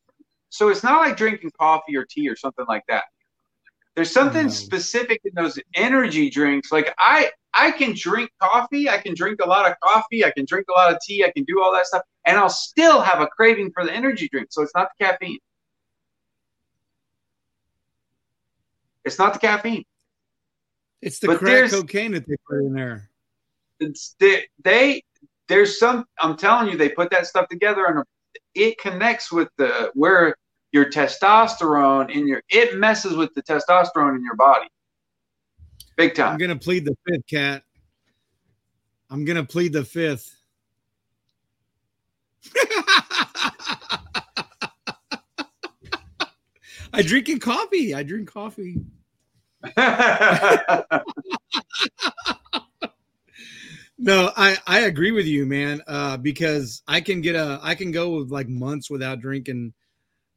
So 0.50 0.70
it's 0.70 0.84
not 0.84 1.02
like 1.02 1.18
drinking 1.18 1.52
coffee 1.60 1.96
or 1.96 2.06
tea 2.06 2.28
or 2.28 2.36
something 2.36 2.66
like 2.68 2.84
that. 2.90 3.04
There's 3.96 4.12
something 4.12 4.50
specific 4.50 5.22
in 5.26 5.32
those 5.36 5.60
energy 5.76 6.30
drinks. 6.30 6.72
Like 6.72 6.94
I 6.98 7.32
I 7.60 7.72
can 7.72 7.94
drink 7.94 8.32
coffee, 8.42 8.90
I 8.90 9.00
can 9.00 9.14
drink 9.14 9.42
a 9.44 9.48
lot 9.48 9.70
of 9.70 9.76
coffee, 9.84 10.24
I 10.24 10.32
can 10.32 10.46
drink 10.46 10.68
a 10.70 10.80
lot 10.80 10.94
of 10.94 11.00
tea, 11.06 11.26
I 11.26 11.32
can 11.32 11.44
do 11.44 11.62
all 11.62 11.74
that 11.74 11.86
stuff, 11.88 12.04
and 12.26 12.38
I'll 12.38 12.50
still 12.50 13.02
have 13.02 13.20
a 13.20 13.28
craving 13.28 13.72
for 13.74 13.84
the 13.84 13.92
energy 13.94 14.30
drink. 14.32 14.48
So 14.52 14.62
it's 14.62 14.72
not 14.74 14.88
the 14.98 15.04
caffeine. 15.04 15.40
It's 19.04 19.20
not 19.20 19.34
the 19.34 19.40
caffeine. 19.40 19.84
it's 21.02 21.20
the 21.20 21.28
But 21.28 21.40
crack 21.40 21.70
cocaine 21.70 22.14
that 22.14 22.26
they 22.28 22.36
put 22.48 22.60
in 22.60 22.74
there. 22.74 23.10
it's 23.82 24.16
they, 24.20 24.46
they 24.64 25.04
there's 25.48 25.80
some 25.80 26.06
i'm 26.22 26.38
telling 26.38 26.70
you 26.70 26.78
they 26.78 26.90
put 26.90 27.10
that 27.12 27.26
stuff 27.28 27.48
together 27.50 27.86
and 27.86 28.04
it 28.56 28.78
connects 28.78 29.32
with 29.32 29.50
the 29.58 29.92
where 29.96 30.36
your 30.72 30.86
testosterone 30.86 32.10
in 32.10 32.28
your 32.28 32.42
it 32.50 32.78
messes 32.78 33.16
with 33.16 33.34
the 33.36 33.44
testosterone 33.44 34.16
in 34.16 34.24
your 34.24 34.36
body 34.36 34.68
big 36.00 36.20
I'm 36.20 36.38
gonna 36.38 36.56
plead 36.56 36.86
the 36.86 36.96
fifth, 37.08 37.28
Kat. 37.30 37.64
I'm 39.10 39.26
gonna 39.26 39.44
plead 39.44 39.74
the 39.74 39.84
fifth. 39.84 40.36
I 46.94 47.02
drink 47.02 47.30
in 47.30 47.40
coffee. 47.40 47.94
I 47.94 48.04
drink 48.04 48.32
coffee. 48.32 48.78
No, 54.02 54.32
I 54.38 54.58
I 54.66 54.80
agree 54.82 55.12
with 55.12 55.26
you, 55.26 55.46
man. 55.46 55.82
Uh, 55.86 56.16
because 56.16 56.82
I 56.88 57.02
can 57.02 57.20
get 57.20 57.36
a 57.36 57.60
I 57.62 57.76
can 57.76 57.92
go 57.92 58.12
with 58.12 58.32
like 58.32 58.48
months 58.48 58.90
without 58.90 59.20
drinking 59.20 59.74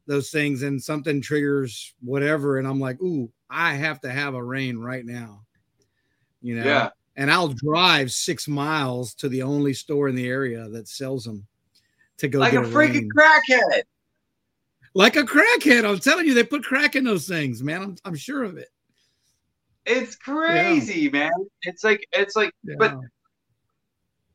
those 0.08 0.30
things, 0.30 0.64
and 0.64 0.82
something 0.82 1.20
triggers 1.20 1.94
whatever, 2.00 2.58
and 2.58 2.66
I'm 2.66 2.80
like, 2.80 3.00
ooh, 3.00 3.30
I 3.48 3.74
have 3.74 4.00
to 4.00 4.10
have 4.10 4.34
a 4.34 4.42
Reign 4.42 4.78
right 4.78 5.06
now. 5.06 5.44
You 6.42 6.56
know, 6.56 6.66
yeah. 6.66 6.90
And 7.16 7.30
I'll 7.30 7.48
drive 7.48 8.10
six 8.10 8.48
miles 8.48 9.14
to 9.16 9.28
the 9.28 9.42
only 9.42 9.74
store 9.74 10.08
in 10.08 10.14
the 10.14 10.28
area 10.28 10.68
that 10.70 10.88
sells 10.88 11.24
them 11.24 11.46
to 12.18 12.28
go 12.28 12.40
like 12.40 12.54
a 12.54 12.62
get 12.62 12.70
freaking 12.70 13.08
crackhead. 13.08 13.82
Like 14.94 15.16
a 15.16 15.22
crackhead. 15.22 15.88
I'm 15.88 15.98
telling 15.98 16.26
you, 16.26 16.34
they 16.34 16.44
put 16.44 16.64
crack 16.64 16.96
in 16.96 17.04
those 17.04 17.26
things, 17.26 17.62
man. 17.62 17.82
I'm 17.82 17.96
I'm 18.04 18.14
sure 18.14 18.42
of 18.42 18.56
it. 18.58 18.68
it's 19.84 20.16
crazy 20.16 21.10
man. 21.10 21.32
It's 21.62 21.84
like 21.84 22.06
it's 22.12 22.36
like 22.36 22.52
Yeah. 22.64 22.76
but 22.78 22.98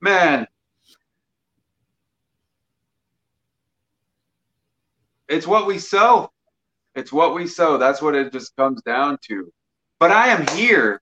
man. 0.02 0.48
It's 5.30 5.46
what 5.46 5.68
we 5.68 5.78
sow. 5.78 6.32
It's 6.96 7.12
what 7.12 7.36
we 7.36 7.48
sow. 7.48 7.78
That's 7.78 8.02
what 8.02 8.16
it 8.16 8.32
just 8.32 8.56
comes 8.56 8.82
down 8.84 9.18
to. 9.28 9.52
But 10.00 10.12
i 10.12 10.30
am 10.30 10.48
here 10.56 11.02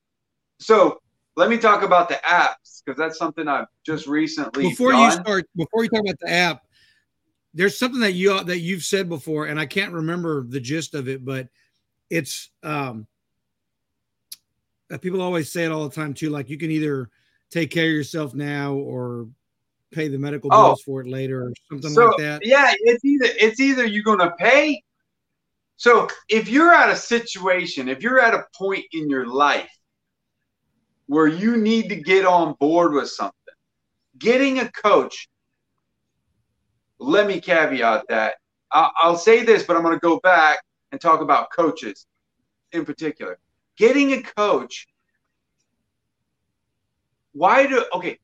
so 0.58 1.00
let 1.36 1.50
me 1.50 1.58
talk 1.58 1.82
about 1.82 2.08
the 2.08 2.14
apps 2.24 2.82
because 2.84 2.98
that's 2.98 3.18
something 3.18 3.46
i've 3.48 3.66
just 3.84 4.06
recently 4.06 4.68
before 4.68 4.92
done. 4.92 5.02
you 5.04 5.10
start 5.10 5.44
before 5.56 5.82
you 5.84 5.90
talk 5.90 6.00
about 6.00 6.18
the 6.20 6.30
app 6.30 6.62
there's 7.54 7.78
something 7.78 8.00
that 8.00 8.12
you 8.12 8.42
that 8.44 8.58
you've 8.58 8.84
said 8.84 9.08
before 9.08 9.46
and 9.46 9.58
i 9.60 9.66
can't 9.66 9.92
remember 9.92 10.44
the 10.44 10.60
gist 10.60 10.94
of 10.94 11.08
it 11.08 11.24
but 11.24 11.48
it's 12.10 12.50
um 12.62 13.06
uh, 14.92 14.98
people 14.98 15.20
always 15.20 15.50
say 15.50 15.64
it 15.64 15.72
all 15.72 15.88
the 15.88 15.94
time 15.94 16.14
too 16.14 16.30
like 16.30 16.48
you 16.48 16.58
can 16.58 16.70
either 16.70 17.10
take 17.50 17.70
care 17.70 17.86
of 17.86 17.92
yourself 17.92 18.34
now 18.34 18.74
or 18.74 19.28
pay 19.92 20.08
the 20.08 20.18
medical 20.18 20.50
Oh. 20.52 20.64
bills 20.68 20.82
for 20.82 21.00
it 21.00 21.06
later 21.06 21.44
or 21.46 21.52
something 21.70 21.90
so 21.90 22.06
like 22.06 22.16
that 22.18 22.44
yeah 22.44 22.72
it's 22.80 23.04
either 23.04 23.26
it's 23.40 23.60
either 23.60 23.84
you're 23.86 24.02
gonna 24.02 24.32
pay 24.38 24.82
so 25.76 26.08
if 26.28 26.48
you're 26.48 26.72
at 26.72 26.90
a 26.90 26.96
situation 26.96 27.88
if 27.88 28.02
you're 28.02 28.20
at 28.20 28.34
a 28.34 28.44
point 28.56 28.84
in 28.92 29.08
your 29.10 29.26
life 29.26 29.70
where 31.06 31.26
you 31.26 31.56
need 31.56 31.88
to 31.88 31.96
get 31.96 32.24
on 32.24 32.54
board 32.60 32.92
with 32.92 33.08
something. 33.08 33.32
Getting 34.18 34.60
a 34.60 34.70
coach 34.70 35.28
let 36.98 37.26
me 37.26 37.40
caveat 37.40 38.04
that. 38.08 38.36
I'll, 38.72 39.16
say 39.16 39.44
this 39.44 39.62
but 39.62 39.76
i'm 39.76 39.82
going 39.82 39.94
to 39.94 40.00
go 40.00 40.18
back 40.20 40.58
and 40.92 41.00
talk 41.00 41.20
about 41.20 41.50
coaches 41.50 42.06
in 42.72 42.84
particular. 42.84 43.38
Getting 43.78 44.12
a 44.12 44.22
coach 44.22 44.86
why 47.32 47.66
do 47.66 47.84
okay 47.94 48.18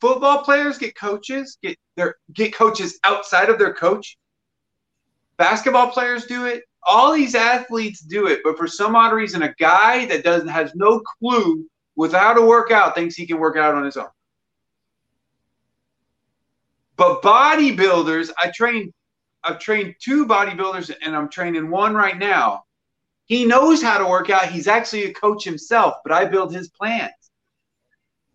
football 0.00 0.44
players 0.44 0.78
get 0.78 0.96
coaches 0.96 1.58
get 1.62 1.76
their 1.96 2.16
get 2.32 2.54
coaches 2.54 2.98
outside 3.04 3.48
of 3.48 3.58
their 3.58 3.74
coach? 3.74 4.16
Basketball 5.36 5.90
players 5.90 6.24
do 6.24 6.46
it. 6.46 6.62
All 6.88 7.12
these 7.12 7.34
athletes 7.34 8.00
do 8.00 8.26
it 8.26 8.40
but 8.42 8.56
for 8.56 8.66
some 8.66 8.96
odd 8.96 9.12
reason 9.12 9.42
a 9.42 9.54
guy 9.54 10.06
that 10.06 10.24
doesn't 10.24 10.48
has 10.48 10.72
no 10.74 11.00
clue 11.00 11.66
without 11.96 12.38
a 12.38 12.42
workout 12.42 12.94
thinks 12.94 13.14
he 13.16 13.26
can 13.26 13.38
work 13.38 13.56
out 13.56 13.74
on 13.74 13.84
his 13.84 13.96
own 13.96 14.08
but 16.96 17.22
bodybuilders 17.22 18.30
i 18.42 18.50
train 18.54 18.92
i've 19.44 19.58
trained 19.58 19.94
two 20.00 20.26
bodybuilders 20.26 20.94
and 21.02 21.16
i'm 21.16 21.28
training 21.28 21.70
one 21.70 21.94
right 21.94 22.18
now 22.18 22.62
He 23.28 23.44
knows 23.44 23.82
how 23.82 23.98
to 23.98 24.06
work 24.06 24.30
out. 24.30 24.50
He's 24.52 24.68
actually 24.68 25.04
a 25.06 25.12
coach 25.12 25.42
himself, 25.44 25.94
but 26.04 26.12
I 26.12 26.26
build 26.26 26.54
his 26.54 26.68
plans. 26.68 27.12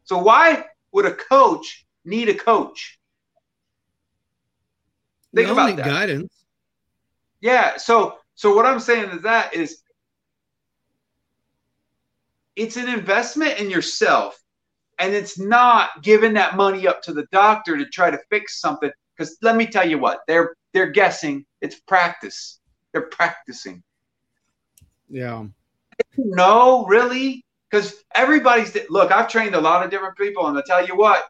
So 0.03 0.17
why 0.17 0.65
would 0.91 1.05
a 1.05 1.15
coach 1.15 1.85
need 2.03 2.27
a 2.27 2.33
coach? 2.33 2.99
Think 5.33 5.47
They'll 5.47 5.53
about 5.53 5.69
need 5.69 5.77
that. 5.77 5.85
guidance. 5.85 6.33
Yeah. 7.39 7.77
So 7.77 8.17
so 8.35 8.53
what 8.55 8.65
I'm 8.65 8.79
saying 8.81 9.11
is 9.11 9.21
that 9.23 9.53
is 9.53 9.80
it's 12.55 12.77
an 12.77 12.89
investment 12.89 13.59
in 13.59 13.69
yourself, 13.69 14.41
and 14.99 15.13
it's 15.13 15.39
not 15.39 15.89
giving 16.03 16.33
that 16.33 16.55
money 16.55 16.87
up 16.87 17.01
to 17.03 17.13
the 17.13 17.25
doctor 17.31 17.77
to 17.77 17.85
try 17.85 18.09
to 18.09 18.19
fix 18.29 18.59
something. 18.59 18.91
Because 19.17 19.37
let 19.41 19.55
me 19.55 19.65
tell 19.65 19.87
you 19.87 19.97
what, 19.97 20.21
they're 20.27 20.55
they're 20.73 20.91
guessing. 20.91 21.45
It's 21.61 21.79
practice. 21.79 22.59
They're 22.91 23.07
practicing. 23.07 23.83
Yeah. 25.09 25.45
No, 26.17 26.85
really? 26.85 27.45
Because 27.69 28.03
everybody's 28.15 28.75
look, 28.89 29.11
I've 29.11 29.27
trained 29.29 29.55
a 29.55 29.61
lot 29.61 29.83
of 29.83 29.91
different 29.91 30.17
people, 30.17 30.47
and 30.47 30.57
I 30.57 30.61
tell 30.65 30.85
you 30.85 30.95
what, 30.95 31.23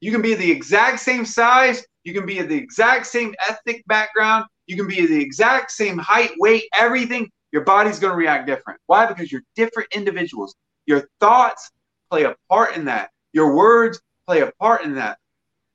you 0.00 0.10
can 0.10 0.22
be 0.22 0.34
the 0.34 0.50
exact 0.50 1.00
same 1.00 1.24
size, 1.24 1.84
you 2.04 2.12
can 2.12 2.26
be 2.26 2.40
the 2.42 2.56
exact 2.56 3.06
same 3.06 3.34
ethnic 3.48 3.84
background, 3.86 4.46
you 4.66 4.76
can 4.76 4.88
be 4.88 5.06
the 5.06 5.20
exact 5.20 5.70
same 5.70 5.98
height, 5.98 6.32
weight, 6.38 6.64
everything. 6.76 7.30
Your 7.56 7.64
body's 7.64 7.98
going 7.98 8.12
to 8.12 8.18
react 8.18 8.46
different. 8.46 8.78
Why? 8.84 9.06
Because 9.06 9.32
you're 9.32 9.40
different 9.54 9.88
individuals. 9.94 10.54
Your 10.84 11.08
thoughts 11.20 11.70
play 12.10 12.24
a 12.24 12.36
part 12.50 12.76
in 12.76 12.84
that. 12.84 13.08
Your 13.32 13.56
words 13.56 13.98
play 14.26 14.42
a 14.42 14.52
part 14.60 14.84
in 14.84 14.94
that. 14.96 15.16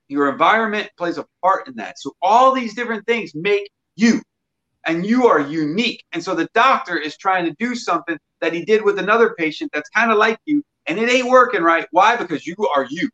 Your 0.07 0.29
environment 0.29 0.91
plays 0.95 1.17
a 1.17 1.25
part 1.41 1.67
in 1.67 1.75
that. 1.77 1.97
So 1.97 2.11
all 2.21 2.53
these 2.53 2.75
different 2.75 3.07
things 3.07 3.31
make 3.33 3.67
you 3.95 4.21
and 4.85 5.03
you 5.03 5.25
are 5.25 5.39
unique. 5.39 6.03
And 6.11 6.23
so 6.23 6.35
the 6.35 6.47
doctor 6.53 6.99
is 6.99 7.17
trying 7.17 7.45
to 7.45 7.55
do 7.57 7.73
something 7.73 8.19
that 8.41 8.53
he 8.53 8.63
did 8.63 8.83
with 8.83 8.99
another 8.99 9.33
patient 9.35 9.71
that's 9.73 9.89
kind 9.89 10.11
of 10.11 10.19
like 10.19 10.37
you, 10.45 10.63
and 10.85 10.99
it 10.99 11.09
ain't 11.09 11.29
working 11.29 11.63
right. 11.63 11.87
Why? 11.89 12.15
Because 12.15 12.45
you 12.45 12.55
are 12.75 12.85
you. 12.91 13.09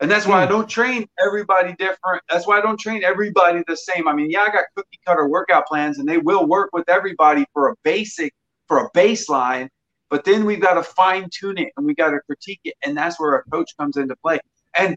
And 0.00 0.10
that's 0.10 0.26
why 0.26 0.42
I 0.42 0.46
hmm. 0.46 0.52
don't 0.52 0.68
train 0.68 1.06
everybody 1.24 1.74
different. 1.78 2.22
That's 2.30 2.46
why 2.46 2.58
I 2.58 2.60
don't 2.60 2.78
train 2.78 3.04
everybody 3.04 3.62
the 3.66 3.76
same. 3.76 4.08
I 4.08 4.12
mean, 4.12 4.30
yeah, 4.30 4.42
I 4.42 4.50
got 4.50 4.64
cookie 4.76 5.00
cutter 5.06 5.28
workout 5.28 5.66
plans, 5.66 5.98
and 5.98 6.08
they 6.08 6.18
will 6.18 6.46
work 6.46 6.70
with 6.72 6.88
everybody 6.88 7.46
for 7.52 7.68
a 7.70 7.74
basic, 7.84 8.32
for 8.66 8.78
a 8.78 8.90
baseline. 8.90 9.68
But 10.10 10.24
then 10.24 10.44
we've 10.44 10.60
got 10.60 10.74
to 10.74 10.82
fine 10.82 11.28
tune 11.30 11.58
it 11.58 11.72
and 11.76 11.84
we 11.84 11.94
got 11.94 12.10
to 12.10 12.20
critique 12.20 12.60
it. 12.64 12.74
And 12.84 12.96
that's 12.96 13.18
where 13.18 13.34
a 13.34 13.42
coach 13.50 13.76
comes 13.76 13.96
into 13.96 14.14
play. 14.16 14.38
And 14.76 14.96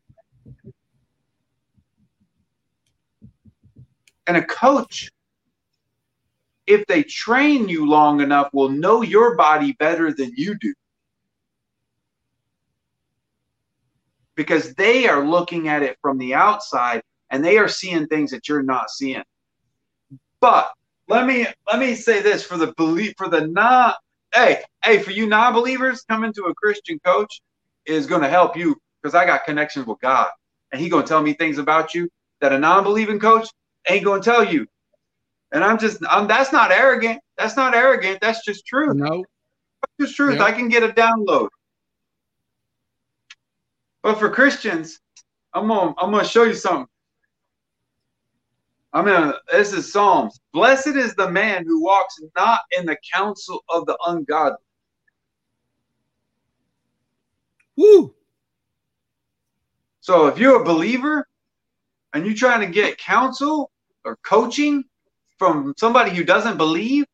And 4.28 4.36
a 4.36 4.44
coach, 4.44 5.10
if 6.68 6.86
they 6.88 7.02
train 7.04 7.70
you 7.70 7.88
long 7.88 8.20
enough, 8.20 8.50
will 8.52 8.70
know 8.70 9.02
your 9.02 9.36
body 9.36 9.72
better 9.80 10.14
than 10.14 10.34
you 10.36 10.56
do. 10.60 10.74
Because 14.38 14.74
they 14.76 15.08
are 15.08 15.28
looking 15.28 15.68
at 15.68 15.84
it 15.84 15.98
from 16.02 16.18
the 16.18 16.34
outside 16.34 17.02
and 17.30 17.44
they 17.44 17.58
are 17.58 17.68
seeing 17.68 18.08
things 18.08 18.32
that 18.32 18.48
you're 18.48 18.64
not 18.64 18.90
seeing. 18.90 19.24
But 20.40 20.72
let 21.10 21.26
me 21.26 21.48
let 21.70 21.80
me 21.80 21.96
say 21.96 22.22
this 22.22 22.44
for 22.44 22.58
the 22.58 22.74
belief 22.78 23.16
for 23.18 23.28
the 23.28 23.48
non 23.48 23.94
hey, 24.34 24.62
hey, 24.84 25.00
for 25.00 25.12
you 25.12 25.26
non-believers, 25.26 26.04
coming 26.10 26.34
to 26.34 26.44
a 26.44 26.56
Christian 26.56 27.00
coach 27.00 27.42
is 27.86 28.06
going 28.06 28.22
to 28.22 28.30
help 28.30 28.56
you 28.56 28.76
because 29.02 29.16
I 29.16 29.26
got 29.26 29.46
connections 29.46 29.88
with 29.88 30.00
God. 30.00 30.28
And 30.72 30.82
He 30.82 30.90
gonna 30.90 31.08
tell 31.08 31.22
me 31.22 31.34
things 31.34 31.58
about 31.58 31.96
you 31.96 32.10
that 32.42 32.52
a 32.52 32.60
non-believing 32.60 33.20
coach 33.20 33.48
ain't 33.90 34.04
gonna 34.04 34.22
tell 34.22 34.44
you. 34.44 34.68
And 35.54 35.64
I'm 35.64 35.78
just 35.78 36.00
I'm 36.10 36.28
that's 36.28 36.52
not 36.52 36.72
arrogant. 36.72 37.22
That's 37.38 37.56
not 37.56 37.74
arrogant. 37.74 38.20
That's 38.22 38.44
just 38.44 38.66
truth. 38.66 38.98
No. 38.98 39.24
That's 39.82 40.10
just 40.10 40.16
truth. 40.18 40.42
I 40.42 40.52
can 40.52 40.68
get 40.68 40.84
a 40.84 40.90
download. 40.90 41.48
But 44.04 44.20
for 44.20 44.30
Christians, 44.30 45.00
I'm 45.54 45.68
gonna 45.68 45.94
I'm 45.98 46.12
gonna 46.12 46.24
show 46.24 46.44
you 46.44 46.54
something. 46.54 46.88
I'm 48.94 49.06
gonna 49.06 49.34
this 49.52 49.74
is 49.74 49.92
Psalms. 49.92 50.40
Blessed 50.54 50.96
is 50.96 51.16
the 51.16 51.30
man 51.30 51.66
who 51.66 51.84
walks 51.84 52.20
not 52.36 52.62
in 52.78 52.86
the 52.86 52.98
counsel 53.14 53.64
of 53.70 53.86
the 53.86 53.98
ungodly. 54.06 54.58
Woo. 57.76 58.14
So 60.02 60.28
if 60.28 60.38
you're 60.40 60.62
a 60.62 60.66
believer 60.66 61.28
and 62.14 62.26
you're 62.26 62.36
trying 62.36 62.62
to 62.62 62.74
get 62.74 62.98
counsel 62.98 63.72
or 64.06 64.18
coaching 64.24 64.84
from 65.38 65.74
somebody 65.78 66.12
who 66.16 66.24
doesn't 66.24 66.58
believe, 66.58 67.06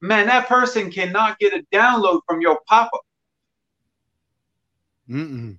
man, 0.00 0.26
that 0.26 0.48
person 0.48 0.90
cannot 0.90 1.38
get 1.38 1.54
a 1.54 1.64
download 1.72 2.20
from 2.26 2.40
your 2.40 2.58
papa. 2.66 2.98
Mm-mm. 5.08 5.58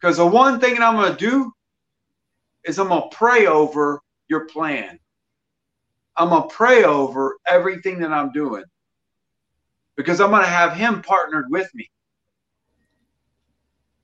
Because 0.00 0.16
the 0.16 0.26
one 0.26 0.60
thing 0.60 0.74
that 0.74 0.82
I'm 0.82 0.96
going 0.96 1.12
to 1.12 1.18
do 1.18 1.52
is 2.64 2.78
I'm 2.78 2.88
going 2.88 3.10
to 3.10 3.16
pray 3.16 3.46
over 3.46 4.00
your 4.28 4.46
plan. 4.46 4.98
I'm 6.16 6.30
going 6.30 6.48
to 6.48 6.54
pray 6.54 6.84
over 6.84 7.36
everything 7.46 8.00
that 8.00 8.12
I'm 8.12 8.32
doing 8.32 8.64
because 9.96 10.20
I'm 10.20 10.30
going 10.30 10.42
to 10.42 10.48
have 10.48 10.74
him 10.74 11.02
partnered 11.02 11.50
with 11.50 11.68
me. 11.74 11.88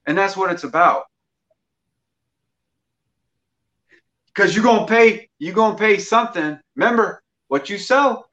And 0.07 0.17
that's 0.17 0.37
what 0.37 0.53
it's 0.53 0.65
about. 0.65 1.05
Because 4.27 4.55
you're 4.55 4.65
going 4.65 4.87
to 4.87 4.93
pay, 4.95 5.29
you're 5.39 5.55
going 5.55 5.73
to 5.73 5.79
pay 5.79 5.99
something. 5.99 6.59
Remember 6.75 7.23
what 7.49 7.71
you 7.71 7.79
sow, 7.79 8.27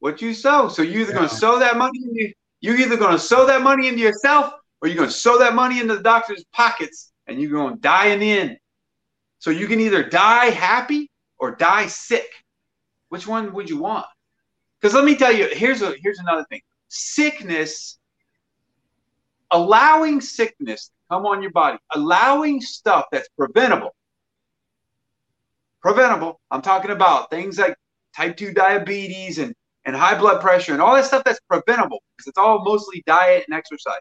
what 0.00 0.20
you 0.20 0.34
sow. 0.34 0.68
So 0.68 0.82
you're 0.82 1.02
either 1.02 1.12
Yeah. 1.12 1.18
going 1.18 1.28
to 1.30 1.34
sow 1.34 1.58
that 1.58 1.78
money, 1.78 2.34
you're 2.60 2.76
either 2.78 2.98
going 2.98 3.12
to 3.12 3.18
sow 3.18 3.46
that 3.46 3.62
money 3.62 3.88
into 3.88 4.00
yourself 4.00 4.52
or 4.80 4.88
you're 4.88 4.96
going 4.96 5.08
to 5.08 5.14
sew 5.14 5.38
that 5.38 5.54
money 5.54 5.80
into 5.80 5.96
the 5.96 6.02
doctor's 6.02 6.44
pockets 6.52 7.12
and 7.26 7.40
you're 7.40 7.50
going 7.50 7.74
to 7.74 7.80
die 7.80 8.06
in 8.06 8.20
the 8.20 8.30
end. 8.30 8.56
So 9.38 9.50
you 9.50 9.66
can 9.66 9.80
either 9.80 10.08
die 10.08 10.46
happy 10.46 11.10
or 11.38 11.52
die 11.56 11.86
sick. 11.86 12.28
Which 13.08 13.26
one 13.26 13.52
would 13.54 13.68
you 13.68 13.78
want? 13.78 14.06
Because 14.80 14.94
let 14.94 15.04
me 15.04 15.16
tell 15.16 15.32
you, 15.32 15.48
here's 15.52 15.82
a 15.82 15.94
here's 16.00 16.18
another 16.18 16.44
thing. 16.48 16.60
Sickness, 16.88 17.98
allowing 19.50 20.20
sickness 20.20 20.86
to 20.86 20.92
come 21.10 21.26
on 21.26 21.42
your 21.42 21.50
body, 21.50 21.78
allowing 21.94 22.60
stuff 22.60 23.06
that's 23.12 23.28
preventable. 23.36 23.94
Preventable. 25.82 26.40
I'm 26.50 26.62
talking 26.62 26.90
about 26.90 27.30
things 27.30 27.58
like 27.58 27.74
type 28.14 28.36
2 28.36 28.52
diabetes 28.52 29.38
and, 29.38 29.54
and 29.84 29.96
high 29.96 30.18
blood 30.18 30.40
pressure 30.40 30.72
and 30.72 30.82
all 30.82 30.94
that 30.94 31.06
stuff 31.06 31.24
that's 31.24 31.40
preventable 31.48 32.02
because 32.16 32.26
it's 32.26 32.38
all 32.38 32.64
mostly 32.64 33.02
diet 33.06 33.44
and 33.48 33.56
exercise. 33.56 34.00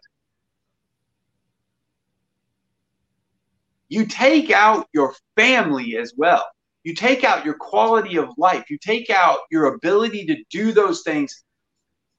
You 3.90 4.06
take 4.06 4.52
out 4.52 4.88
your 4.94 5.16
family 5.36 5.98
as 5.98 6.14
well. 6.16 6.46
You 6.84 6.94
take 6.94 7.24
out 7.24 7.44
your 7.44 7.56
quality 7.56 8.18
of 8.18 8.30
life. 8.38 8.70
You 8.70 8.78
take 8.78 9.10
out 9.10 9.40
your 9.52 9.76
ability 9.76 10.26
to 10.28 10.38
do 10.50 10.72
those 10.72 11.02
things. 11.02 11.44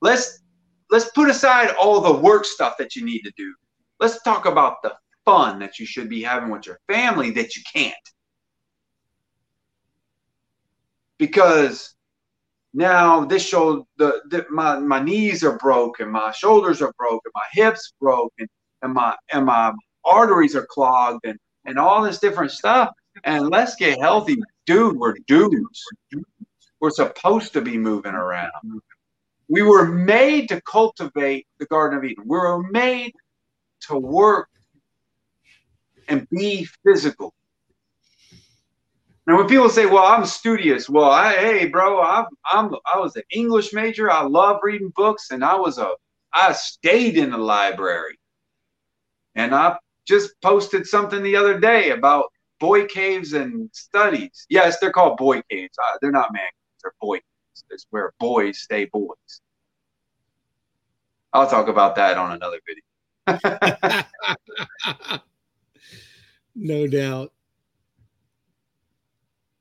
Let's 0.02 0.42
let's 0.90 1.10
put 1.12 1.30
aside 1.30 1.70
all 1.80 2.00
the 2.00 2.20
work 2.20 2.44
stuff 2.44 2.76
that 2.78 2.94
you 2.94 3.04
need 3.04 3.22
to 3.22 3.32
do. 3.36 3.54
Let's 4.00 4.22
talk 4.22 4.46
about 4.46 4.82
the 4.82 4.94
fun 5.24 5.60
that 5.60 5.78
you 5.78 5.86
should 5.86 6.08
be 6.08 6.22
having 6.22 6.50
with 6.50 6.66
your 6.66 6.80
family 6.88 7.30
that 7.32 7.56
you 7.56 7.62
can't. 7.72 7.94
Because 11.18 11.94
now 12.72 13.24
this 13.24 13.46
shoulder 13.46 13.82
the, 13.96 14.20
the 14.30 14.46
my, 14.50 14.78
my 14.78 15.00
knees 15.00 15.44
are 15.44 15.58
broken, 15.58 16.10
my 16.10 16.32
shoulders 16.32 16.82
are 16.82 16.92
broken, 16.98 17.30
my 17.34 17.46
hips 17.52 17.92
broken, 18.00 18.48
and 18.82 18.92
my 18.92 19.16
and 19.32 19.46
my 19.46 19.72
arteries 20.04 20.56
are 20.56 20.66
clogged 20.66 21.24
and 21.24 21.38
and 21.70 21.78
all 21.78 22.02
this 22.02 22.18
different 22.18 22.50
stuff. 22.50 22.90
And 23.24 23.48
let's 23.48 23.76
get 23.76 23.98
healthy. 24.00 24.36
Dude, 24.66 24.96
we're 24.96 25.14
dudes. 25.26 25.84
We're 26.80 26.90
supposed 26.90 27.52
to 27.54 27.60
be 27.60 27.78
moving 27.78 28.14
around. 28.14 28.82
We 29.48 29.62
were 29.62 29.86
made 29.86 30.48
to 30.50 30.60
cultivate 30.62 31.46
the 31.58 31.66
Garden 31.66 31.98
of 31.98 32.04
Eden. 32.04 32.24
We 32.26 32.38
were 32.38 32.62
made 32.70 33.12
to 33.88 33.96
work 33.96 34.48
and 36.08 36.28
be 36.30 36.68
physical. 36.84 37.34
Now, 39.26 39.36
when 39.36 39.46
people 39.46 39.68
say, 39.68 39.86
"Well, 39.86 40.04
I'm 40.04 40.24
studious," 40.24 40.88
well, 40.88 41.10
I, 41.10 41.34
hey, 41.34 41.66
bro, 41.66 42.00
I'm, 42.02 42.26
I'm, 42.50 42.74
I 42.92 42.98
was 42.98 43.14
an 43.16 43.22
English 43.30 43.72
major. 43.72 44.10
I 44.10 44.22
love 44.22 44.58
reading 44.62 44.92
books, 44.96 45.30
and 45.30 45.44
I 45.44 45.54
was 45.54 45.78
a, 45.78 45.92
I 46.32 46.52
stayed 46.52 47.16
in 47.16 47.30
the 47.30 47.38
library, 47.38 48.18
and 49.34 49.54
I 49.54 49.76
just 50.10 50.38
posted 50.42 50.86
something 50.86 51.22
the 51.22 51.36
other 51.36 51.58
day 51.58 51.90
about 51.90 52.26
boy 52.58 52.84
caves 52.86 53.32
and 53.32 53.70
studies. 53.72 54.46
Yes, 54.50 54.78
they're 54.80 54.92
called 54.92 55.16
boy 55.16 55.40
caves. 55.48 55.76
Uh, 55.78 55.96
they're 56.02 56.10
not 56.10 56.32
man 56.32 56.42
caves. 56.42 56.82
They're 56.82 56.94
boy 57.00 57.16
caves. 57.16 57.64
It's 57.70 57.86
where 57.90 58.12
boys 58.18 58.58
stay 58.58 58.86
boys. 58.86 59.40
I'll 61.32 61.48
talk 61.48 61.68
about 61.68 61.94
that 61.94 62.18
on 62.18 62.32
another 62.32 62.58
video. 62.66 62.82
no 66.56 66.88
doubt. 66.88 67.32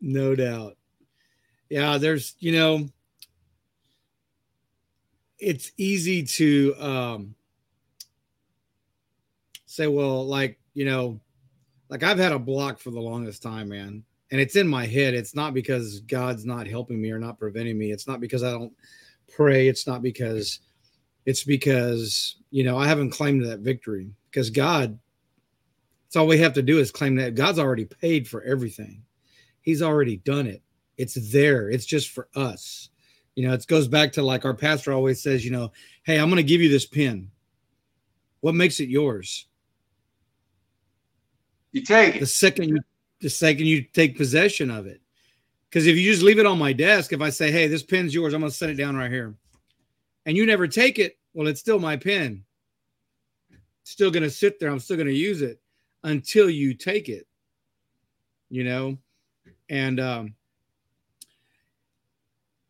No 0.02 0.36
doubt. 0.36 0.78
Yeah, 1.70 2.00
there's, 2.00 2.36
you 2.40 2.54
know, 2.54 2.90
it's 5.38 5.72
easy 5.78 6.24
to 6.24 6.76
um, 6.80 7.36
say, 9.70 9.88
well, 9.88 10.26
like, 10.26 10.60
you 10.74 10.84
know, 10.84 11.20
like 11.90 12.02
I've 12.04 12.18
had 12.18 12.32
a 12.32 12.40
block 12.40 12.80
for 12.80 12.90
the 12.90 13.00
longest 13.00 13.44
time, 13.44 13.70
man. 13.70 14.04
And 14.32 14.42
it's 14.42 14.56
in 14.56 14.68
my 14.68 14.86
head. 14.86 15.14
It's 15.14 15.36
not 15.36 15.54
because 15.54 16.02
God's 16.02 16.46
not 16.46 16.68
helping 16.68 17.02
me 17.02 17.12
or 17.12 17.20
not 17.20 17.40
preventing 17.40 17.78
me. 17.78 17.92
It's 17.92 18.08
not 18.08 18.20
because 18.20 18.44
I 18.44 18.52
don't 18.52 18.74
pray. 19.34 19.68
It's 19.68 19.86
not 19.86 20.02
because 20.02 20.60
it's 21.26 21.44
because, 21.44 22.38
you 22.50 22.64
know, 22.64 22.78
I 22.78 22.88
haven't 22.88 23.12
claimed 23.12 23.46
that 23.46 23.60
victory 23.60 24.12
because 24.32 24.50
God, 24.50 24.98
it's 26.08 26.16
all 26.16 26.28
we 26.28 26.40
have 26.40 26.54
to 26.54 26.64
do 26.64 26.80
is 26.80 26.92
claim 26.92 27.16
that 27.16 27.36
God's 27.36 27.60
already 27.60 27.86
paid 27.86 28.28
for 28.28 28.42
everything. 28.44 29.04
He's 29.62 29.84
already 29.84 30.18
done 30.18 30.48
it. 30.48 30.64
It's 30.98 31.32
there. 31.32 31.70
It's 31.70 31.86
just 31.86 32.10
for 32.10 32.28
us. 32.36 32.90
You 33.36 33.48
know, 33.48 33.54
it 33.54 33.68
goes 33.68 33.88
back 33.88 34.14
to 34.14 34.24
like 34.24 34.46
our 34.46 34.56
pastor 34.56 34.94
always 34.94 35.22
says, 35.22 35.46
you 35.46 35.52
know, 35.52 35.72
hey, 36.04 36.20
I'm 36.20 36.30
going 36.30 36.38
to 36.38 36.44
give 36.44 36.62
you 36.62 36.70
this 36.70 36.88
pen. 36.88 37.30
What 38.42 38.56
makes 38.56 38.80
it 38.80 38.90
yours? 38.90 39.46
You 41.72 41.84
take 41.84 42.16
it. 42.16 42.20
The 42.20 42.26
second 42.26 42.70
you 42.70 42.80
the 43.22 43.30
second 43.30 43.66
you 43.66 43.84
take 43.84 44.18
possession 44.18 44.72
of 44.72 44.88
it. 44.88 45.02
Because 45.70 45.86
if 45.86 45.98
you 45.98 46.12
just 46.12 46.24
leave 46.24 46.40
it 46.40 46.46
on 46.46 46.58
my 46.58 46.74
desk, 46.74 47.14
if 47.14 47.22
I 47.22 47.30
say, 47.30 47.52
hey, 47.52 47.68
this 47.68 47.84
pen's 47.84 48.14
yours, 48.14 48.34
I'm 48.34 48.40
going 48.40 48.52
to 48.52 48.58
set 48.58 48.72
it 48.72 48.76
down 48.76 48.96
right 48.96 49.12
here. 49.12 49.36
And 50.26 50.36
you 50.36 50.46
never 50.46 50.68
take 50.68 50.98
it, 50.98 51.18
well, 51.34 51.48
it's 51.48 51.60
still 51.60 51.80
my 51.80 51.96
pen. 51.96 52.44
It's 53.82 53.92
still 53.92 54.10
going 54.10 54.24
to 54.24 54.32
sit 54.32 54.60
there. 54.60 54.72
I'm 54.72 54.80
still 54.80 54.98
going 54.98 55.08
to 55.08 55.14
use 55.14 55.44
it 55.44 55.62
until 56.04 56.50
you 56.50 56.74
take 56.74 57.08
it, 57.08 57.28
you 58.50 58.64
know? 58.64 58.98
And 59.70 60.00
um, 60.00 60.34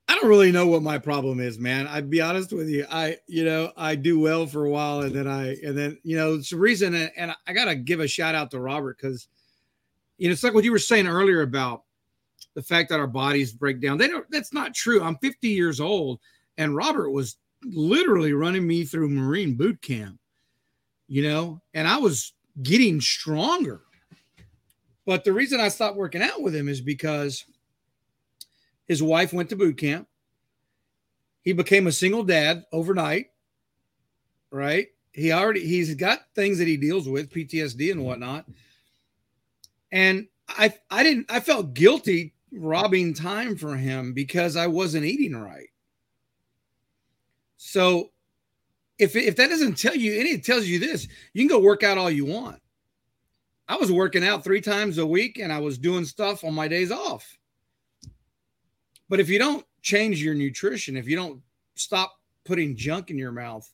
I 0.09 0.15
don't 0.15 0.27
really 0.27 0.51
know 0.51 0.65
what 0.65 0.81
my 0.81 0.97
problem 0.97 1.39
is, 1.39 1.59
man. 1.59 1.85
I'd 1.85 2.09
be 2.09 2.19
honest 2.19 2.51
with 2.51 2.67
you. 2.67 2.83
I, 2.89 3.17
you 3.27 3.45
know, 3.45 3.71
I 3.77 3.93
do 3.93 4.19
well 4.19 4.47
for 4.47 4.65
a 4.65 4.69
while 4.69 5.01
and 5.01 5.13
then 5.13 5.27
I, 5.27 5.55
and 5.63 5.77
then, 5.77 5.99
you 6.01 6.17
know, 6.17 6.33
it's 6.33 6.49
the 6.49 6.57
reason, 6.57 6.95
and 6.95 7.35
I 7.45 7.53
got 7.53 7.65
to 7.65 7.75
give 7.75 7.99
a 7.99 8.07
shout 8.07 8.33
out 8.33 8.49
to 8.51 8.59
Robert 8.59 8.97
because, 8.99 9.27
you 10.17 10.27
know, 10.27 10.31
it's 10.31 10.43
like 10.43 10.55
what 10.55 10.63
you 10.63 10.71
were 10.71 10.79
saying 10.79 11.05
earlier 11.05 11.43
about 11.43 11.83
the 12.55 12.63
fact 12.63 12.89
that 12.89 12.99
our 12.99 13.05
bodies 13.05 13.53
break 13.53 13.81
down. 13.81 13.99
They 13.99 14.07
don't, 14.07 14.25
that's 14.31 14.51
not 14.51 14.73
true. 14.73 15.03
I'm 15.03 15.17
50 15.17 15.47
years 15.47 15.79
old 15.79 16.19
and 16.57 16.75
Robert 16.75 17.11
was 17.11 17.37
literally 17.63 18.33
running 18.33 18.65
me 18.65 18.85
through 18.85 19.09
Marine 19.09 19.53
boot 19.53 19.79
camp, 19.79 20.17
you 21.07 21.21
know, 21.21 21.61
and 21.75 21.87
I 21.87 21.97
was 21.97 22.33
getting 22.63 22.99
stronger. 22.99 23.81
But 25.05 25.23
the 25.23 25.33
reason 25.33 25.59
I 25.59 25.67
stopped 25.67 25.97
working 25.97 26.23
out 26.23 26.41
with 26.41 26.55
him 26.55 26.67
is 26.67 26.81
because 26.81 27.45
his 28.89 29.01
wife 29.03 29.31
went 29.31 29.49
to 29.49 29.55
boot 29.55 29.77
camp. 29.77 30.07
He 31.43 31.53
became 31.53 31.87
a 31.87 31.91
single 31.91 32.23
dad 32.23 32.65
overnight, 32.73 33.27
right? 34.51 34.87
He 35.13 35.31
already 35.31 35.65
he's 35.65 35.93
got 35.93 36.21
things 36.35 36.57
that 36.57 36.67
he 36.67 36.75
deals 36.75 37.07
with, 37.07 37.29
PTSD 37.29 37.91
and 37.91 38.03
whatnot. 38.03 38.45
And 39.91 40.27
I 40.49 40.73
I 40.89 41.03
didn't 41.03 41.31
I 41.31 41.39
felt 41.39 41.75
guilty 41.75 42.33
robbing 42.51 43.13
time 43.13 43.55
for 43.55 43.77
him 43.77 44.13
because 44.13 44.55
I 44.55 44.65
wasn't 44.67 45.05
eating 45.05 45.35
right. 45.35 45.69
So 47.57 48.09
if 48.97 49.15
if 49.15 49.35
that 49.35 49.49
doesn't 49.49 49.77
tell 49.77 49.95
you 49.95 50.19
any, 50.19 50.31
it 50.31 50.43
tells 50.43 50.65
you 50.65 50.79
this: 50.79 51.07
you 51.33 51.47
can 51.47 51.55
go 51.55 51.63
work 51.63 51.83
out 51.83 51.99
all 51.99 52.09
you 52.09 52.25
want. 52.25 52.59
I 53.67 53.75
was 53.75 53.91
working 53.91 54.25
out 54.25 54.43
three 54.43 54.61
times 54.61 54.97
a 54.97 55.05
week 55.05 55.37
and 55.37 55.53
I 55.53 55.59
was 55.59 55.77
doing 55.77 56.05
stuff 56.05 56.43
on 56.43 56.55
my 56.55 56.67
days 56.67 56.91
off. 56.91 57.38
But 59.09 59.19
if 59.19 59.27
you 59.27 59.39
don't 59.39 59.65
change 59.81 60.23
your 60.23 60.35
nutrition, 60.35 60.95
if 60.95 61.07
you 61.07 61.15
don't 61.15 61.41
stop 61.75 62.13
putting 62.45 62.75
junk 62.75 63.09
in 63.09 63.17
your 63.17 63.31
mouth, 63.31 63.69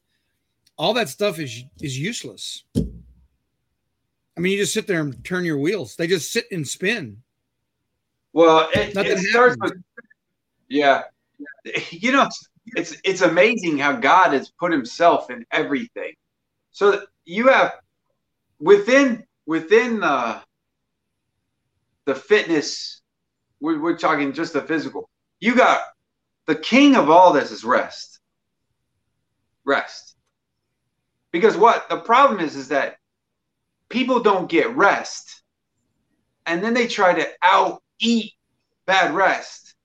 all 0.78 0.94
that 0.94 1.10
stuff 1.10 1.40
is 1.40 1.64
is 1.82 2.00
useless. 2.00 2.64
I 2.76 4.42
mean, 4.42 4.54
you 4.54 4.58
just 4.60 4.74
sit 4.74 4.88
there 4.88 5.02
and 5.02 5.24
turn 5.24 5.46
your 5.46 5.58
wheels. 5.58 5.96
They 5.96 6.08
just 6.08 6.32
sit 6.32 6.46
and 6.52 6.68
spin. 6.68 7.22
Well, 8.34 8.70
it, 8.74 8.96
it 8.98 9.20
starts 9.20 9.56
with 9.62 9.74
yeah. 10.70 11.04
You 11.92 12.12
know, 12.12 12.30
it's 12.76 12.98
it's 13.04 13.22
amazing 13.22 13.78
how 13.78 13.94
God 13.94 14.34
has 14.34 14.52
put 14.60 14.72
Himself 14.72 15.30
in 15.30 15.46
everything. 15.52 16.14
So 16.72 17.04
you 17.26 17.48
have 17.48 17.74
within 18.60 19.24
within 19.46 20.00
the 20.00 20.42
the 22.06 22.16
fitness. 22.16 23.02
We're, 23.62 23.82
we're 23.82 23.98
talking 23.98 24.34
just 24.34 24.54
the 24.54 24.62
physical. 24.62 25.10
You 25.40 25.56
got 25.56 25.82
the 26.46 26.56
king 26.56 26.96
of 26.96 27.10
all 27.10 27.34
this 27.34 27.52
is 27.52 27.64
rest. 27.64 28.20
Rest. 29.66 30.16
Because 31.32 31.58
what 31.58 31.90
the 31.90 31.98
problem 31.98 32.40
is 32.40 32.56
is 32.56 32.70
that 32.70 32.98
people 33.90 34.20
don't 34.20 34.50
get 34.50 34.76
rest 34.76 35.44
and 36.46 36.64
then 36.64 36.74
they 36.74 36.88
try 36.88 37.14
to 37.14 37.28
out 37.42 37.82
eat 38.00 38.34
bad 38.86 39.14
rest 39.14 39.76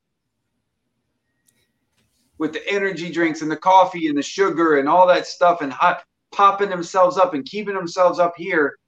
with 2.39 2.53
the 2.53 2.67
energy 2.69 3.11
drinks 3.11 3.43
and 3.43 3.51
the 3.51 3.57
coffee 3.57 4.09
and 4.09 4.17
the 4.17 4.23
sugar 4.23 4.79
and 4.79 4.89
all 4.89 5.07
that 5.07 5.27
stuff 5.27 5.61
and 5.61 5.73
hot, 5.73 6.03
popping 6.33 6.71
themselves 6.71 7.19
up 7.19 7.35
and 7.35 7.45
keeping 7.45 7.75
themselves 7.75 8.19
up 8.19 8.35
here, 8.37 8.79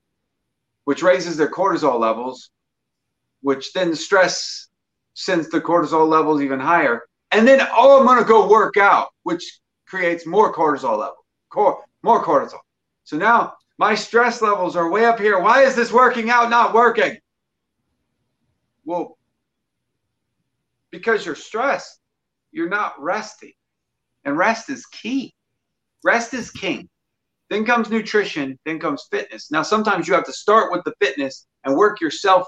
which 0.84 1.02
raises 1.02 1.36
their 1.36 1.50
cortisol 1.50 1.98
levels, 1.98 2.50
which 3.42 3.72
then 3.72 3.94
stress 3.94 4.68
sends 5.14 5.48
the 5.48 5.60
cortisol 5.60 6.08
levels 6.08 6.42
even 6.42 6.60
higher. 6.60 7.02
And 7.30 7.46
then, 7.46 7.60
oh, 7.72 8.00
I'm 8.00 8.06
going 8.06 8.18
to 8.18 8.24
go 8.24 8.48
work 8.48 8.76
out, 8.76 9.08
which 9.22 9.60
creates 9.86 10.26
more 10.26 10.52
cortisol 10.52 10.98
level, 10.98 11.24
cor- 11.50 11.84
more 12.02 12.22
cortisol. 12.22 12.60
So 13.04 13.16
now 13.16 13.54
my 13.78 13.94
stress 13.94 14.42
levels 14.42 14.76
are 14.76 14.90
way 14.90 15.04
up 15.04 15.18
here. 15.18 15.40
Why 15.40 15.62
is 15.62 15.74
this 15.74 15.92
working 15.92 16.30
out 16.30 16.50
not 16.50 16.74
working? 16.74 17.18
Well, 18.84 19.18
because 20.90 21.24
you're 21.24 21.34
stressed 21.34 22.02
you're 22.52 22.68
not 22.68 23.00
resting. 23.02 23.52
And 24.24 24.36
rest 24.36 24.70
is 24.70 24.86
key. 24.86 25.34
Rest 26.04 26.34
is 26.34 26.50
king. 26.50 26.88
Then 27.50 27.64
comes 27.64 27.90
nutrition, 27.90 28.58
then 28.64 28.78
comes 28.78 29.08
fitness. 29.10 29.50
Now, 29.50 29.62
sometimes 29.62 30.06
you 30.06 30.14
have 30.14 30.24
to 30.26 30.32
start 30.32 30.70
with 30.70 30.84
the 30.84 30.94
fitness 31.00 31.46
and 31.64 31.76
work 31.76 32.00
yourself 32.00 32.46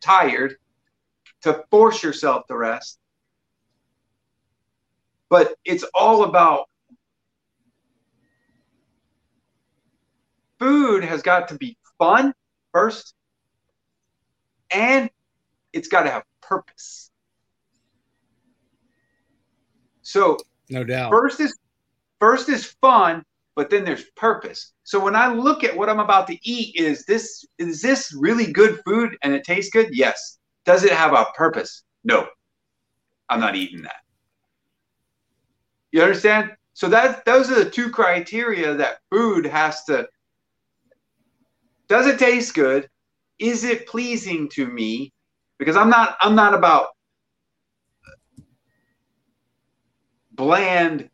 tired 0.00 0.56
to 1.42 1.64
force 1.70 2.02
yourself 2.02 2.46
to 2.48 2.56
rest. 2.56 2.98
But 5.28 5.54
it's 5.64 5.84
all 5.94 6.24
about 6.24 6.66
food 10.58 11.04
has 11.04 11.22
got 11.22 11.48
to 11.48 11.54
be 11.54 11.76
fun 11.98 12.34
first, 12.72 13.14
and 14.72 15.08
it's 15.72 15.88
got 15.88 16.02
to 16.02 16.10
have 16.10 16.24
purpose. 16.40 17.10
So 20.02 20.38
no 20.68 20.82
doubt. 20.82 21.12
First 21.12 21.38
is 21.38 21.56
first 22.18 22.48
is 22.48 22.66
fun, 22.80 23.24
but 23.54 23.70
then 23.70 23.84
there's 23.84 24.04
purpose. 24.16 24.72
So 24.82 24.98
when 24.98 25.14
I 25.14 25.32
look 25.32 25.62
at 25.62 25.76
what 25.76 25.88
I'm 25.88 26.00
about 26.00 26.26
to 26.28 26.38
eat, 26.42 26.74
is 26.76 27.04
this 27.04 27.44
is 27.58 27.80
this 27.80 28.12
really 28.12 28.52
good 28.52 28.80
food 28.84 29.16
and 29.22 29.32
it 29.32 29.44
tastes 29.44 29.70
good? 29.70 29.90
Yes. 29.92 30.39
Does 30.64 30.84
it 30.84 30.92
have 30.92 31.12
a 31.12 31.26
purpose? 31.34 31.82
No. 32.04 32.26
I'm 33.28 33.40
not 33.40 33.56
eating 33.56 33.82
that. 33.82 34.00
You 35.92 36.02
understand? 36.02 36.52
So 36.74 36.88
that 36.88 37.24
those 37.24 37.50
are 37.50 37.62
the 37.62 37.70
two 37.70 37.90
criteria 37.90 38.74
that 38.74 38.98
food 39.10 39.46
has 39.46 39.84
to 39.84 40.08
does 41.88 42.06
it 42.06 42.20
taste 42.20 42.54
good? 42.54 42.88
Is 43.40 43.64
it 43.64 43.88
pleasing 43.88 44.48
to 44.50 44.66
me? 44.66 45.12
Because 45.58 45.76
I'm 45.76 45.90
not 45.90 46.16
I'm 46.20 46.34
not 46.34 46.54
about 46.54 46.88
bland 50.30 51.10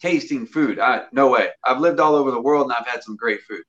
tasting 0.00 0.44
food. 0.46 0.78
I, 0.78 1.04
no 1.12 1.30
way. 1.30 1.48
I've 1.64 1.80
lived 1.80 2.00
all 2.00 2.14
over 2.14 2.30
the 2.30 2.40
world 2.40 2.64
and 2.64 2.72
I've 2.72 2.86
had 2.86 3.02
some 3.02 3.16
great 3.16 3.40
food. 3.42 3.62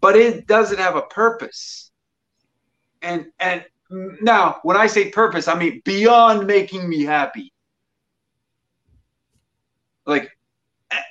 But 0.00 0.16
it 0.16 0.46
doesn't 0.46 0.78
have 0.78 0.96
a 0.96 1.02
purpose. 1.02 1.89
And 3.02 3.26
and 3.38 3.64
now 3.90 4.60
when 4.62 4.76
I 4.76 4.86
say 4.86 5.10
purpose, 5.10 5.48
I 5.48 5.58
mean 5.58 5.82
beyond 5.84 6.46
making 6.46 6.88
me 6.88 7.02
happy. 7.02 7.52
Like 10.06 10.30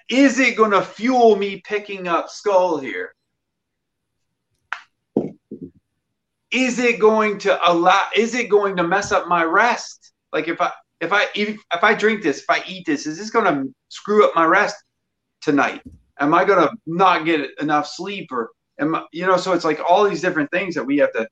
is 0.10 0.40
it 0.40 0.58
going 0.58 0.72
to 0.72 0.82
fuel 0.82 1.36
me 1.36 1.62
picking 1.62 2.08
up 2.08 2.30
skull 2.30 2.80
here? 2.80 3.14
Is 6.52 6.80
it 6.80 7.00
going 7.00 7.38
to 7.40 7.72
allow 7.72 8.08
is 8.16 8.34
it 8.34 8.50
going 8.50 8.76
to 8.78 8.84
mess 8.84 9.12
up 9.12 9.28
my 9.28 9.44
rest? 9.44 10.14
Like 10.34 10.48
if 10.48 10.60
I 10.60 10.72
if 11.00 11.14
I 11.14 11.28
if 11.36 11.84
I 11.84 11.94
drink 11.94 12.24
this, 12.24 12.40
if 12.40 12.50
I 12.50 12.64
eat 12.68 12.86
this, 12.86 13.06
is 13.06 13.18
this 13.18 13.30
going 13.30 13.46
to 13.46 13.74
screw 13.90 14.26
up 14.26 14.36
my 14.36 14.46
rest 14.46 14.76
tonight? 15.42 15.82
Am 16.20 16.34
I 16.34 16.44
going 16.44 16.68
to 16.68 16.76
not 16.88 17.24
get 17.26 17.52
enough 17.62 17.88
sleep 17.88 18.32
or 18.32 18.50
am 18.80 18.96
I, 18.96 19.06
you 19.12 19.26
know? 19.26 19.38
So 19.38 19.54
it's 19.54 19.64
like 19.64 19.80
all 19.88 20.10
these 20.10 20.22
different 20.22 20.50
things 20.52 20.74
that 20.76 20.84
we 20.84 20.98
have 20.98 21.14
to 21.14 21.28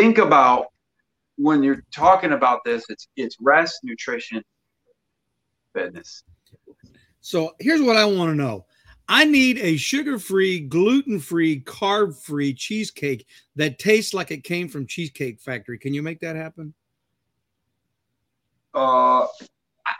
think 0.00 0.16
about 0.16 0.68
when 1.36 1.62
you're 1.62 1.82
talking 1.94 2.32
about 2.32 2.64
this, 2.64 2.84
it's 2.88 3.08
it's 3.16 3.36
rest, 3.40 3.80
nutrition, 3.82 4.42
fitness. 5.74 6.22
So 7.20 7.54
here's 7.60 7.82
what 7.82 7.96
I 7.96 8.06
want 8.06 8.30
to 8.30 8.34
know. 8.34 8.64
I 9.08 9.24
need 9.24 9.58
a 9.58 9.76
sugar-free, 9.76 10.60
gluten-free, 10.60 11.62
carb-free 11.62 12.54
cheesecake 12.54 13.26
that 13.56 13.78
tastes 13.78 14.14
like 14.14 14.30
it 14.30 14.44
came 14.44 14.68
from 14.68 14.86
Cheesecake 14.86 15.40
Factory. 15.40 15.78
Can 15.78 15.92
you 15.92 16.00
make 16.00 16.20
that 16.20 16.36
happen? 16.36 16.72
Uh, 18.72 19.26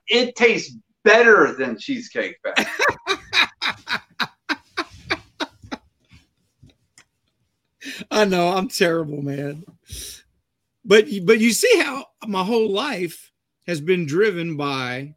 it 0.07 0.37
tastes 0.37 0.77
better 1.03 1.55
than 1.55 1.77
Cheesecake 1.77 2.37
Factory. 2.43 3.17
I 8.11 8.25
know 8.25 8.49
I'm 8.49 8.69
terrible, 8.69 9.23
man. 9.23 9.65
But 10.85 11.07
but 11.25 11.41
you 11.41 11.53
see 11.53 11.79
how 11.81 12.07
my 12.27 12.45
whole 12.45 12.71
life 12.71 13.31
has 13.67 13.81
been 13.81 14.07
driven 14.07 14.57
by 14.57 15.15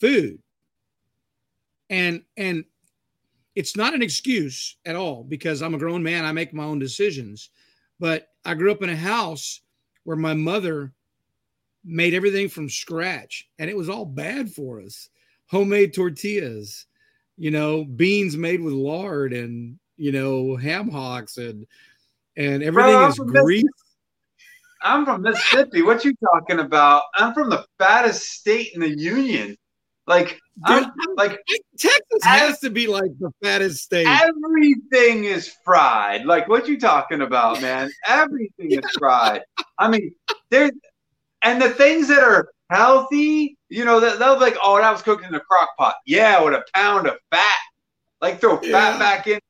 food. 0.00 0.38
And 1.90 2.22
and 2.36 2.64
it's 3.54 3.76
not 3.76 3.94
an 3.94 4.02
excuse 4.02 4.76
at 4.84 4.96
all 4.96 5.24
because 5.24 5.62
I'm 5.62 5.74
a 5.74 5.78
grown 5.78 6.02
man, 6.02 6.24
I 6.24 6.32
make 6.32 6.52
my 6.52 6.64
own 6.64 6.78
decisions. 6.78 7.50
But 7.98 8.28
I 8.44 8.54
grew 8.54 8.70
up 8.70 8.82
in 8.82 8.90
a 8.90 8.96
house 8.96 9.62
where 10.04 10.16
my 10.16 10.34
mother 10.34 10.92
made 11.84 12.14
everything 12.14 12.48
from 12.48 12.68
scratch 12.68 13.48
and 13.58 13.70
it 13.70 13.76
was 13.76 13.88
all 13.88 14.04
bad 14.04 14.50
for 14.50 14.80
us. 14.80 15.08
Homemade 15.46 15.94
tortillas, 15.94 16.86
you 17.36 17.50
know, 17.50 17.84
beans 17.84 18.36
made 18.36 18.60
with 18.60 18.74
lard 18.74 19.32
and 19.32 19.78
you 19.96 20.12
know, 20.12 20.56
ham 20.56 20.90
hocks 20.90 21.38
and 21.38 21.66
and 22.36 22.62
everything 22.62 22.92
Bro, 22.92 23.08
is 23.08 23.18
grease. 23.18 23.64
I'm 24.82 25.04
from 25.04 25.22
Mississippi. 25.22 25.82
What 25.82 26.04
you 26.04 26.14
talking 26.32 26.60
about? 26.60 27.02
I'm 27.14 27.34
from 27.34 27.50
the 27.50 27.64
fattest 27.78 28.22
state 28.22 28.72
in 28.74 28.80
the 28.80 28.90
union. 28.90 29.56
Like, 30.06 30.40
Dude, 30.68 30.86
like 31.16 31.40
Texas 31.76 32.22
has 32.22 32.60
to 32.60 32.70
be 32.70 32.86
like 32.86 33.10
the 33.18 33.32
fattest 33.42 33.82
state. 33.82 34.06
Everything 34.06 35.24
is 35.24 35.56
fried. 35.64 36.24
Like, 36.24 36.48
what 36.48 36.68
you 36.68 36.78
talking 36.78 37.22
about, 37.22 37.60
man? 37.60 37.90
Everything 38.06 38.70
yeah. 38.70 38.78
is 38.78 38.90
fried. 38.98 39.42
I 39.78 39.88
mean, 39.88 40.14
there's 40.50 40.70
and 41.42 41.60
the 41.60 41.70
things 41.70 42.08
that 42.08 42.22
are 42.22 42.48
healthy, 42.70 43.56
you 43.68 43.84
know, 43.84 43.98
they'll 43.98 44.34
be 44.34 44.40
like, 44.40 44.56
oh, 44.62 44.78
that 44.78 44.90
was 44.90 45.02
cooked 45.02 45.24
in 45.24 45.34
a 45.34 45.40
crock 45.40 45.70
pot. 45.76 45.96
Yeah, 46.06 46.42
with 46.42 46.54
a 46.54 46.64
pound 46.72 47.08
of 47.08 47.16
fat. 47.30 47.58
Like, 48.20 48.40
throw 48.40 48.60
yeah. 48.62 48.72
fat 48.72 48.98
back 48.98 49.26
in 49.26 49.40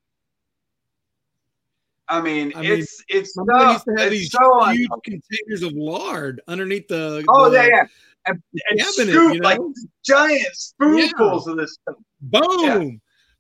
I 2.09 2.21
mean, 2.21 2.53
I 2.55 2.63
it's 2.63 3.03
mean, 3.11 3.21
it's 3.21 3.35
so, 3.35 3.45
used 3.45 3.85
to 3.85 3.95
have 3.99 4.11
these 4.11 4.31
so 4.31 4.65
huge 4.67 4.89
containers 5.05 5.63
of 5.63 5.73
lard 5.73 6.41
underneath 6.47 6.89
the. 6.89 7.25
Oh 7.29 7.51
the 7.51 7.57
yeah, 7.57 7.67
yeah, 7.67 7.87
and, 8.27 8.43
and 8.71 8.81
cabinet, 8.81 9.13
scoop 9.13 9.35
you 9.35 9.41
know? 9.41 9.49
like 9.49 9.61
giant 10.05 10.55
spoonfuls 10.55 11.47
yeah. 11.47 11.53
of 11.53 11.59
this 11.59 11.75
stuff. 11.75 11.97
Boom! 12.21 12.83
Yeah. 12.83 12.91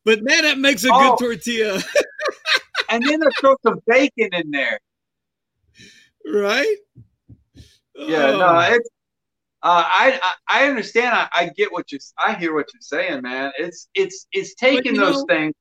But 0.04 0.22
man, 0.22 0.42
that 0.42 0.58
makes 0.58 0.84
a 0.84 0.88
oh. 0.92 1.16
good 1.16 1.24
tortilla. 1.24 1.80
and 2.90 3.04
then 3.04 3.20
they 3.20 3.26
throw 3.40 3.56
some 3.62 3.80
bacon 3.86 4.30
in 4.32 4.50
there. 4.50 4.80
Right? 6.28 6.76
Yeah, 7.94 8.30
oh. 8.30 8.38
no, 8.38 8.58
it's. 8.60 8.88
Uh, 9.62 9.82
I, 9.84 10.20
I, 10.22 10.60
I 10.60 10.68
understand. 10.68 11.14
I, 11.14 11.28
I 11.32 11.50
get 11.56 11.72
what 11.72 11.90
you. 11.90 11.98
I 12.18 12.34
hear 12.34 12.54
what 12.54 12.66
you're 12.72 12.80
saying, 12.80 13.22
man. 13.22 13.52
It's 13.58 13.88
it's 13.94 14.26
it's 14.32 14.54
taking 14.54 14.94
those 14.94 15.18
know, 15.18 15.24
things. 15.28 15.54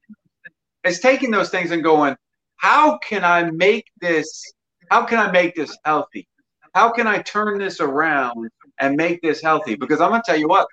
It's 0.83 0.99
taking 0.99 1.31
those 1.31 1.49
things 1.49 1.71
and 1.71 1.83
going 1.83 2.15
how 2.57 2.97
can 2.97 3.23
I 3.23 3.49
make 3.51 3.85
this? 4.01 4.53
How 4.89 5.05
can 5.05 5.19
I 5.19 5.31
make 5.31 5.55
this 5.55 5.77
healthy? 5.85 6.27
How 6.73 6.91
can 6.91 7.07
I 7.07 7.21
turn 7.21 7.57
this 7.57 7.79
around 7.79 8.49
and 8.79 8.95
make 8.95 9.21
this 9.21 9.41
healthy? 9.41 9.75
Because 9.75 10.01
I'm 10.01 10.09
gonna 10.09 10.23
tell 10.25 10.37
you 10.37 10.47
what, 10.47 10.67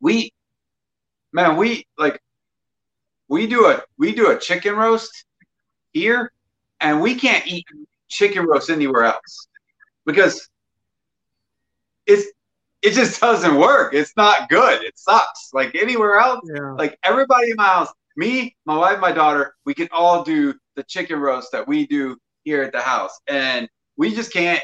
we, 0.00 0.32
man, 1.32 1.56
we 1.56 1.86
like, 1.98 2.20
we 3.28 3.46
do 3.46 3.66
a 3.66 3.82
we 3.98 4.14
do 4.14 4.30
a 4.30 4.38
chicken 4.38 4.74
roast 4.74 5.24
here, 5.92 6.32
and 6.80 7.00
we 7.00 7.14
can't 7.14 7.46
eat 7.46 7.66
chicken 8.08 8.46
roast 8.46 8.70
anywhere 8.70 9.04
else 9.04 9.48
because 10.04 10.48
it's 12.06 12.32
it 12.82 12.92
just 12.92 13.20
doesn't 13.20 13.56
work. 13.56 13.94
It's 13.94 14.12
not 14.16 14.48
good. 14.48 14.82
It 14.82 14.98
sucks. 14.98 15.50
Like 15.52 15.74
anywhere 15.74 16.18
else, 16.18 16.40
yeah. 16.54 16.72
like 16.72 16.98
everybody 17.04 17.50
in 17.50 17.56
my 17.56 17.64
house, 17.64 17.92
me, 18.20 18.54
my 18.66 18.76
wife, 18.76 19.00
my 19.00 19.10
daughter, 19.10 19.54
we 19.64 19.74
can 19.74 19.88
all 19.90 20.22
do 20.22 20.54
the 20.76 20.84
chicken 20.84 21.18
roast 21.18 21.50
that 21.52 21.66
we 21.66 21.86
do 21.86 22.16
here 22.44 22.62
at 22.62 22.70
the 22.70 22.80
house, 22.80 23.18
and 23.26 23.68
we 23.96 24.14
just 24.14 24.32
can't. 24.32 24.62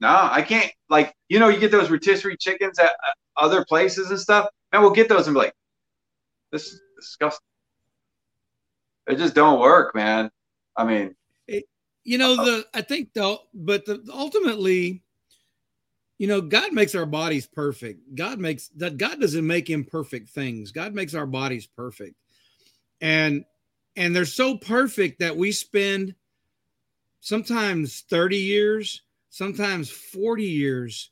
No, 0.00 0.28
I 0.30 0.42
can't. 0.42 0.70
Like 0.88 1.12
you 1.28 1.40
know, 1.40 1.48
you 1.48 1.58
get 1.58 1.72
those 1.72 1.90
rotisserie 1.90 2.36
chickens 2.36 2.78
at 2.78 2.92
other 3.36 3.64
places 3.64 4.10
and 4.10 4.20
stuff, 4.20 4.46
and 4.72 4.80
we'll 4.80 4.92
get 4.92 5.08
those 5.08 5.26
and 5.26 5.34
be 5.34 5.40
like, 5.40 5.54
"This 6.52 6.66
is 6.66 6.80
disgusting." 6.96 7.44
It 9.08 9.16
just 9.16 9.34
don't 9.34 9.58
work, 9.58 9.94
man. 9.94 10.30
I 10.76 10.84
mean, 10.84 11.16
it, 11.48 11.64
you 12.04 12.18
know 12.18 12.34
uh, 12.34 12.44
the 12.44 12.66
I 12.74 12.82
think 12.82 13.14
though, 13.14 13.40
but 13.54 13.86
the, 13.86 14.06
ultimately, 14.12 15.02
you 16.18 16.26
know, 16.26 16.42
God 16.42 16.74
makes 16.74 16.94
our 16.94 17.06
bodies 17.06 17.46
perfect. 17.46 18.14
God 18.14 18.38
makes 18.38 18.68
that 18.76 18.98
God 18.98 19.18
doesn't 19.18 19.46
make 19.46 19.70
imperfect 19.70 20.28
things. 20.28 20.72
God 20.72 20.94
makes 20.94 21.14
our 21.14 21.26
bodies 21.26 21.66
perfect. 21.66 22.16
And 23.00 23.44
and 23.96 24.14
they're 24.14 24.24
so 24.24 24.56
perfect 24.56 25.18
that 25.20 25.36
we 25.36 25.52
spend 25.52 26.14
sometimes 27.20 28.00
30 28.08 28.36
years, 28.36 29.02
sometimes 29.30 29.90
40 29.90 30.44
years 30.44 31.10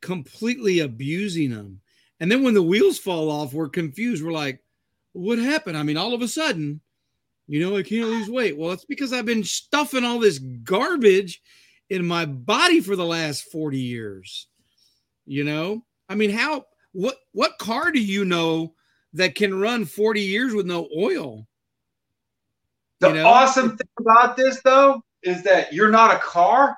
completely 0.00 0.80
abusing 0.80 1.50
them. 1.50 1.80
And 2.20 2.30
then 2.30 2.42
when 2.42 2.54
the 2.54 2.62
wheels 2.62 2.98
fall 2.98 3.30
off, 3.30 3.52
we're 3.52 3.68
confused. 3.68 4.24
We're 4.24 4.32
like, 4.32 4.60
what 5.12 5.38
happened? 5.38 5.76
I 5.76 5.82
mean, 5.82 5.96
all 5.96 6.14
of 6.14 6.22
a 6.22 6.28
sudden, 6.28 6.80
you 7.46 7.60
know, 7.60 7.76
I 7.76 7.82
can't 7.82 8.08
lose 8.08 8.28
weight. 8.28 8.56
Well, 8.56 8.72
it's 8.72 8.84
because 8.84 9.12
I've 9.12 9.26
been 9.26 9.44
stuffing 9.44 10.04
all 10.04 10.18
this 10.18 10.38
garbage 10.38 11.42
in 11.90 12.06
my 12.06 12.24
body 12.24 12.80
for 12.80 12.96
the 12.96 13.04
last 13.04 13.44
40 13.52 13.78
years. 13.78 14.46
You 15.26 15.44
know, 15.44 15.84
I 16.08 16.14
mean, 16.14 16.30
how, 16.30 16.66
what, 16.92 17.16
what 17.32 17.58
car 17.58 17.92
do 17.92 18.00
you 18.00 18.24
know 18.24 18.74
that 19.14 19.34
can 19.34 19.58
run 19.58 19.84
40 19.84 20.20
years 20.20 20.54
with 20.54 20.66
no 20.66 20.88
oil? 20.96 21.46
The 23.00 23.08
you 23.08 23.14
know? 23.14 23.26
awesome 23.26 23.76
thing 23.76 23.88
about 23.98 24.36
this, 24.36 24.60
though, 24.64 25.02
is 25.22 25.42
that 25.44 25.72
you're 25.72 25.90
not 25.90 26.14
a 26.14 26.18
car. 26.18 26.76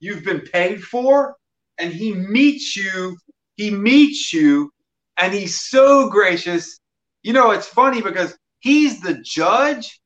You've 0.00 0.24
been 0.24 0.40
paid 0.40 0.82
for, 0.82 1.34
and 1.78 1.92
he 1.92 2.14
meets 2.14 2.76
you. 2.76 3.16
He 3.56 3.70
meets 3.70 4.32
you, 4.32 4.70
and 5.18 5.32
he's 5.32 5.60
so 5.60 6.08
gracious. 6.08 6.78
You 7.22 7.32
know, 7.32 7.50
it's 7.50 7.66
funny 7.66 8.00
because 8.00 8.36
he's 8.60 9.00
the 9.00 9.14
judge, 9.24 10.00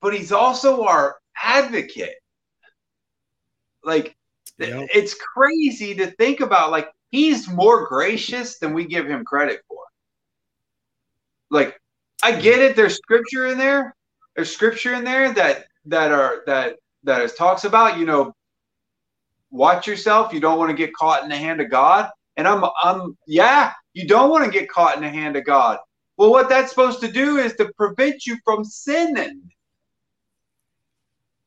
but 0.00 0.14
he's 0.14 0.30
also 0.30 0.84
our 0.84 1.16
advocate. 1.36 2.14
Like, 3.82 4.16
yep. 4.58 4.88
it's 4.94 5.14
crazy 5.14 5.94
to 5.96 6.10
think 6.12 6.40
about. 6.40 6.70
Like, 6.70 6.88
he's 7.10 7.48
more 7.48 7.86
gracious 7.86 8.58
than 8.58 8.74
we 8.74 8.84
give 8.84 9.06
him 9.06 9.24
credit 9.24 9.62
for. 9.66 9.87
Like, 11.50 11.80
I 12.22 12.32
get 12.32 12.58
it. 12.58 12.76
There's 12.76 12.96
scripture 12.96 13.46
in 13.46 13.58
there, 13.58 13.94
there's 14.38 14.54
scripture 14.54 14.94
in 14.94 15.02
there 15.02 15.32
that 15.34 15.64
that 15.86 16.12
are 16.12 16.42
that 16.46 16.76
that 17.02 17.22
is 17.22 17.34
talks 17.34 17.64
about 17.64 17.98
you 17.98 18.06
know 18.06 18.32
watch 19.50 19.84
yourself 19.84 20.32
you 20.32 20.38
don't 20.38 20.58
want 20.58 20.70
to 20.70 20.76
get 20.76 20.94
caught 20.94 21.24
in 21.24 21.28
the 21.28 21.36
hand 21.36 21.60
of 21.60 21.68
god 21.68 22.08
and 22.36 22.46
i'm 22.46 22.64
i'm 22.84 23.18
yeah 23.26 23.72
you 23.94 24.06
don't 24.06 24.30
want 24.30 24.44
to 24.44 24.50
get 24.50 24.68
caught 24.68 24.96
in 24.96 25.02
the 25.02 25.08
hand 25.08 25.34
of 25.34 25.44
god. 25.44 25.80
Well 26.16 26.30
what 26.30 26.48
that's 26.48 26.70
supposed 26.70 27.00
to 27.00 27.10
do 27.10 27.38
is 27.38 27.56
to 27.56 27.72
prevent 27.76 28.26
you 28.26 28.36
from 28.44 28.64
sinning. 28.64 29.50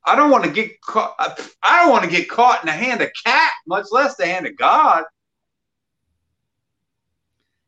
I 0.06 0.18
don't 0.18 0.32
want 0.32 0.44
to 0.44 0.52
get 0.52 0.82
caught 0.82 1.16
i 1.64 1.82
don't 1.82 1.92
want 1.92 2.04
to 2.04 2.12
get 2.12 2.28
caught 2.28 2.62
in 2.62 2.66
the 2.66 2.74
hand 2.74 3.02
of 3.02 3.10
Kat 3.24 3.52
much 3.68 3.86
less 3.92 4.18
the 4.18 4.26
hand 4.26 4.48
of 4.48 4.58
god. 4.58 5.06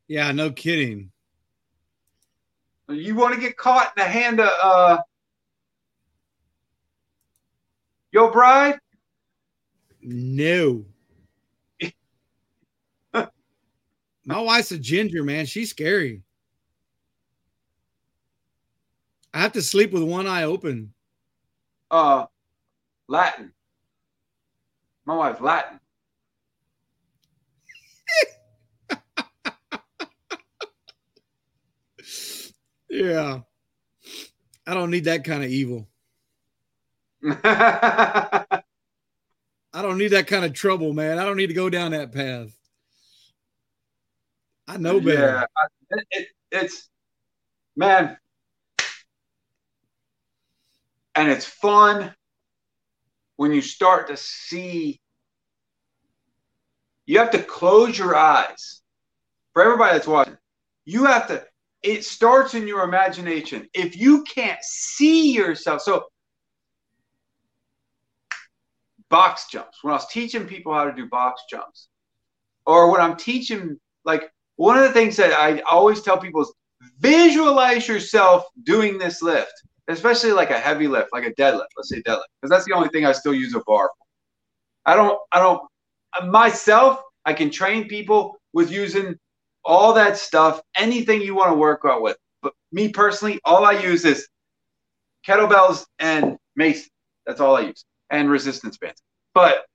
Yeah 0.09 0.34
no 0.34 0.51
kidding 0.51 1.12
you 2.95 3.15
want 3.15 3.33
to 3.35 3.39
get 3.39 3.57
caught 3.57 3.93
in 3.95 4.03
the 4.03 4.09
hand 4.09 4.39
of 4.39 4.49
uh 4.63 4.97
Your 8.13 8.31
bride? 8.31 8.79
No. 10.01 10.85
My 13.13 13.25
wife's 14.25 14.71
a 14.71 14.77
ginger, 14.77 15.23
man. 15.23 15.47
She's 15.47 15.71
scary. 15.71 16.21
I 19.33 19.39
have 19.39 19.53
to 19.53 19.63
sleep 19.63 19.91
with 19.91 20.03
one 20.03 20.27
eye 20.27 20.43
open. 20.43 20.93
Uh, 21.89 22.25
Latin. 23.07 23.51
My 25.05 25.15
wife's 25.15 25.41
Latin. 25.41 25.79
Yeah. 32.93 33.39
I 34.65 34.73
don't 34.73 34.91
need 34.91 35.05
that 35.05 35.23
kind 35.23 35.43
of 35.43 35.49
evil. 35.49 35.87
I 39.73 39.81
don't 39.81 39.97
need 39.97 40.09
that 40.09 40.27
kind 40.27 40.45
of 40.45 40.53
trouble, 40.53 40.93
man. 40.93 41.17
I 41.17 41.25
don't 41.25 41.37
need 41.37 41.47
to 41.47 41.53
go 41.53 41.69
down 41.69 41.91
that 41.91 42.11
path. 42.11 42.55
I 44.67 44.77
know 44.77 44.99
better. 44.99 45.45
Yeah, 45.91 45.97
it, 45.97 46.07
it, 46.11 46.27
it's 46.51 46.89
man, 47.75 48.17
and 51.15 51.29
it's 51.29 51.45
fun 51.45 52.13
when 53.35 53.51
you 53.51 53.61
start 53.61 54.07
to 54.07 54.17
see. 54.17 54.99
You 57.05 57.19
have 57.19 57.31
to 57.31 57.43
close 57.43 57.97
your 57.97 58.15
eyes. 58.15 58.81
For 59.51 59.61
everybody 59.61 59.93
that's 59.93 60.07
watching, 60.07 60.37
you 60.85 61.05
have 61.05 61.27
to. 61.27 61.45
It 61.84 62.05
starts 62.05 62.53
in 62.53 62.67
your 62.67 62.84
imagination. 62.84 63.67
If 63.73 63.97
you 63.97 64.23
can't 64.23 64.61
see 64.61 65.34
yourself, 65.34 65.81
so 65.81 66.05
box 69.09 69.47
jumps. 69.51 69.84
When 69.84 69.91
I 69.91 69.97
was 69.97 70.07
teaching 70.07 70.45
people 70.45 70.73
how 70.73 70.86
to 70.86 70.93
do 70.93 71.07
box 71.07 71.43
jumps, 71.49 71.89
or 72.65 72.89
when 72.89 73.01
I'm 73.01 73.17
teaching, 73.17 73.77
like 74.05 74.31
one 74.55 74.77
of 74.77 74.84
the 74.84 74.93
things 74.93 75.17
that 75.17 75.34
I 75.34 75.59
always 75.69 76.01
tell 76.01 76.17
people 76.17 76.41
is 76.41 76.53
visualize 76.99 77.88
yourself 77.88 78.45
doing 78.63 78.97
this 78.97 79.21
lift, 79.21 79.53
especially 79.89 80.31
like 80.31 80.51
a 80.51 80.59
heavy 80.59 80.88
lift, 80.88 81.09
like 81.11 81.25
a 81.25 81.34
deadlift. 81.34 81.67
Let's 81.75 81.89
say 81.89 82.01
deadlift, 82.01 82.23
because 82.41 82.49
that's 82.49 82.65
the 82.65 82.73
only 82.73 82.89
thing 82.89 83.05
I 83.05 83.11
still 83.11 83.34
use 83.34 83.53
a 83.55 83.61
bar 83.67 83.89
for. 83.97 84.05
I 84.86 84.95
don't, 84.95 85.19
I 85.31 85.39
don't, 85.39 85.61
myself, 86.29 87.01
I 87.25 87.34
can 87.34 87.49
train 87.49 87.88
people 87.88 88.38
with 88.53 88.71
using 88.71 89.17
all 89.66 89.93
that 89.93 90.18
stuff, 90.18 90.61
anything 90.76 91.22
you 91.22 91.36
want 91.36 91.51
to 91.51 91.57
work 91.57 91.82
out 91.86 92.01
with. 92.01 92.18
But 92.41 92.53
me 92.72 92.89
personally, 92.89 93.39
all 93.45 93.66
I 93.66 93.74
use 93.74 94.05
is 94.05 94.28
kettlebells 95.26 95.86
and 95.99 96.38
mace. 96.55 96.89
That's 97.26 97.39
all 97.39 97.55
I 97.55 97.61
use 97.61 97.86
and 98.09 98.30
resistance 98.30 98.78
bands. 98.78 99.01
But 99.34 99.66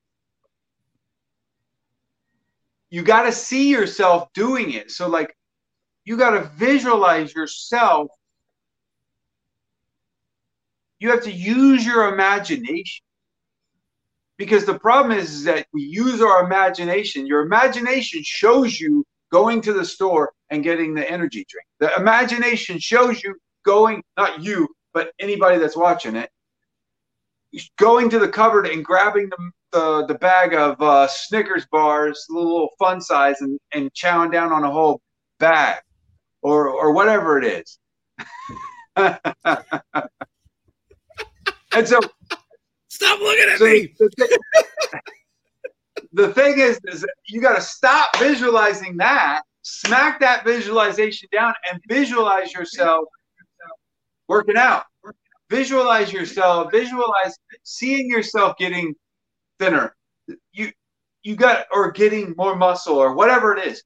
you 2.90 3.02
got 3.02 3.22
to 3.22 3.32
see 3.32 3.70
yourself 3.70 4.28
doing 4.34 4.72
it. 4.72 4.90
So, 4.90 5.08
like, 5.08 5.34
you 6.04 6.16
got 6.16 6.30
to 6.30 6.44
visualize 6.56 7.34
yourself. 7.34 8.08
You 10.98 11.10
have 11.10 11.24
to 11.24 11.32
use 11.32 11.84
your 11.84 12.12
imagination. 12.12 13.04
Because 14.36 14.64
the 14.64 14.78
problem 14.78 15.18
is, 15.18 15.32
is 15.32 15.44
that 15.44 15.66
we 15.72 15.82
use 15.82 16.22
our 16.22 16.44
imagination. 16.44 17.26
Your 17.26 17.42
imagination 17.42 18.22
shows 18.24 18.80
you 18.80 19.04
going 19.30 19.60
to 19.62 19.72
the 19.72 19.84
store 19.84 20.32
and 20.50 20.62
getting 20.62 20.94
the 20.94 21.08
energy 21.10 21.46
drink. 21.48 21.66
The 21.80 21.94
imagination 22.00 22.78
shows 22.78 23.22
you 23.22 23.36
going, 23.64 24.02
not 24.16 24.42
you, 24.42 24.68
but 24.94 25.12
anybody 25.20 25.58
that's 25.58 25.76
watching 25.76 26.16
it, 26.16 26.30
going 27.78 28.10
to 28.10 28.18
the 28.18 28.28
cupboard 28.28 28.66
and 28.66 28.84
grabbing 28.84 29.28
the 29.28 29.50
the, 29.72 30.06
the 30.06 30.14
bag 30.14 30.54
of 30.54 30.80
uh, 30.80 31.06
Snickers 31.06 31.66
bars, 31.66 32.24
the 32.28 32.34
little 32.34 32.70
fun 32.78 33.00
size, 33.00 33.40
and, 33.40 33.58
and 33.72 33.92
chowing 33.92 34.32
down 34.32 34.52
on 34.52 34.64
a 34.64 34.70
whole 34.70 35.00
bag, 35.38 35.80
or 36.42 36.68
or 36.68 36.92
whatever 36.92 37.38
it 37.38 37.44
is. 37.44 37.78
and 38.96 39.18
so, 41.86 42.00
stop 42.88 43.20
looking 43.20 43.50
at 43.50 43.58
so 43.58 43.64
me. 43.64 43.94
The, 46.12 46.32
thing 46.32 46.58
is, 46.58 46.80
is 46.84 47.06
you 47.26 47.40
got 47.40 47.56
to 47.56 47.60
stop 47.60 48.16
visualizing 48.18 48.96
that, 48.96 49.42
smack 49.62 50.20
that 50.20 50.44
visualization 50.44 51.28
down, 51.32 51.54
and 51.70 51.80
visualize 51.88 52.52
yourself 52.52 53.06
working 54.26 54.56
out 54.56 54.84
visualize 55.50 56.12
yourself, 56.12 56.70
visualize 56.70 57.36
seeing 57.62 58.08
yourself 58.08 58.56
getting 58.58 58.94
thinner. 59.58 59.94
You 60.52 60.72
you 61.22 61.36
got 61.36 61.66
or 61.72 61.90
getting 61.90 62.34
more 62.36 62.56
muscle 62.56 62.96
or 62.96 63.14
whatever 63.14 63.56
it 63.56 63.66
is. 63.66 63.82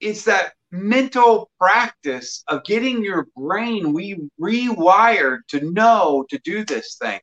It's 0.00 0.24
that 0.24 0.52
mental 0.70 1.50
practice 1.58 2.44
of 2.48 2.64
getting 2.64 3.02
your 3.02 3.28
brain 3.36 3.92
we 3.92 4.28
rewired 4.40 5.38
to 5.48 5.70
know 5.70 6.26
to 6.28 6.38
do 6.38 6.64
this 6.64 6.96
thing. 6.96 7.20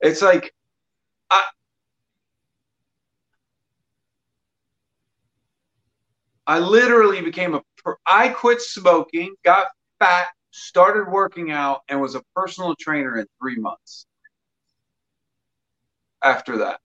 It's 0.00 0.22
like 0.22 0.54
I 1.30 1.42
I 6.46 6.58
literally 6.58 7.20
became 7.22 7.54
a 7.54 7.62
I 8.06 8.28
quit 8.30 8.60
smoking, 8.60 9.34
got 9.44 9.68
fat, 10.00 10.28
started 10.50 11.08
working 11.08 11.52
out, 11.52 11.82
and 11.88 12.00
was 12.00 12.14
a 12.16 12.22
personal 12.34 12.74
trainer 12.78 13.18
in 13.18 13.26
three 13.40 13.56
months 13.56 14.06
after 16.22 16.58
that. 16.58 16.80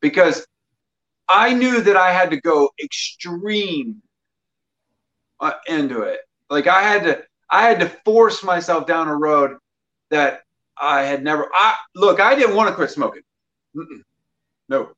Because 0.00 0.46
I 1.28 1.52
knew 1.54 1.80
that 1.82 1.96
I 1.96 2.12
had 2.12 2.30
to 2.30 2.40
go 2.40 2.70
extreme 2.82 4.02
uh, 5.40 5.52
into 5.68 6.02
it. 6.02 6.20
Like 6.50 6.66
I 6.66 6.82
had 6.82 7.04
to, 7.04 7.22
I 7.50 7.62
had 7.68 7.80
to 7.80 7.88
force 8.04 8.42
myself 8.42 8.86
down 8.86 9.08
a 9.08 9.16
road 9.16 9.56
that 10.10 10.42
I 10.80 11.02
had 11.02 11.22
never. 11.24 11.48
I 11.52 11.74
look, 11.94 12.20
I 12.20 12.34
didn't 12.34 12.56
want 12.56 12.68
to 12.68 12.74
quit 12.74 12.90
smoking. 12.90 13.22
Mm-mm. 13.76 14.02
No, 14.68 14.90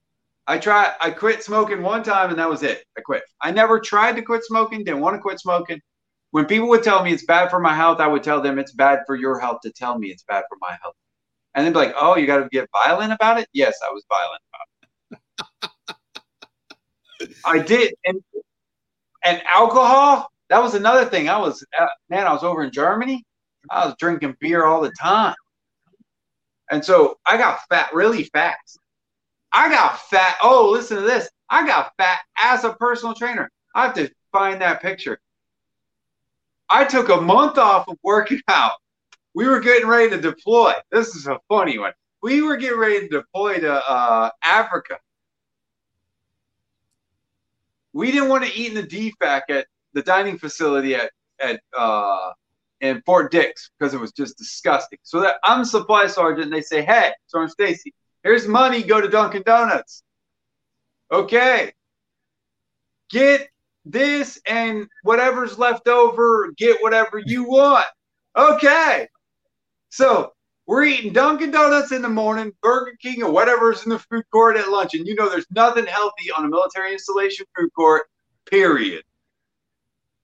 I 0.47 0.59
tried. 0.59 0.95
I 1.01 1.11
quit 1.11 1.43
smoking 1.43 1.83
one 1.83 2.03
time, 2.03 2.31
and 2.31 2.39
that 2.39 2.49
was 2.49 2.63
it. 2.63 2.85
I 2.97 3.01
quit. 3.01 3.23
I 3.43 3.51
never 3.51 3.79
tried 3.81 4.17
to 4.17 4.23
quit 4.23 4.45
smoking. 4.45 4.85
Didn't 4.85 5.01
want 5.01 5.17
to 5.17 5.21
quit 5.21 5.41
smoking. 5.41 5.81
When 6.31 6.47
people 6.47 6.69
would 6.69 6.83
tell 6.83 7.03
me 7.03 7.13
it's 7.13 7.25
bad 7.25 7.51
for 7.51 7.61
my 7.61 7.75
health, 7.75 8.01
I 8.01 8.07
would 8.07 8.23
tell 8.23 8.41
them 8.41 8.59
it's 8.59 8.73
bad 8.73 9.01
for 9.07 9.17
your 9.17 9.39
health 9.39 9.61
to 9.63 9.73
tell 9.73 9.99
me 9.99 10.09
it's 10.09 10.25
bad 10.25 10.45
for 10.49 10.59
my 10.61 10.77
health. 10.83 10.95
And 11.55 11.67
they'd 11.67 11.73
be 11.73 11.79
like, 11.79 11.95
"Oh, 11.99 12.17
you 12.17 12.27
got 12.27 12.39
to 12.39 12.49
get 12.51 12.69
violent 12.73 13.13
about 13.13 13.39
it." 13.41 13.49
Yes, 13.53 13.79
I 13.87 13.91
was 13.93 14.05
violent 14.09 14.43
about 14.51 14.67
it. 17.31 17.37
I 17.45 17.59
did, 17.59 17.95
and 18.07 18.23
and 19.25 19.43
alcohol. 19.53 20.31
That 20.51 20.63
was 20.63 20.75
another 20.75 21.05
thing. 21.05 21.29
I 21.29 21.39
was 21.39 21.65
uh, 21.79 21.87
man. 22.09 22.27
I 22.27 22.33
was 22.33 22.45
over 22.45 22.63
in 22.63 22.71
Germany. 22.71 23.25
I 23.71 23.87
was 23.87 23.95
drinking 23.99 24.37
beer 24.41 24.65
all 24.65 24.81
the 24.81 24.93
time, 24.93 25.35
and 26.71 26.85
so 26.85 27.19
I 27.27 27.37
got 27.37 27.61
fat 27.69 27.91
really 27.93 28.25
fast 28.25 28.79
I 29.53 29.71
got 29.71 30.01
fat. 30.01 30.37
Oh, 30.43 30.71
listen 30.71 30.99
to 30.99 31.03
this. 31.03 31.29
I 31.49 31.67
got 31.67 31.93
fat 31.97 32.21
as 32.43 32.65
a 32.65 32.75
personal 32.75 33.15
trainer. 33.15 33.51
I 33.75 33.87
have 33.87 33.95
to 33.95 34.11
find 34.33 34.61
that 34.61 34.83
picture. 34.83 35.21
I 36.69 36.85
took 36.85 37.09
a 37.09 37.21
month 37.21 37.57
off 37.57 37.89
of 37.89 37.97
working 38.03 38.41
out. 38.49 38.73
We 39.35 39.47
were 39.47 39.61
getting 39.61 39.89
ready 39.89 40.11
to 40.11 40.21
deploy. 40.21 40.75
This 40.91 41.15
is 41.15 41.27
a 41.27 41.39
funny 41.49 41.79
one. 41.79 41.93
We 42.23 42.43
were 42.43 42.57
getting 42.57 42.79
ready 42.79 43.01
to 43.01 43.09
deploy 43.09 43.61
to 43.61 43.91
uh, 43.91 44.31
Africa. 44.45 44.99
We 47.93 48.11
didn't 48.11 48.29
want 48.29 48.45
to 48.45 48.55
eat 48.55 48.69
in 48.69 48.75
the 48.75 48.83
DFAC 48.83 49.43
at 49.49 49.67
the 49.95 50.03
dining 50.03 50.39
facility 50.39 50.95
at 50.95 51.11
at 51.41 51.61
uh, 51.77 52.33
in 52.81 53.03
Fort 53.07 53.31
Dix 53.31 53.71
because 53.79 53.95
it 53.95 54.01
was 54.01 54.13
just 54.13 54.39
disgusting. 54.39 54.99
So 55.03 55.21
that 55.21 55.37
I'm 55.45 55.65
supply 55.65 56.07
sergeant, 56.07 56.45
and 56.45 56.53
they 56.53 56.61
say, 56.61 56.83
"Hey, 56.83 57.13
Sergeant 57.27 57.53
Stacy, 57.53 57.95
Here's 58.23 58.49
money. 58.49 58.83
Go 58.83 59.01
to 59.01 59.09
Dunkin' 59.09 59.43
Donuts. 59.45 60.03
Okay. 61.11 61.73
Get 63.11 63.49
this 63.85 64.41
and 64.47 64.87
whatever's 65.03 65.59
left 65.59 65.89
over, 65.89 66.53
get 66.57 66.83
whatever 66.83 67.23
you 67.25 67.45
want. 67.45 67.87
Okay. 68.37 69.09
So 69.89 70.33
we're 70.67 70.85
eating 70.85 71.15
Dunkin' 71.15 71.51
Donuts 71.51 71.93
in 71.93 72.03
the 72.03 72.09
morning, 72.09 72.53
Burger 72.61 72.97
King, 73.01 73.23
or 73.23 73.31
whatever's 73.31 73.85
in 73.85 73.91
the 73.91 73.99
food 73.99 74.25
court 74.31 74.59
at 74.59 74.69
lunch. 74.69 74.95
And 74.95 75.07
you 75.07 75.15
know 75.15 75.31
there's 75.31 75.47
nothing 75.51 75.87
healthy 75.87 76.31
on 76.31 76.45
a 76.45 76.49
military 76.49 76.93
installation 76.93 77.47
food 77.57 77.71
court, 77.75 78.03
period. 78.45 79.05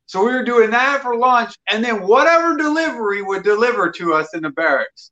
So 0.07 0.25
we 0.25 0.33
were 0.33 0.45
doing 0.45 0.71
that 0.71 1.03
for 1.03 1.17
lunch, 1.17 1.55
and 1.71 1.83
then 1.83 2.07
whatever 2.07 2.57
delivery 2.57 3.23
would 3.23 3.43
deliver 3.43 3.91
to 3.93 4.15
us 4.15 4.35
in 4.35 4.43
the 4.43 4.51
barracks. 4.51 5.11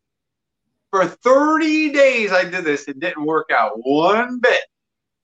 For 0.91 1.07
30 1.07 1.93
days, 1.93 2.33
I 2.33 2.45
did 2.45 2.65
this. 2.65 2.87
It 2.87 3.01
didn't 3.01 3.25
work 3.25 3.51
out 3.51 3.73
one 3.77 4.39
bit. 4.41 4.61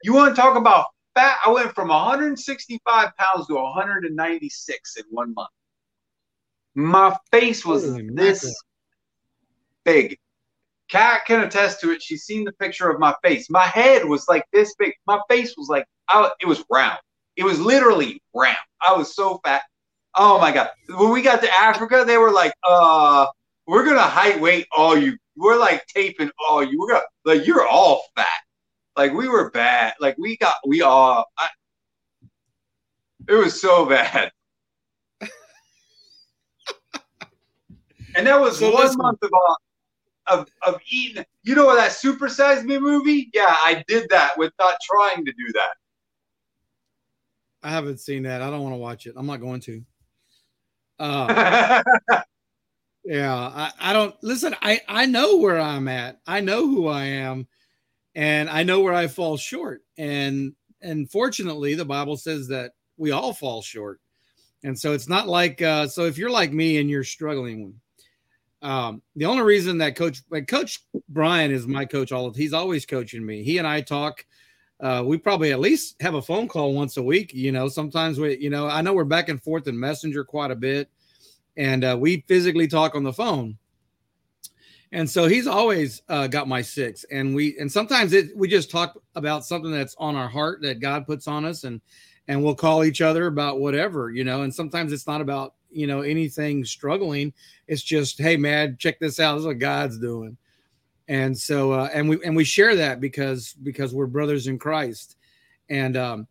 You 0.02 0.14
want 0.14 0.34
to 0.34 0.40
talk 0.40 0.56
about 0.56 0.86
fat? 1.14 1.36
I 1.44 1.50
went 1.50 1.74
from 1.74 1.88
165 1.88 3.10
pounds 3.16 3.46
to 3.48 3.54
196 3.54 4.96
in 4.96 5.04
one 5.10 5.34
month. 5.34 5.50
My 6.74 7.14
face 7.30 7.66
was 7.66 7.84
Holy 7.84 8.08
this 8.10 8.44
mackerel. 8.44 8.54
big. 9.84 10.18
Kat 10.88 11.26
can 11.26 11.42
attest 11.42 11.80
to 11.80 11.90
it. 11.90 12.02
She's 12.02 12.22
seen 12.22 12.44
the 12.44 12.52
picture 12.52 12.88
of 12.88 12.98
my 12.98 13.14
face. 13.22 13.50
My 13.50 13.66
head 13.66 14.04
was 14.04 14.26
like 14.26 14.44
this 14.52 14.74
big. 14.78 14.94
My 15.06 15.20
face 15.28 15.54
was 15.58 15.68
like, 15.68 15.84
I, 16.08 16.30
it 16.40 16.46
was 16.46 16.64
round. 16.70 16.98
It 17.38 17.44
was 17.44 17.58
literally 17.58 18.22
round. 18.34 18.56
I 18.86 18.92
was 18.92 19.14
so 19.14 19.40
fat. 19.42 19.62
Oh 20.14 20.38
my 20.38 20.52
God. 20.52 20.68
When 20.90 21.10
we 21.10 21.22
got 21.22 21.40
to 21.40 21.50
Africa, 21.54 22.04
they 22.06 22.18
were 22.18 22.32
like, 22.32 22.52
uh, 22.68 23.26
we're 23.66 23.84
going 23.84 23.96
to 23.96 24.02
height 24.02 24.38
weight 24.38 24.66
all 24.76 24.98
you 24.98 25.16
we're 25.38 25.58
like 25.58 25.86
taping 25.86 26.30
all 26.48 26.62
you. 26.62 26.78
We're 26.78 26.88
gonna, 26.88 27.04
like 27.24 27.46
you're 27.46 27.66
all 27.66 28.02
fat. 28.16 28.26
Like 28.96 29.12
we 29.12 29.28
were 29.28 29.50
bad. 29.50 29.94
Like 30.00 30.18
we 30.18 30.36
got 30.36 30.54
we 30.66 30.82
all. 30.82 31.24
I, 31.38 31.48
it 33.28 33.34
was 33.34 33.60
so 33.60 33.86
bad. 33.86 34.32
And 38.16 38.26
that 38.26 38.40
was 38.40 38.58
so 38.58 38.72
one 38.72 38.82
listen. 38.82 38.98
month 39.00 39.22
of, 39.22 39.30
uh, 39.32 40.34
of 40.38 40.48
of 40.66 40.80
eating. 40.90 41.24
You 41.44 41.54
know 41.54 41.76
that 41.76 41.92
Super 41.92 42.28
Size 42.28 42.64
Me 42.64 42.78
movie? 42.78 43.30
Yeah, 43.32 43.46
I 43.46 43.84
did 43.86 44.08
that 44.10 44.36
without 44.36 44.74
trying 44.82 45.24
to 45.24 45.32
do 45.32 45.52
that. 45.52 45.74
I 47.62 47.70
haven't 47.70 48.00
seen 48.00 48.22
that. 48.24 48.42
I 48.42 48.50
don't 48.50 48.62
want 48.62 48.74
to 48.74 48.78
watch 48.78 49.06
it. 49.06 49.14
I'm 49.16 49.26
not 49.26 49.40
going 49.40 49.60
to. 49.62 49.82
Uh, 50.98 51.82
yeah, 53.04 53.34
I, 53.34 53.72
I 53.80 53.92
don't 53.92 54.14
listen. 54.22 54.54
I 54.62 54.80
I 54.88 55.06
know 55.06 55.36
where 55.36 55.58
I'm 55.58 55.88
at. 55.88 56.20
I 56.26 56.40
know 56.40 56.66
who 56.66 56.88
I 56.88 57.04
am, 57.04 57.46
and 58.14 58.48
I 58.48 58.62
know 58.62 58.80
where 58.80 58.94
I 58.94 59.06
fall 59.06 59.36
short. 59.36 59.82
And 59.96 60.54
and 60.82 61.10
fortunately, 61.10 61.74
the 61.74 61.84
Bible 61.84 62.16
says 62.16 62.48
that 62.48 62.72
we 62.96 63.10
all 63.10 63.32
fall 63.32 63.62
short. 63.62 64.00
And 64.64 64.78
so 64.78 64.92
it's 64.92 65.08
not 65.08 65.28
like 65.28 65.62
uh, 65.62 65.86
so 65.86 66.04
if 66.04 66.18
you're 66.18 66.30
like 66.30 66.52
me 66.52 66.78
and 66.78 66.90
you're 66.90 67.04
struggling, 67.04 67.80
um, 68.60 69.02
the 69.14 69.26
only 69.26 69.42
reason 69.42 69.78
that 69.78 69.96
coach 69.96 70.22
like 70.30 70.48
Coach 70.48 70.80
Brian 71.08 71.52
is 71.52 71.66
my 71.66 71.84
coach 71.84 72.10
all 72.10 72.26
of 72.26 72.36
he's 72.36 72.52
always 72.52 72.84
coaching 72.84 73.24
me. 73.24 73.44
He 73.44 73.58
and 73.58 73.66
I 73.66 73.80
talk 73.80 74.24
uh, 74.80 75.02
we 75.04 75.18
probably 75.18 75.52
at 75.52 75.60
least 75.60 76.00
have 76.00 76.14
a 76.14 76.22
phone 76.22 76.46
call 76.46 76.72
once 76.72 76.96
a 76.96 77.02
week. 77.02 77.34
You 77.34 77.52
know, 77.52 77.68
sometimes 77.68 78.20
we, 78.20 78.38
you 78.38 78.50
know, 78.50 78.68
I 78.68 78.80
know 78.80 78.92
we're 78.92 79.04
back 79.04 79.28
and 79.28 79.42
forth 79.42 79.66
in 79.66 79.78
Messenger 79.78 80.24
quite 80.24 80.50
a 80.50 80.56
bit, 80.56 80.88
and 81.56 81.84
uh, 81.84 81.96
we 81.98 82.24
physically 82.28 82.68
talk 82.68 82.94
on 82.94 83.02
the 83.02 83.12
phone. 83.12 83.58
And 84.92 85.08
so 85.08 85.26
he's 85.26 85.46
always 85.46 86.02
uh, 86.08 86.28
got 86.28 86.48
my 86.48 86.62
six, 86.62 87.04
and 87.10 87.34
we 87.34 87.58
and 87.58 87.70
sometimes 87.70 88.12
it, 88.12 88.34
we 88.36 88.48
just 88.48 88.70
talk 88.70 88.98
about 89.16 89.44
something 89.44 89.70
that's 89.70 89.94
on 89.98 90.16
our 90.16 90.28
heart 90.28 90.62
that 90.62 90.80
God 90.80 91.06
puts 91.06 91.28
on 91.28 91.44
us, 91.44 91.64
and 91.64 91.80
and 92.28 92.42
we'll 92.42 92.54
call 92.54 92.84
each 92.84 93.00
other 93.00 93.26
about 93.26 93.60
whatever, 93.60 94.10
you 94.10 94.24
know. 94.24 94.42
And 94.42 94.54
sometimes 94.54 94.92
it's 94.92 95.06
not 95.06 95.20
about 95.20 95.54
you 95.70 95.86
know 95.86 96.00
anything 96.00 96.64
struggling; 96.64 97.34
it's 97.66 97.82
just, 97.82 98.18
hey 98.18 98.38
man, 98.38 98.76
check 98.78 98.98
this 98.98 99.20
out. 99.20 99.34
This 99.34 99.40
is 99.40 99.46
what 99.48 99.58
God's 99.58 99.98
doing 99.98 100.38
and 101.08 101.36
so 101.36 101.72
uh, 101.72 101.88
and 101.92 102.08
we 102.08 102.18
and 102.24 102.36
we 102.36 102.44
share 102.44 102.76
that 102.76 103.00
because 103.00 103.54
because 103.62 103.94
we're 103.94 104.06
brothers 104.06 104.46
in 104.46 104.58
Christ, 104.58 105.16
and 105.70 105.96
um, 105.96 106.28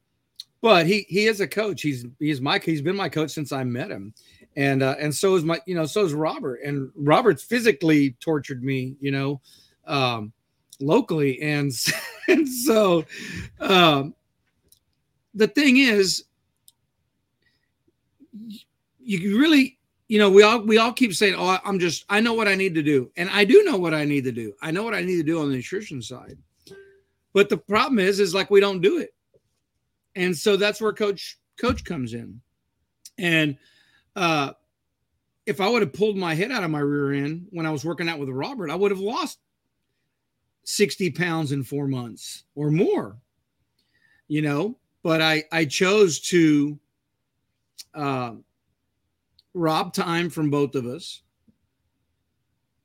but 0.62 0.86
he 0.86 1.06
he 1.10 1.26
is 1.26 1.42
a 1.42 1.48
coach. 1.48 1.82
He's 1.82 2.06
he's 2.20 2.40
my 2.40 2.60
he's 2.60 2.82
been 2.82 2.96
my 2.96 3.10
coach 3.10 3.32
since 3.32 3.52
I 3.52 3.64
met 3.64 3.90
him, 3.90 4.14
and 4.56 4.84
uh, 4.84 4.96
and 5.00 5.14
so 5.14 5.36
is 5.36 5.44
my 5.44 5.60
you 5.66 5.76
know 5.76 5.86
so 5.86 6.06
is 6.06 6.14
Robert. 6.14 6.62
And 6.64 6.92
Robert's 6.96 7.44
physically 7.44 8.12
tortured 8.20 8.64
me, 8.64 8.96
you 9.00 9.12
know, 9.12 9.42
um, 9.86 10.32
locally, 10.80 11.42
and 11.42 11.72
and 12.28 12.48
so 12.48 13.04
um, 13.60 14.14
the 15.34 15.48
thing 15.48 15.78
is, 15.78 16.24
you 19.00 19.40
really 19.40 19.77
you 20.08 20.20
know, 20.20 20.30
we 20.30 20.42
all 20.44 20.62
we 20.62 20.78
all 20.78 20.94
keep 20.94 21.14
saying, 21.14 21.36
"Oh, 21.38 21.58
I'm 21.66 21.80
just 21.80 22.06
I 22.10 22.22
know 22.22 22.34
what 22.34 22.48
I 22.48 22.56
need 22.56 22.76
to 22.76 22.84
do." 22.84 23.12
And 23.18 23.30
I 23.30 23.44
do 23.44 23.64
know 23.64 23.78
what 23.78 23.94
I 23.94 24.06
need 24.06 24.24
to 24.24 24.32
do. 24.32 24.54
I 24.62 24.72
know 24.72 24.84
what 24.84 24.94
I 24.94 25.02
need 25.02 25.18
to 25.18 25.24
do 25.24 25.42
on 25.42 25.50
the 25.50 25.56
nutrition 25.56 26.02
side. 26.02 26.38
But 27.34 27.50
the 27.50 27.58
problem 27.58 28.00
is 28.00 28.20
is 28.20 28.34
like 28.34 28.50
we 28.50 28.60
don't 28.60 28.82
do 28.82 29.00
it. 29.00 29.14
And 30.16 30.36
so 30.36 30.56
that's 30.56 30.82
where 30.82 30.94
coach 30.94 31.38
coach 31.60 31.84
comes 31.84 32.14
in. 32.14 32.42
And 33.18 33.58
uh 34.16 34.54
if 35.46 35.62
I 35.62 35.70
would 35.70 35.82
have 35.82 35.94
pulled 35.94 36.18
my 36.18 36.34
head 36.34 36.52
out 36.52 36.64
of 36.64 36.72
my 36.72 36.80
rear 36.80 37.14
end 37.14 37.48
when 37.52 37.66
I 37.66 37.72
was 37.72 37.86
working 37.86 38.10
out 38.10 38.20
with 38.20 38.30
Robert, 38.30 38.70
I 38.70 38.76
would 38.76 38.92
have 38.92 39.00
lost 39.00 39.40
60 40.64 41.12
pounds 41.12 41.54
in 41.54 41.64
4 41.64 41.88
months 41.88 42.44
or 42.56 42.70
more. 42.70 43.18
You 44.28 44.42
know, 44.42 44.78
but 45.04 45.22
I 45.22 45.44
I 45.52 45.66
chose 45.66 46.20
to 46.32 46.80
uh 47.94 48.36
rob 49.58 49.94
time 49.94 50.30
from 50.30 50.50
both 50.50 50.76
of 50.76 50.86
us, 50.86 51.22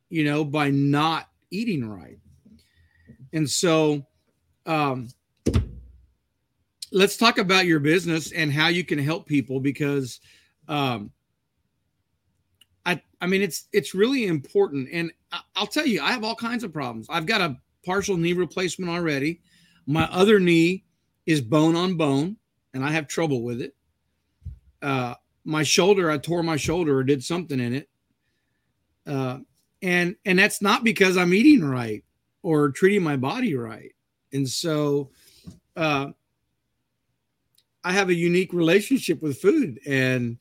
you 0.08 0.24
know, 0.24 0.44
by 0.44 0.70
not 0.70 1.28
eating 1.50 1.88
right. 1.88 2.18
And 3.32 3.48
so, 3.48 4.06
um, 4.66 5.08
let's 6.90 7.16
talk 7.16 7.38
about 7.38 7.66
your 7.66 7.80
business 7.80 8.32
and 8.32 8.52
how 8.52 8.68
you 8.68 8.84
can 8.84 8.98
help 8.98 9.26
people 9.26 9.60
because, 9.60 10.20
um, 10.68 11.10
I, 12.84 13.00
I 13.20 13.26
mean, 13.26 13.42
it's 13.42 13.68
it's 13.72 13.94
really 13.94 14.26
important, 14.26 14.88
and 14.92 15.12
I'll 15.54 15.66
tell 15.66 15.86
you, 15.86 16.02
I 16.02 16.10
have 16.10 16.24
all 16.24 16.34
kinds 16.34 16.64
of 16.64 16.72
problems. 16.72 17.06
I've 17.08 17.26
got 17.26 17.40
a 17.40 17.56
partial 17.84 18.16
knee 18.16 18.32
replacement 18.32 18.90
already. 18.90 19.40
My 19.86 20.04
other 20.10 20.40
knee 20.40 20.84
is 21.26 21.40
bone 21.40 21.76
on 21.76 21.96
bone, 21.96 22.36
and 22.74 22.84
I 22.84 22.90
have 22.90 23.06
trouble 23.06 23.42
with 23.42 23.60
it. 23.60 23.74
Uh, 24.80 25.14
my 25.44 25.62
shoulder, 25.62 26.10
I 26.10 26.18
tore 26.18 26.42
my 26.42 26.56
shoulder 26.56 26.96
or 26.96 27.04
did 27.04 27.22
something 27.22 27.58
in 27.58 27.74
it. 27.74 27.88
Uh, 29.06 29.38
and 29.82 30.14
and 30.24 30.38
that's 30.38 30.62
not 30.62 30.84
because 30.84 31.16
I'm 31.16 31.34
eating 31.34 31.64
right 31.64 32.04
or 32.42 32.70
treating 32.70 33.02
my 33.02 33.16
body 33.16 33.54
right. 33.56 33.92
And 34.32 34.48
so 34.48 35.10
uh, 35.76 36.08
I 37.82 37.92
have 37.92 38.08
a 38.08 38.14
unique 38.14 38.52
relationship 38.52 39.20
with 39.22 39.40
food 39.40 39.80
and 39.86 40.38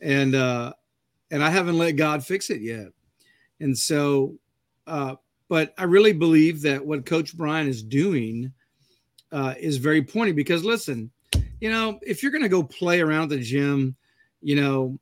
and 0.00 0.34
uh, 0.34 0.72
and 1.30 1.44
I 1.44 1.50
haven't 1.50 1.78
let 1.78 1.92
God 1.92 2.24
fix 2.24 2.48
it 2.48 2.62
yet. 2.62 2.88
And 3.60 3.76
so 3.76 4.38
uh, 4.86 5.16
but 5.48 5.74
I 5.76 5.84
really 5.84 6.12
believe 6.12 6.62
that 6.62 6.84
what 6.84 7.04
Coach 7.04 7.36
Brian 7.36 7.68
is 7.68 7.82
doing 7.82 8.52
uh, 9.32 9.54
is 9.58 9.76
very 9.76 10.02
pointy 10.02 10.32
because 10.32 10.64
listen, 10.64 11.10
you 11.60 11.70
know, 11.70 11.98
if 12.02 12.22
you're 12.22 12.32
going 12.32 12.42
to 12.42 12.48
go 12.48 12.62
play 12.62 13.00
around 13.00 13.28
the 13.28 13.38
gym 13.38 13.96
you 14.42 14.56
know, 14.56 14.98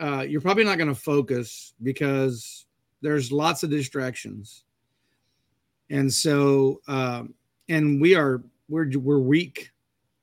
uh, 0.00 0.22
you're 0.28 0.40
probably 0.40 0.64
not 0.64 0.78
going 0.78 0.88
to 0.88 1.00
focus 1.00 1.74
because 1.82 2.66
there's 3.00 3.30
lots 3.30 3.62
of 3.62 3.70
distractions. 3.70 4.64
And 5.90 6.12
so, 6.12 6.80
um, 6.88 7.34
and 7.68 8.00
we 8.00 8.14
are, 8.14 8.42
we're, 8.68 8.90
we're 8.98 9.18
weak, 9.18 9.70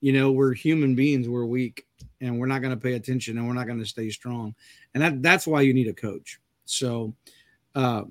you 0.01 0.13
know, 0.13 0.31
we're 0.31 0.53
human 0.53 0.95
beings, 0.95 1.29
we're 1.29 1.45
weak 1.45 1.85
and 2.21 2.39
we're 2.39 2.47
not 2.47 2.61
going 2.61 2.73
to 2.73 2.81
pay 2.81 2.93
attention 2.93 3.37
and 3.37 3.47
we're 3.47 3.53
not 3.53 3.67
going 3.67 3.79
to 3.79 3.85
stay 3.85 4.09
strong. 4.09 4.55
And 4.93 5.03
that, 5.03 5.21
that's 5.21 5.45
why 5.45 5.61
you 5.61 5.73
need 5.73 5.87
a 5.87 5.93
coach. 5.93 6.39
So, 6.65 7.13
uh, 7.75 8.03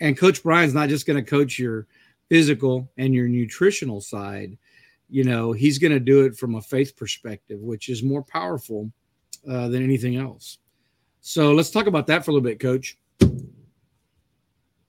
and 0.00 0.16
coach 0.16 0.42
Brian's 0.42 0.74
not 0.74 0.88
just 0.88 1.06
going 1.06 1.22
to 1.22 1.30
coach 1.30 1.58
your 1.58 1.86
physical 2.28 2.90
and 2.96 3.14
your 3.14 3.28
nutritional 3.28 4.00
side. 4.00 4.56
You 5.08 5.24
know, 5.24 5.52
he's 5.52 5.78
going 5.78 5.92
to 5.92 6.00
do 6.00 6.24
it 6.24 6.36
from 6.36 6.54
a 6.54 6.62
faith 6.62 6.96
perspective, 6.96 7.60
which 7.60 7.88
is 7.88 8.02
more 8.02 8.22
powerful 8.22 8.90
uh, 9.48 9.68
than 9.68 9.82
anything 9.82 10.16
else. 10.16 10.58
So 11.20 11.52
let's 11.52 11.70
talk 11.70 11.86
about 11.86 12.06
that 12.08 12.24
for 12.24 12.30
a 12.30 12.34
little 12.34 12.48
bit, 12.48 12.60
Coach. 12.60 12.96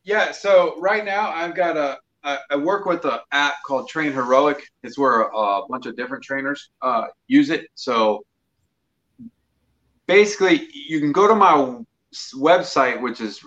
Yeah. 0.03 0.31
So 0.31 0.79
right 0.79 1.05
now 1.05 1.29
I've 1.29 1.55
got 1.55 1.77
a 1.77 1.99
I 2.23 2.55
work 2.55 2.85
with 2.85 3.03
an 3.05 3.19
app 3.31 3.55
called 3.65 3.89
Train 3.89 4.11
Heroic. 4.11 4.63
It's 4.83 4.97
where 4.97 5.21
a 5.21 5.61
bunch 5.67 5.87
of 5.87 5.95
different 5.95 6.23
trainers 6.23 6.69
uh, 6.81 7.05
use 7.27 7.49
it. 7.49 7.67
So 7.73 8.23
basically, 10.05 10.67
you 10.71 10.99
can 10.99 11.11
go 11.11 11.27
to 11.27 11.35
my 11.35 11.79
website, 12.35 13.01
which 13.01 13.21
is 13.21 13.43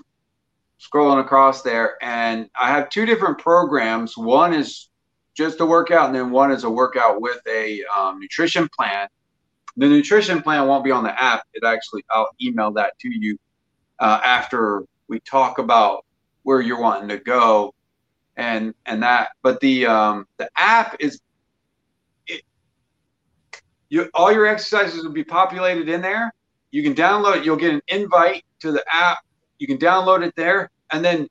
scrolling 0.81 1.21
across 1.21 1.63
there, 1.63 1.97
and 2.03 2.51
I 2.61 2.71
have 2.71 2.89
two 2.89 3.07
different 3.07 3.39
programs. 3.39 4.19
One 4.19 4.53
is 4.53 4.89
just 5.37 5.61
a 5.61 5.67
workout, 5.67 6.07
and 6.07 6.15
then 6.15 6.31
one 6.31 6.51
is 6.51 6.65
a 6.65 6.71
workout 6.71 7.21
with 7.21 7.41
a 7.49 7.85
um, 7.97 8.19
nutrition 8.19 8.69
plan. 8.77 9.07
The 9.77 9.89
nutrition 9.89 10.41
plan 10.41 10.69
won't 10.69 10.85
be 10.85 10.93
on 10.93 11.03
the 11.03 11.23
app. 11.23 11.45
It 11.53 11.65
actually, 11.65 12.05
I'll 12.11 12.31
email 12.41 12.71
that 12.73 12.99
to 13.01 13.09
you 13.11 13.39
uh, 13.99 14.21
after 14.25 14.85
we 15.09 15.21
talk 15.21 15.59
about 15.59 16.05
where 16.45 16.61
you're 16.61 16.81
wanting 16.81 17.09
to 17.09 17.19
go 17.19 17.75
and 18.37 18.75
and 18.87 19.03
that. 19.03 19.31
But 19.43 19.61
the 19.61 19.87
um, 19.87 20.27
the 20.37 20.49
app 20.57 20.97
is 21.01 21.21
it, 22.27 22.43
you 23.89 24.09
all 24.15 24.33
your 24.33 24.47
exercises 24.47 25.05
will 25.05 25.13
be 25.13 25.25
populated 25.25 25.89
in 25.89 26.01
there. 26.01 26.33
You 26.71 26.83
can 26.83 26.95
download 26.95 27.39
it. 27.39 27.45
You'll 27.45 27.57
get 27.57 27.75
an 27.75 27.83
invite 27.89 28.45
to 28.61 28.71
the 28.71 28.85
app. 28.91 29.19
You 29.59 29.67
can 29.67 29.79
download 29.79 30.25
it 30.25 30.35
there, 30.37 30.71
and 30.93 31.05
then 31.05 31.29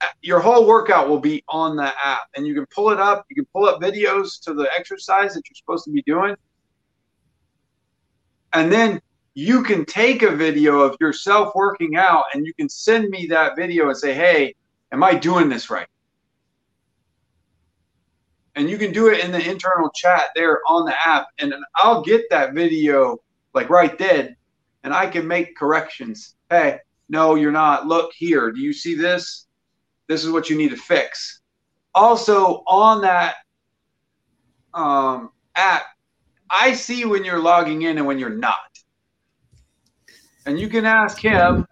uh, 0.00 0.06
your 0.22 0.40
whole 0.40 0.66
workout 0.66 1.08
will 1.08 1.20
be 1.20 1.42
on 1.48 1.76
the 1.76 1.92
app 2.04 2.28
and 2.36 2.46
you 2.46 2.54
can 2.54 2.64
pull 2.66 2.90
it 2.90 3.00
up 3.00 3.26
you 3.28 3.34
can 3.34 3.46
pull 3.52 3.64
up 3.64 3.80
videos 3.80 4.40
to 4.40 4.54
the 4.54 4.70
exercise 4.78 5.34
that 5.34 5.42
you're 5.48 5.56
supposed 5.56 5.84
to 5.84 5.90
be 5.90 6.02
doing 6.02 6.36
and 8.52 8.72
then 8.72 9.00
you 9.34 9.62
can 9.62 9.84
take 9.84 10.22
a 10.22 10.34
video 10.34 10.80
of 10.80 10.96
yourself 11.00 11.54
working 11.54 11.96
out 11.96 12.24
and 12.34 12.44
you 12.44 12.52
can 12.54 12.68
send 12.68 13.08
me 13.08 13.26
that 13.26 13.56
video 13.56 13.88
and 13.88 13.96
say, 13.96 14.12
hey, 14.12 14.54
am 14.90 15.02
I 15.02 15.14
doing 15.14 15.48
this 15.48 15.70
right? 15.70 15.86
And 18.56 18.68
you 18.68 18.78
can 18.78 18.92
do 18.92 19.08
it 19.08 19.24
in 19.24 19.30
the 19.30 19.48
internal 19.48 19.90
chat 19.90 20.30
there 20.34 20.60
on 20.66 20.84
the 20.84 20.94
app. 21.06 21.28
And 21.38 21.54
I'll 21.76 22.02
get 22.02 22.22
that 22.30 22.54
video 22.54 23.18
like 23.54 23.70
right 23.70 23.96
then 23.96 24.34
and 24.82 24.92
I 24.92 25.06
can 25.06 25.26
make 25.26 25.56
corrections. 25.56 26.34
Hey, 26.50 26.78
no, 27.08 27.36
you're 27.36 27.52
not. 27.52 27.86
Look 27.86 28.12
here. 28.14 28.50
Do 28.50 28.60
you 28.60 28.72
see 28.72 28.94
this? 28.94 29.46
This 30.08 30.24
is 30.24 30.30
what 30.30 30.50
you 30.50 30.56
need 30.56 30.70
to 30.70 30.76
fix. 30.76 31.42
Also, 31.94 32.64
on 32.66 33.02
that 33.02 33.36
um, 34.74 35.30
app, 35.54 35.84
I 36.50 36.74
see 36.74 37.04
when 37.04 37.24
you're 37.24 37.40
logging 37.40 37.82
in 37.82 37.98
and 37.98 38.06
when 38.06 38.18
you're 38.18 38.30
not. 38.30 38.56
And 40.46 40.58
you 40.58 40.68
can 40.68 40.86
ask 40.86 41.18
him 41.18 41.66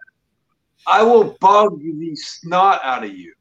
I 0.85 1.03
will 1.03 1.35
bug 1.41 1.81
the 1.81 2.15
snot 2.15 2.79
out 2.83 3.03
of 3.03 3.11
you. 3.15 3.33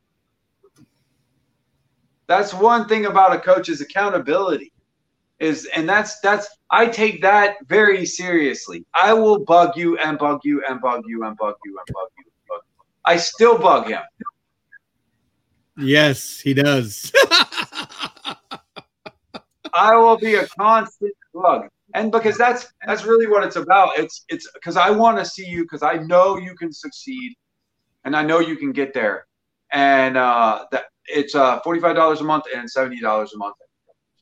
That's 2.26 2.52
one 2.52 2.88
thing 2.88 3.06
about 3.06 3.34
a 3.34 3.38
coach's 3.38 3.80
accountability 3.80 4.72
is 5.38 5.68
and 5.76 5.88
that's 5.88 6.18
that's 6.20 6.48
I 6.70 6.86
take 6.86 7.22
that 7.22 7.56
very 7.66 8.04
seriously. 8.06 8.84
I 8.94 9.12
will 9.12 9.44
bug 9.44 9.76
you 9.76 9.96
and 9.98 10.18
bug 10.18 10.40
you 10.42 10.64
and 10.68 10.80
bug 10.80 11.02
you 11.06 11.24
and 11.24 11.36
bug 11.36 11.54
you 11.64 11.78
and 11.78 11.86
bug 11.94 12.08
you. 12.18 12.24
And 12.24 12.48
bug 12.48 12.60
you. 12.66 12.82
I 13.04 13.16
still 13.16 13.58
bug 13.58 13.88
him. 13.88 14.02
Yes, 15.78 16.40
he 16.40 16.54
does. 16.54 17.12
I 19.74 19.94
will 19.94 20.16
be 20.16 20.36
a 20.36 20.46
constant 20.46 21.14
bug. 21.40 21.68
And 21.94 22.10
because 22.10 22.36
that's 22.36 22.66
that's 22.86 23.04
really 23.04 23.26
what 23.26 23.44
it's 23.44 23.56
about. 23.56 23.98
It's 23.98 24.24
it's 24.28 24.50
because 24.52 24.76
I 24.76 24.90
want 24.90 25.18
to 25.18 25.24
see 25.24 25.46
you 25.46 25.62
because 25.62 25.82
I 25.82 25.94
know 25.98 26.36
you 26.36 26.54
can 26.56 26.72
succeed 26.72 27.34
and 28.04 28.16
I 28.16 28.22
know 28.22 28.40
you 28.40 28.56
can 28.56 28.72
get 28.72 28.92
there. 28.92 29.26
And 29.72 30.16
uh 30.16 30.64
that 30.72 30.84
it's 31.06 31.34
uh 31.34 31.60
$45 31.60 32.20
a 32.20 32.24
month 32.24 32.44
and 32.54 32.68
$70 32.68 33.00
a 33.00 33.38
month 33.38 33.56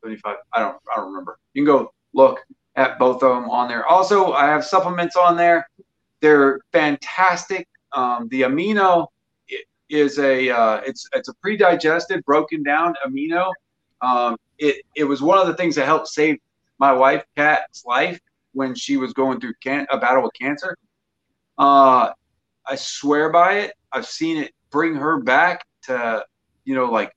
75. 0.04 0.36
I 0.52 0.60
don't 0.60 0.76
I 0.92 0.96
don't 0.96 1.06
remember. 1.06 1.38
You 1.54 1.64
can 1.64 1.66
go 1.66 1.92
look 2.12 2.40
at 2.76 2.98
both 2.98 3.22
of 3.22 3.34
them 3.34 3.50
on 3.50 3.68
there. 3.68 3.86
Also, 3.86 4.32
I 4.32 4.46
have 4.46 4.64
supplements 4.64 5.16
on 5.16 5.36
there. 5.36 5.66
They're 6.20 6.60
fantastic. 6.72 7.68
Um, 7.92 8.28
the 8.28 8.42
amino 8.42 9.06
is 9.88 10.18
a 10.18 10.50
uh, 10.50 10.80
it's 10.86 11.06
it's 11.14 11.28
a 11.28 11.34
pre-digested, 11.34 12.24
broken 12.24 12.62
down 12.62 12.94
amino. 13.06 13.52
Um, 14.00 14.36
it 14.58 14.84
it 14.96 15.04
was 15.04 15.22
one 15.22 15.38
of 15.38 15.46
the 15.46 15.54
things 15.54 15.74
that 15.76 15.86
helped 15.86 16.08
save 16.08 16.38
my 16.78 16.92
wife 16.92 17.24
Kat's 17.36 17.84
life 17.84 18.20
when 18.52 18.74
she 18.74 18.96
was 18.96 19.12
going 19.12 19.40
through 19.40 19.54
can- 19.62 19.86
a 19.90 19.98
battle 19.98 20.22
with 20.22 20.32
cancer. 20.40 20.76
Uh, 21.58 22.10
I 22.66 22.76
swear 22.76 23.30
by 23.30 23.58
it. 23.60 23.74
I've 23.92 24.06
seen 24.06 24.38
it 24.38 24.52
bring 24.70 24.94
her 24.94 25.20
back 25.20 25.64
to 25.82 26.24
you 26.64 26.74
know 26.74 26.86
like 26.86 27.12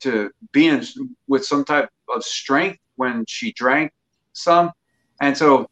to 0.00 0.30
being 0.52 0.82
with 1.26 1.44
some 1.44 1.64
type 1.64 1.88
of 2.14 2.24
strength 2.24 2.78
when 2.96 3.24
she 3.26 3.52
drank 3.52 3.92
some, 4.32 4.70
and 5.20 5.36
so 5.36 5.68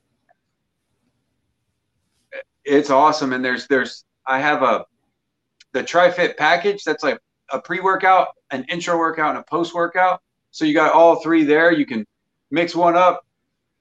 it's 2.64 2.90
awesome. 2.90 3.32
And 3.32 3.44
there's 3.44 3.66
there's 3.66 4.04
I 4.26 4.40
have 4.40 4.62
a 4.62 4.84
the 5.72 5.82
TriFit 5.82 6.36
package 6.36 6.84
that's 6.84 7.02
like 7.02 7.18
a 7.50 7.60
pre 7.60 7.80
workout, 7.80 8.28
an 8.50 8.64
intro 8.68 8.98
workout, 8.98 9.30
and 9.30 9.38
a 9.38 9.44
post 9.44 9.74
workout. 9.74 10.20
So 10.50 10.64
you 10.64 10.74
got 10.74 10.92
all 10.92 11.16
three 11.16 11.44
there. 11.44 11.72
You 11.72 11.86
can 11.86 12.06
mix 12.50 12.74
one 12.74 12.96
up, 12.96 13.24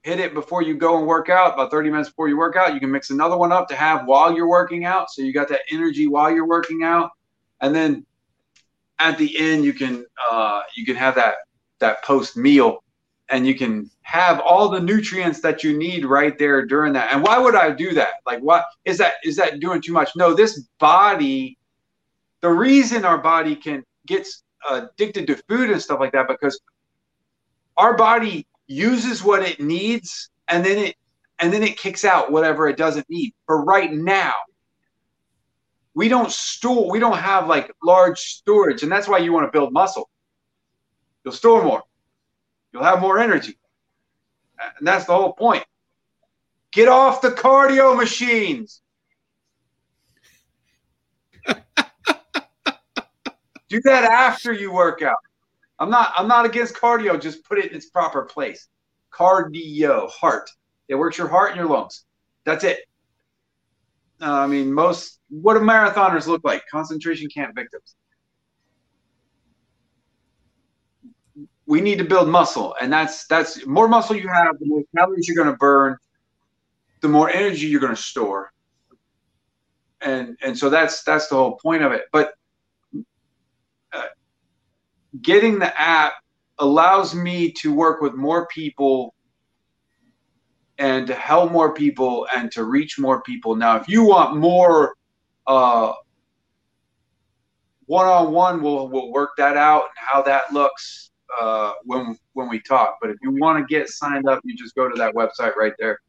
hit 0.04 0.20
it 0.20 0.34
before 0.34 0.62
you 0.62 0.76
go 0.76 0.98
and 0.98 1.08
work 1.08 1.30
out, 1.30 1.54
about 1.54 1.72
30 1.72 1.90
minutes 1.90 2.10
before 2.10 2.28
you 2.28 2.38
work 2.38 2.56
out. 2.56 2.74
You 2.74 2.80
can 2.80 2.92
mix 2.92 3.10
another 3.10 3.38
one 3.38 3.52
up 3.52 3.68
to 3.70 3.76
have 3.76 4.06
while 4.06 4.34
you're 4.34 4.48
working 4.48 4.86
out. 4.86 5.12
So 5.12 5.22
you 5.22 5.34
got 5.34 5.50
that 5.50 5.62
energy 5.72 6.08
while 6.08 6.32
you're 6.32 6.48
working 6.48 6.84
out. 6.84 7.12
And 7.62 7.76
then 7.76 8.06
at 9.00 9.18
the 9.18 9.38
end 9.38 9.64
you 9.64 9.74
can 9.74 10.06
uh, 10.30 10.62
you 10.76 10.86
can 10.86 10.96
have 10.96 11.16
that 11.16 11.36
that 11.80 12.04
post 12.04 12.38
meal 12.38 12.84
and 13.30 13.46
you 13.46 13.56
can 13.56 13.90
have 14.02 14.40
all 14.40 14.70
the 14.70 14.80
nutrients 14.80 15.42
that 15.42 15.64
you 15.64 15.78
need 15.78 16.06
right 16.06 16.38
there 16.40 16.66
during 16.66 16.94
that 16.94 17.14
and 17.14 17.22
why 17.22 17.38
would 17.38 17.56
i 17.56 17.70
do 17.70 17.94
that 17.94 18.14
like 18.26 18.40
what 18.40 18.66
is 18.86 18.98
that 18.98 19.14
is 19.24 19.36
that 19.36 19.60
doing 19.60 19.82
too 19.82 19.92
much 19.92 20.10
no 20.16 20.34
this 20.34 20.68
body 20.80 21.58
the 22.42 22.50
reason 22.50 23.06
our 23.06 23.18
body 23.18 23.56
can 23.56 23.84
gets 24.08 24.44
addicted 24.70 25.28
to 25.28 25.36
food 25.50 25.70
and 25.70 25.82
stuff 25.82 26.00
like 26.00 26.12
that 26.14 26.28
because 26.28 26.60
our 27.76 27.96
body 27.96 28.48
uses 28.68 29.24
what 29.24 29.42
it 29.42 29.60
needs 29.60 30.30
and 30.48 30.64
then 30.64 30.78
it 30.78 30.96
and 31.40 31.54
then 31.54 31.64
it 31.64 31.78
kicks 31.78 32.04
out 32.04 32.32
whatever 32.32 32.68
it 32.68 32.78
doesn't 32.78 33.06
need. 33.10 33.34
For 33.46 33.64
right 33.64 33.92
now 33.92 34.34
we 35.94 36.10
don't 36.10 36.32
store 36.32 36.90
we 36.92 37.00
don't 37.00 37.18
have 37.18 37.48
like 37.48 37.72
large 37.84 38.20
storage 38.20 38.84
and 38.84 38.92
that's 38.92 39.08
why 39.08 39.20
you 39.20 39.32
want 39.34 39.48
to 39.48 39.52
build 39.58 39.72
muscle. 39.74 40.10
You'll 41.24 41.34
store 41.34 41.64
more. 41.64 41.84
You'll 42.72 42.84
have 42.84 43.02
more 43.02 43.20
energy. 43.20 43.58
And 44.78 44.88
that's 44.88 45.06
the 45.06 45.14
whole 45.14 45.34
point. 45.34 45.64
Get 46.72 46.88
off 46.88 47.22
the 47.22 47.30
cardio 47.30 47.96
machines! 47.96 48.82
Do 53.70 53.82
that 53.84 54.04
after 54.04 54.52
you 54.54 54.72
work 54.72 55.02
out 55.02 55.18
i'm 55.80 55.90
not 55.90 56.14
i'm 56.18 56.28
not 56.28 56.46
against 56.46 56.76
cardio 56.76 57.20
just 57.20 57.44
put 57.44 57.58
it 57.58 57.72
in 57.72 57.78
its 57.78 57.90
proper 57.90 58.24
place 58.24 58.68
cardio 59.12 60.10
heart 60.10 60.50
it 60.88 60.96
works 60.96 61.18
your 61.18 61.28
heart 61.28 61.50
and 61.50 61.58
your 61.58 61.68
lungs 61.68 62.06
that's 62.46 62.64
it 62.64 62.80
uh, 64.22 64.32
I 64.32 64.48
mean, 64.48 64.74
most 64.74 65.20
what 65.30 65.54
do 65.54 65.60
marathoners 65.60 66.28
look 66.28 66.44
like? 66.44 66.64
Concentration 66.72 67.28
camp 67.30 67.56
victims. 67.56 67.96
We 71.66 71.82
need 71.82 71.98
to 72.00 72.06
build 72.06 72.30
muscle, 72.30 72.76
and 72.80 72.92
that's 72.92 73.28
that's 73.28 73.66
more 73.66 73.88
muscle 73.88 74.16
you 74.16 74.30
have, 74.30 74.58
the 74.60 74.66
more 74.66 74.84
calories 74.96 75.28
you're 75.28 75.36
going 75.36 75.54
to 75.54 75.58
burn, 75.58 75.98
the 77.02 77.10
more 77.10 77.30
energy 77.30 77.68
you're 77.68 77.82
going 77.82 77.96
to 77.96 78.02
store, 78.02 78.52
and 80.02 80.38
and 80.42 80.58
so 80.58 80.70
that's 80.70 81.04
that's 81.04 81.28
the 81.28 81.36
whole 81.36 81.58
point 81.58 81.84
of 81.84 81.92
it. 81.92 82.04
But 82.12 82.34
getting 85.22 85.60
the 85.60 85.80
app 85.80 86.14
allows 86.60 87.14
me 87.14 87.52
to 87.52 87.74
work 87.74 88.02
with 88.02 88.14
more 88.14 88.48
people 88.48 89.14
and 90.78 91.08
to 91.08 91.14
help 91.14 91.52
more 91.52 91.74
people 91.74 92.28
and 92.36 92.52
to 92.52 92.64
reach 92.64 93.00
more 93.00 93.22
people. 93.22 93.56
Now, 93.56 93.78
if 93.78 93.88
you 93.88 94.04
want 94.06 94.38
more 94.38 94.96
uh, 95.46 95.94
one-on-one, 97.86 98.62
we'll 98.62 98.90
we'll 98.90 99.12
work 99.12 99.32
that 99.38 99.58
out 99.58 99.84
and 99.84 99.96
how 99.96 100.22
that 100.24 100.54
looks 100.54 101.12
uh, 101.40 101.74
when 101.84 102.18
when 102.34 102.50
we 102.50 102.60
talk. 102.60 102.98
But 103.02 103.10
if 103.10 103.18
you 103.22 103.32
want 103.32 103.58
to 103.60 103.74
get 103.74 103.90
signed 103.90 104.28
up, 104.28 104.42
you 104.44 104.56
just 104.56 104.76
go 104.76 104.88
to 104.90 104.96
that 104.98 105.16
website 105.16 105.56
right 105.56 105.74
there, 105.80 106.00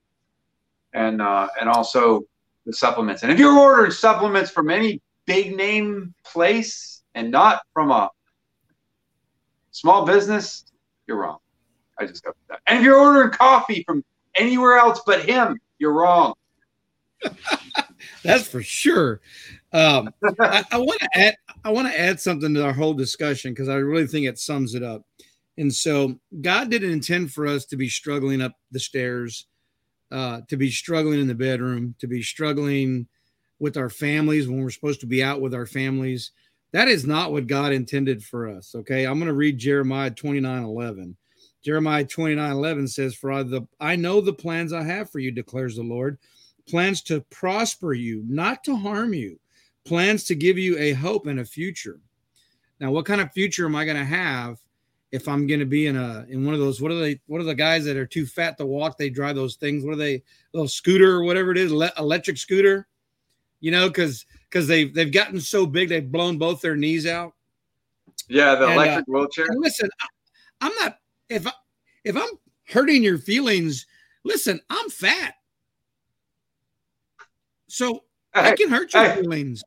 and 0.93 1.23
uh, 1.23 1.49
and 1.61 1.69
also 1.69 2.23
the 2.67 2.73
supplements. 2.73 3.23
And 3.23 3.33
if 3.33 3.39
you're 3.39 3.59
ordering 3.59 3.93
supplements 3.93 4.51
from 4.51 4.71
any 4.71 5.01
big 5.25 5.57
name 5.57 6.15
place 6.25 7.03
and 7.15 7.31
not 7.31 7.63
from 7.73 7.91
a 7.91 8.11
small 9.79 10.05
business, 10.05 10.65
you're 11.07 11.19
wrong. 11.19 11.39
I 11.99 12.07
just 12.07 12.25
got 12.25 12.35
that. 12.49 12.61
And 12.67 12.79
if 12.79 12.85
you're 12.85 12.99
ordering 12.99 13.31
coffee 13.31 13.85
from 13.87 14.05
anywhere 14.37 14.79
else 14.79 15.01
but 15.07 15.25
him, 15.25 15.61
you're 15.79 15.93
wrong. 15.93 16.35
That's 18.25 18.47
for 18.49 18.63
sure. 18.63 19.21
Um, 19.73 20.13
I, 20.41 20.65
want 20.73 21.01
to 21.01 21.09
add. 21.15 21.37
I 21.65 21.71
want 21.71 21.89
to 21.89 21.99
add 21.99 22.21
something 22.21 22.55
to 22.55 22.65
our 22.65 22.73
whole 22.73 22.95
discussion 22.95 23.53
because 23.53 23.69
I 23.69 23.75
really 23.75 24.07
think 24.07 24.27
it 24.27 24.39
sums 24.39 24.75
it 24.75 24.83
up. 24.83 25.03
And 25.57 25.73
so, 25.73 26.19
God 26.41 26.71
didn't 26.71 26.93
intend 26.93 27.33
for 27.33 27.47
us 27.47 27.65
to 27.67 27.77
be 27.77 27.89
struggling 27.89 28.41
up 28.41 28.53
the 28.71 28.81
stairs, 28.81 29.47
uh, 30.11 30.41
to 30.49 30.57
be 30.57 30.71
struggling 30.71 31.21
in 31.21 31.27
the 31.27 31.35
bedroom, 31.35 31.95
to 31.99 32.07
be 32.07 32.23
struggling 32.23 33.09
with 33.59 33.77
our 33.77 33.91
families 33.91 34.49
when 34.49 34.63
we're 34.63 34.71
supposed 34.71 35.01
to 35.01 35.07
be 35.07 35.23
out 35.23 35.41
with 35.41 35.55
our 35.55 35.67
families. 35.67 36.33
That 36.73 36.89
is 36.89 37.07
not 37.07 37.33
what 37.33 37.47
God 37.47 37.73
intended 37.73 38.23
for 38.23 38.49
us. 38.49 38.75
Okay, 38.75 39.07
I'm 39.07 39.19
going 39.19 39.29
to 39.29 39.35
read 39.35 39.59
Jeremiah 39.59 40.11
29 40.11 40.63
11. 40.63 41.17
Jeremiah 41.65 42.05
29 42.05 42.51
11 42.51 42.89
says, 42.89 43.15
For 43.15 43.43
the, 43.43 43.67
I 43.81 43.97
know 43.97 44.21
the 44.21 44.33
plans 44.33 44.73
I 44.73 44.83
have 44.83 45.11
for 45.11 45.19
you, 45.19 45.31
declares 45.31 45.77
the 45.77 45.83
Lord 45.83 46.19
plans 46.69 47.03
to 47.03 47.21
prosper 47.31 47.95
you, 47.95 48.23
not 48.29 48.63
to 48.65 48.77
harm 48.77 49.15
you, 49.15 49.41
plans 49.85 50.25
to 50.25 50.35
give 50.35 50.59
you 50.59 50.79
a 50.79 50.93
hope 50.93 51.27
and 51.27 51.41
a 51.41 51.45
future. 51.45 52.01
Now, 52.79 52.93
what 52.93 53.07
kind 53.07 53.21
of 53.21 53.33
future 53.33 53.67
am 53.67 53.75
I 53.75 53.85
going 53.85 53.97
to 53.97 54.05
have 54.05 54.59
if 55.11 55.27
I'm 55.27 55.47
going 55.47 55.61
to 55.61 55.67
be 55.67 55.87
in 55.87 55.97
a 55.97 56.27
in 56.29 56.45
one 56.45 56.55
of 56.55 56.61
those? 56.61 56.81
What 56.81 56.93
are 56.93 57.01
they? 57.01 57.21
What 57.27 57.41
are 57.41 57.45
the 57.45 57.55
guys 57.55 57.85
that 57.87 57.97
are 57.97 58.07
too 58.07 58.27
fat 58.27 58.57
to 58.59 58.67
walk? 58.67 58.97
They 58.97 59.11
drive 59.11 59.35
those 59.35 59.57
things. 59.57 59.85
What 59.85 59.95
are 59.95 59.97
they? 59.97 60.23
Little 60.53 60.69
scooter 60.69 61.17
or 61.17 61.25
whatever 61.25 61.51
it 61.51 61.59
is, 61.59 61.73
electric 61.73 62.37
scooter. 62.37 62.87
You 63.61 63.73
know, 63.73 63.89
because 63.89 64.25
because 64.51 64.67
they've 64.67 64.93
they've 64.95 65.13
gotten 65.13 65.41
so 65.41 65.67
big, 65.67 65.89
they've 65.89 66.11
blown 66.11 66.39
both 66.39 66.61
their 66.61 66.77
knees 66.77 67.07
out. 67.07 67.35
Yeah, 68.29 68.55
the 68.55 68.67
and, 68.67 68.75
electric 68.75 69.03
uh, 69.09 69.13
wheelchair. 69.13 69.47
Listen, 69.51 69.89
I'm 70.61 70.75
not 70.77 70.99
if 71.29 71.47
I, 71.47 71.53
if 72.05 72.17
I'm 72.17 72.31
hurting 72.69 73.03
your 73.03 73.19
feelings, 73.19 73.87
listen, 74.25 74.61
I'm 74.71 74.91
fat. 74.91 75.35
So 77.69 78.05
hey, 78.35 78.51
I 78.51 78.57
can 78.57 78.71
hurt 78.71 78.93
your 78.95 79.05
hey, 79.05 79.21
feelings. 79.21 79.63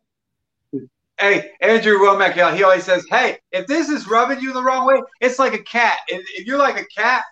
Hey, 1.19 1.51
Andrew 1.61 1.99
Wommack, 1.99 2.33
he 2.55 2.63
always 2.63 2.83
says, 2.83 3.05
Hey, 3.09 3.37
if 3.51 3.67
this 3.67 3.89
is 3.89 4.07
rubbing 4.07 4.39
you 4.39 4.53
the 4.53 4.63
wrong 4.63 4.87
way, 4.87 5.01
it's 5.19 5.37
like 5.37 5.53
a 5.53 5.63
cat. 5.63 5.99
If, 6.07 6.21
if 6.35 6.47
you're 6.47 6.57
like 6.57 6.79
a 6.79 6.85
cat 6.85 7.23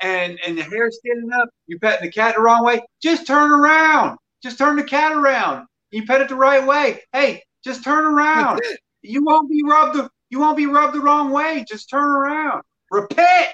and 0.00 0.38
and 0.46 0.58
the 0.58 0.62
hair's 0.62 0.98
standing 0.98 1.32
up, 1.32 1.48
you're 1.66 1.78
petting 1.78 2.06
the 2.06 2.12
cat 2.12 2.34
the 2.36 2.42
wrong 2.42 2.64
way, 2.64 2.82
just 3.02 3.26
turn 3.26 3.50
around. 3.50 4.18
Just 4.42 4.58
turn 4.58 4.76
the 4.76 4.84
cat 4.84 5.12
around. 5.12 5.66
You 5.90 6.04
pet 6.06 6.20
it 6.20 6.28
the 6.28 6.34
right 6.34 6.66
way. 6.66 7.02
Hey, 7.12 7.42
just 7.64 7.84
turn 7.84 8.04
around. 8.04 8.60
You 9.02 9.24
won't 9.24 9.50
be 9.50 9.62
rubbed 9.64 9.96
the 9.96 10.10
you 10.30 10.38
won't 10.38 10.56
be 10.56 10.66
rubbed 10.66 10.94
the 10.94 11.00
wrong 11.00 11.30
way. 11.30 11.64
Just 11.66 11.88
turn 11.88 12.10
around. 12.10 12.62
Repent. 12.90 13.48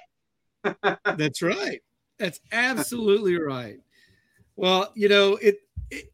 That's 1.16 1.42
right. 1.42 1.80
That's 2.18 2.40
absolutely 2.52 3.40
right. 3.40 3.78
Well, 4.56 4.92
you 4.94 5.08
know, 5.08 5.36
it, 5.36 5.58
it 5.90 6.12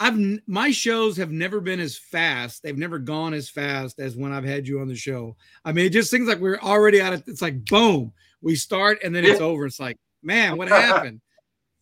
I've 0.00 0.18
my 0.46 0.70
shows 0.70 1.16
have 1.16 1.30
never 1.30 1.60
been 1.60 1.80
as 1.80 1.96
fast. 1.96 2.62
They've 2.62 2.76
never 2.78 2.98
gone 2.98 3.34
as 3.34 3.48
fast 3.48 3.98
as 4.00 4.16
when 4.16 4.32
I've 4.32 4.44
had 4.44 4.66
you 4.66 4.80
on 4.80 4.88
the 4.88 4.96
show. 4.96 5.36
I 5.64 5.72
mean, 5.72 5.86
it 5.86 5.92
just 5.92 6.10
seems 6.10 6.28
like 6.28 6.38
we're 6.38 6.58
already 6.58 7.00
out 7.00 7.12
of. 7.12 7.24
It's 7.26 7.42
like 7.42 7.64
boom, 7.64 8.12
we 8.40 8.54
start 8.54 8.98
and 9.04 9.14
then 9.14 9.24
it's 9.24 9.40
over. 9.40 9.66
It's 9.66 9.80
like, 9.80 9.96
man, 10.22 10.56
what 10.56 10.68
happened? 10.68 11.20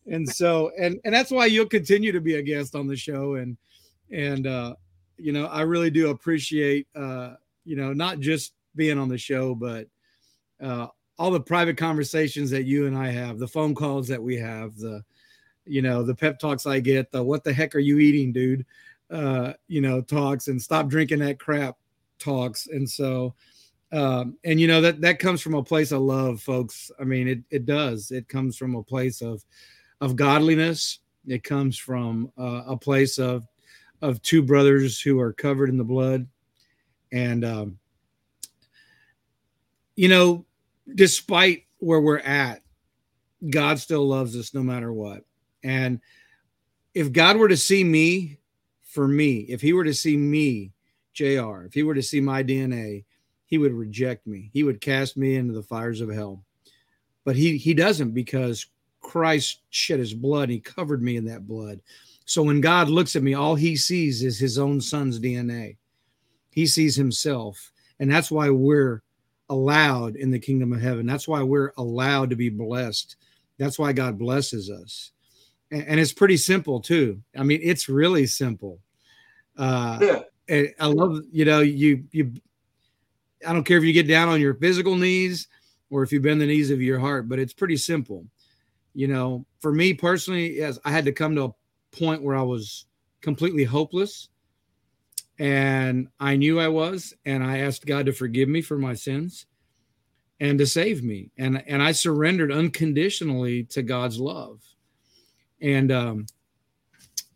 And 0.07 0.27
so, 0.27 0.71
and 0.79 0.99
and 1.03 1.13
that's 1.13 1.31
why 1.31 1.45
you'll 1.45 1.65
continue 1.65 2.11
to 2.11 2.21
be 2.21 2.35
a 2.35 2.41
guest 2.41 2.75
on 2.75 2.87
the 2.87 2.95
show. 2.95 3.35
And 3.35 3.57
and 4.11 4.47
uh, 4.47 4.75
you 5.17 5.31
know, 5.31 5.45
I 5.45 5.61
really 5.61 5.89
do 5.89 6.09
appreciate 6.09 6.87
uh, 6.95 7.35
you 7.65 7.75
know, 7.75 7.93
not 7.93 8.19
just 8.19 8.53
being 8.75 8.97
on 8.97 9.09
the 9.09 9.17
show, 9.17 9.53
but 9.53 9.87
uh, 10.61 10.87
all 11.19 11.31
the 11.31 11.39
private 11.39 11.77
conversations 11.77 12.49
that 12.51 12.63
you 12.63 12.87
and 12.87 12.97
I 12.97 13.09
have, 13.09 13.39
the 13.39 13.47
phone 13.47 13.75
calls 13.75 14.07
that 14.07 14.23
we 14.23 14.37
have, 14.37 14.77
the 14.77 15.03
you 15.65 15.81
know, 15.81 16.01
the 16.01 16.15
pep 16.15 16.39
talks 16.39 16.65
I 16.65 16.79
get, 16.79 17.11
the 17.11 17.21
what 17.21 17.43
the 17.43 17.53
heck 17.53 17.75
are 17.75 17.79
you 17.79 17.99
eating, 17.99 18.31
dude? 18.31 18.65
Uh, 19.09 19.53
you 19.67 19.81
know, 19.81 20.01
talks 20.01 20.47
and 20.47 20.61
stop 20.61 20.87
drinking 20.87 21.19
that 21.19 21.39
crap 21.39 21.75
talks. 22.19 22.67
And 22.67 22.89
so, 22.89 23.35
um, 23.91 24.37
and 24.43 24.59
you 24.59 24.67
know, 24.67 24.81
that 24.81 25.01
that 25.01 25.19
comes 25.19 25.41
from 25.41 25.53
a 25.53 25.63
place 25.63 25.91
of 25.91 26.01
love, 26.01 26.41
folks. 26.41 26.89
I 26.99 27.03
mean, 27.03 27.27
it 27.27 27.39
it 27.49 27.65
does. 27.65 28.11
It 28.11 28.29
comes 28.29 28.57
from 28.57 28.75
a 28.75 28.83
place 28.83 29.21
of 29.21 29.43
of 30.01 30.15
godliness. 30.15 30.99
It 31.25 31.43
comes 31.43 31.77
from 31.77 32.31
uh, 32.37 32.63
a 32.67 32.77
place 32.77 33.17
of 33.17 33.47
of 34.01 34.21
two 34.21 34.43
brothers 34.43 35.01
who 35.01 35.19
are 35.19 35.33
covered 35.33 35.69
in 35.69 35.77
the 35.77 35.83
blood. 35.83 36.27
And 37.11 37.43
um, 37.43 37.79
you 39.95 40.07
know, 40.07 40.45
despite 40.93 41.65
where 41.79 41.99
we're 41.99 42.19
at, 42.19 42.61
God 43.49 43.79
still 43.79 44.07
loves 44.07 44.35
us 44.35 44.53
no 44.53 44.61
matter 44.61 44.91
what. 44.93 45.23
And 45.63 45.99
if 46.93 47.11
God 47.11 47.37
were 47.37 47.47
to 47.47 47.57
see 47.57 47.83
me 47.83 48.39
for 48.83 49.07
me, 49.07 49.39
if 49.49 49.61
he 49.61 49.73
were 49.73 49.83
to 49.83 49.93
see 49.93 50.17
me, 50.17 50.71
JR, 51.13 51.63
if 51.63 51.73
he 51.73 51.83
were 51.83 51.95
to 51.95 52.03
see 52.03 52.21
my 52.21 52.43
DNA, 52.43 53.05
he 53.45 53.57
would 53.57 53.73
reject 53.73 54.27
me. 54.27 54.49
He 54.53 54.63
would 54.63 54.81
cast 54.81 55.17
me 55.17 55.35
into 55.35 55.53
the 55.53 55.63
fires 55.63 56.01
of 56.01 56.11
hell. 56.11 56.43
But 57.23 57.35
he 57.35 57.57
he 57.57 57.73
doesn't 57.73 58.11
because 58.11 58.67
Christ 59.07 59.61
shed 59.69 59.99
his 59.99 60.13
blood. 60.13 60.49
He 60.49 60.59
covered 60.59 61.01
me 61.01 61.15
in 61.17 61.25
that 61.25 61.47
blood. 61.47 61.79
So 62.25 62.43
when 62.43 62.61
God 62.61 62.89
looks 62.89 63.15
at 63.15 63.23
me, 63.23 63.33
all 63.33 63.55
he 63.55 63.75
sees 63.75 64.21
is 64.23 64.37
his 64.37 64.57
own 64.57 64.81
son's 64.81 65.19
DNA. 65.19 65.77
He 66.51 66.65
sees 66.65 66.95
himself. 66.95 67.71
And 67.99 68.11
that's 68.11 68.29
why 68.29 68.49
we're 68.49 69.01
allowed 69.49 70.15
in 70.15 70.29
the 70.29 70.39
kingdom 70.39 70.73
of 70.73 70.81
heaven. 70.81 71.05
That's 71.05 71.27
why 71.27 71.41
we're 71.41 71.71
allowed 71.77 72.29
to 72.31 72.35
be 72.35 72.49
blessed. 72.49 73.15
That's 73.57 73.79
why 73.79 73.93
God 73.93 74.19
blesses 74.19 74.69
us 74.69 75.11
and 75.71 75.99
it's 75.99 76.13
pretty 76.13 76.37
simple 76.37 76.79
too. 76.79 77.21
I 77.37 77.43
mean, 77.43 77.59
it's 77.61 77.89
really 77.89 78.25
simple. 78.25 78.79
Uh, 79.57 79.99
yeah. 80.01 80.19
And 80.49 80.73
I 80.79 80.87
love, 80.87 81.23
you 81.31 81.45
know, 81.45 81.59
you 81.59 82.05
you. 82.11 82.33
I 83.45 83.53
don't 83.53 83.63
care 83.63 83.77
if 83.77 83.83
you 83.83 83.93
get 83.93 84.07
down 84.07 84.29
on 84.29 84.41
your 84.41 84.55
physical 84.55 84.95
knees 84.95 85.47
or 85.89 86.03
if 86.03 86.11
you 86.11 86.19
bend 86.19 86.41
the 86.41 86.45
knees 86.45 86.71
of 86.71 86.81
your 86.81 86.99
heart, 86.99 87.29
but 87.29 87.37
it's 87.37 87.53
pretty 87.53 87.77
simple. 87.77 88.25
You 88.97 89.07
know, 89.07 89.45
for 89.59 89.71
me 89.71 89.93
personally, 89.93 90.57
yes, 90.57 90.79
I 90.83 90.89
had 90.89 91.05
to 91.05 91.11
come 91.11 91.35
to 91.35 91.43
a 91.43 91.95
point 91.95 92.23
where 92.23 92.35
I 92.35 92.41
was 92.41 92.87
completely 93.21 93.63
hopeless, 93.63 94.29
and 95.37 96.07
I 96.19 96.35
knew 96.35 96.59
I 96.59 96.67
was, 96.67 97.13
and 97.23 97.43
I 97.43 97.59
asked 97.59 97.85
God 97.85 98.07
to 98.07 98.11
forgive 98.11 98.49
me 98.49 98.59
for 98.63 98.75
my 98.75 98.95
sins 98.95 99.45
and 100.39 100.57
to 100.57 100.65
save 100.65 101.03
me, 101.03 101.29
and 101.37 101.63
and 101.67 101.83
I 101.83 101.91
surrendered 101.91 102.51
unconditionally 102.51 103.65
to 103.65 103.83
God's 103.83 104.19
love. 104.19 104.63
And, 105.61 105.91
um, 105.91 106.25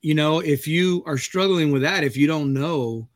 you 0.01 0.15
know, 0.15 0.39
if 0.39 0.67
you 0.67 1.03
are 1.05 1.19
struggling 1.19 1.71
with 1.71 1.83
that, 1.83 2.03
if 2.03 2.17
you 2.17 2.25
don't 2.25 2.53
know, 2.53 3.07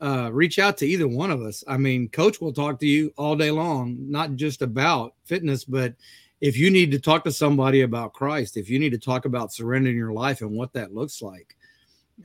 uh, 0.00 0.30
reach 0.32 0.60
out 0.60 0.78
to 0.78 0.86
either 0.86 1.08
one 1.08 1.32
of 1.32 1.42
us. 1.42 1.64
I 1.66 1.78
mean, 1.78 2.08
coach 2.10 2.40
will 2.40 2.52
talk 2.52 2.78
to 2.78 2.86
you 2.86 3.12
all 3.16 3.34
day 3.34 3.50
long, 3.50 3.96
not 3.98 4.36
just 4.36 4.62
about 4.62 5.14
fitness, 5.24 5.64
but 5.64 5.94
if 6.42 6.58
you 6.58 6.70
need 6.70 6.90
to 6.90 6.98
talk 6.98 7.22
to 7.22 7.30
somebody 7.30 7.82
about 7.82 8.12
Christ, 8.12 8.56
if 8.56 8.68
you 8.68 8.80
need 8.80 8.90
to 8.90 8.98
talk 8.98 9.24
about 9.26 9.52
surrendering 9.52 9.96
your 9.96 10.12
life 10.12 10.40
and 10.40 10.50
what 10.50 10.72
that 10.72 10.92
looks 10.92 11.22
like, 11.22 11.56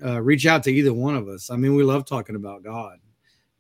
uh, 0.04 0.20
reach 0.20 0.48
out 0.48 0.64
to 0.64 0.72
either 0.72 0.92
one 0.92 1.16
of 1.16 1.28
us. 1.28 1.52
I 1.52 1.56
mean, 1.56 1.76
we 1.76 1.84
love 1.84 2.04
talking 2.04 2.36
about 2.36 2.64
God. 2.64 2.98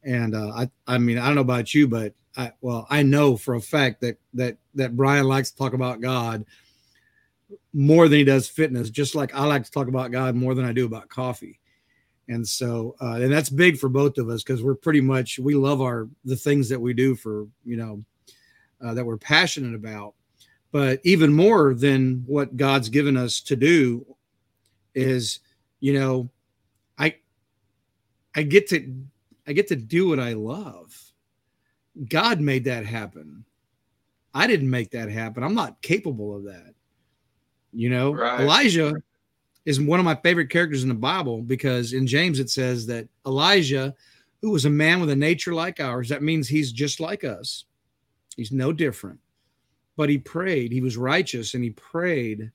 And 0.03 0.33
uh, 0.33 0.49
I, 0.49 0.69
I 0.87 0.97
mean, 0.97 1.19
I 1.19 1.27
don't 1.27 1.35
know 1.35 1.41
about 1.41 1.75
you, 1.75 1.87
but 1.87 2.15
I, 2.35 2.51
well, 2.61 2.87
I 2.89 3.03
know 3.03 3.37
for 3.37 3.53
a 3.53 3.61
fact 3.61 4.01
that 4.01 4.17
that 4.33 4.57
that 4.73 4.95
Brian 4.95 5.27
likes 5.27 5.51
to 5.51 5.57
talk 5.57 5.73
about 5.73 6.01
God 6.01 6.43
more 7.71 8.07
than 8.07 8.17
he 8.17 8.25
does 8.25 8.49
fitness, 8.49 8.89
just 8.89 9.13
like 9.13 9.35
I 9.35 9.45
like 9.45 9.63
to 9.63 9.71
talk 9.71 9.87
about 9.87 10.11
God 10.11 10.33
more 10.35 10.55
than 10.55 10.65
I 10.65 10.73
do 10.73 10.85
about 10.87 11.07
coffee. 11.07 11.59
And 12.29 12.45
so, 12.45 12.95
uh, 12.99 13.19
and 13.21 13.31
that's 13.31 13.49
big 13.49 13.77
for 13.77 13.89
both 13.89 14.17
of 14.17 14.27
us 14.29 14.43
because 14.43 14.63
we're 14.63 14.75
pretty 14.75 15.01
much, 15.01 15.39
we 15.39 15.53
love 15.53 15.81
our, 15.81 16.09
the 16.25 16.35
things 16.35 16.67
that 16.69 16.81
we 16.81 16.93
do 16.93 17.15
for, 17.15 17.47
you 17.63 17.77
know, 17.77 18.03
uh, 18.83 18.93
that 18.95 19.05
we're 19.05 19.17
passionate 19.17 19.75
about. 19.75 20.13
But 20.71 20.99
even 21.03 21.33
more 21.33 21.73
than 21.73 22.23
what 22.27 22.57
God's 22.57 22.89
given 22.89 23.17
us 23.17 23.39
to 23.41 23.55
do 23.55 24.05
is, 24.93 25.39
you 25.79 25.93
know, 25.93 26.29
I, 26.97 27.15
I 28.35 28.43
get 28.43 28.67
to, 28.69 28.93
I 29.47 29.53
get 29.53 29.67
to 29.67 29.75
do 29.75 30.09
what 30.09 30.19
I 30.19 30.33
love. 30.33 30.99
God 32.09 32.41
made 32.41 32.65
that 32.65 32.85
happen. 32.85 33.45
I 34.33 34.45
didn't 34.45 34.69
make 34.69 34.91
that 34.91 35.09
happen. 35.09 35.43
I'm 35.43 35.55
not 35.55 35.81
capable 35.81 36.35
of 36.35 36.43
that. 36.43 36.73
You 37.73 37.89
know, 37.89 38.13
right. 38.13 38.41
Elijah 38.41 38.93
is 39.65 39.81
one 39.81 39.99
of 39.99 40.05
my 40.05 40.15
favorite 40.15 40.49
characters 40.49 40.83
in 40.83 40.89
the 40.89 40.95
Bible 40.95 41.41
because 41.41 41.93
in 41.93 42.07
James 42.07 42.39
it 42.39 42.49
says 42.49 42.85
that 42.87 43.07
Elijah, 43.25 43.93
who 44.41 44.51
was 44.51 44.65
a 44.65 44.69
man 44.69 44.99
with 44.99 45.09
a 45.09 45.15
nature 45.15 45.53
like 45.53 45.79
ours, 45.79 46.09
that 46.09 46.23
means 46.23 46.47
he's 46.47 46.71
just 46.71 46.99
like 46.99 47.23
us. 47.23 47.65
He's 48.35 48.51
no 48.51 48.71
different. 48.71 49.19
But 49.97 50.09
he 50.09 50.17
prayed, 50.19 50.71
he 50.71 50.79
was 50.79 50.95
righteous, 50.95 51.55
and 51.55 51.63
he 51.63 51.71
prayed 51.71 52.51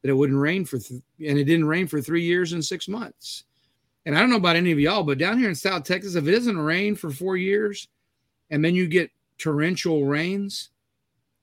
that 0.00 0.08
it 0.08 0.14
wouldn't 0.14 0.38
rain 0.38 0.64
for, 0.64 0.78
th- 0.78 1.02
and 1.26 1.38
it 1.38 1.44
didn't 1.44 1.66
rain 1.66 1.88
for 1.88 2.00
three 2.00 2.22
years 2.22 2.52
and 2.52 2.64
six 2.64 2.88
months. 2.88 3.44
And 4.06 4.16
I 4.16 4.20
don't 4.20 4.30
know 4.30 4.36
about 4.36 4.56
any 4.56 4.70
of 4.70 4.78
y'all, 4.78 5.02
but 5.02 5.18
down 5.18 5.36
here 5.38 5.48
in 5.48 5.54
South 5.56 5.82
Texas, 5.82 6.14
if 6.14 6.26
it 6.26 6.30
doesn't 6.30 6.58
rain 6.58 6.94
for 6.94 7.10
four 7.10 7.36
years 7.36 7.88
and 8.50 8.64
then 8.64 8.76
you 8.76 8.86
get 8.86 9.10
torrential 9.36 10.04
rains, 10.04 10.70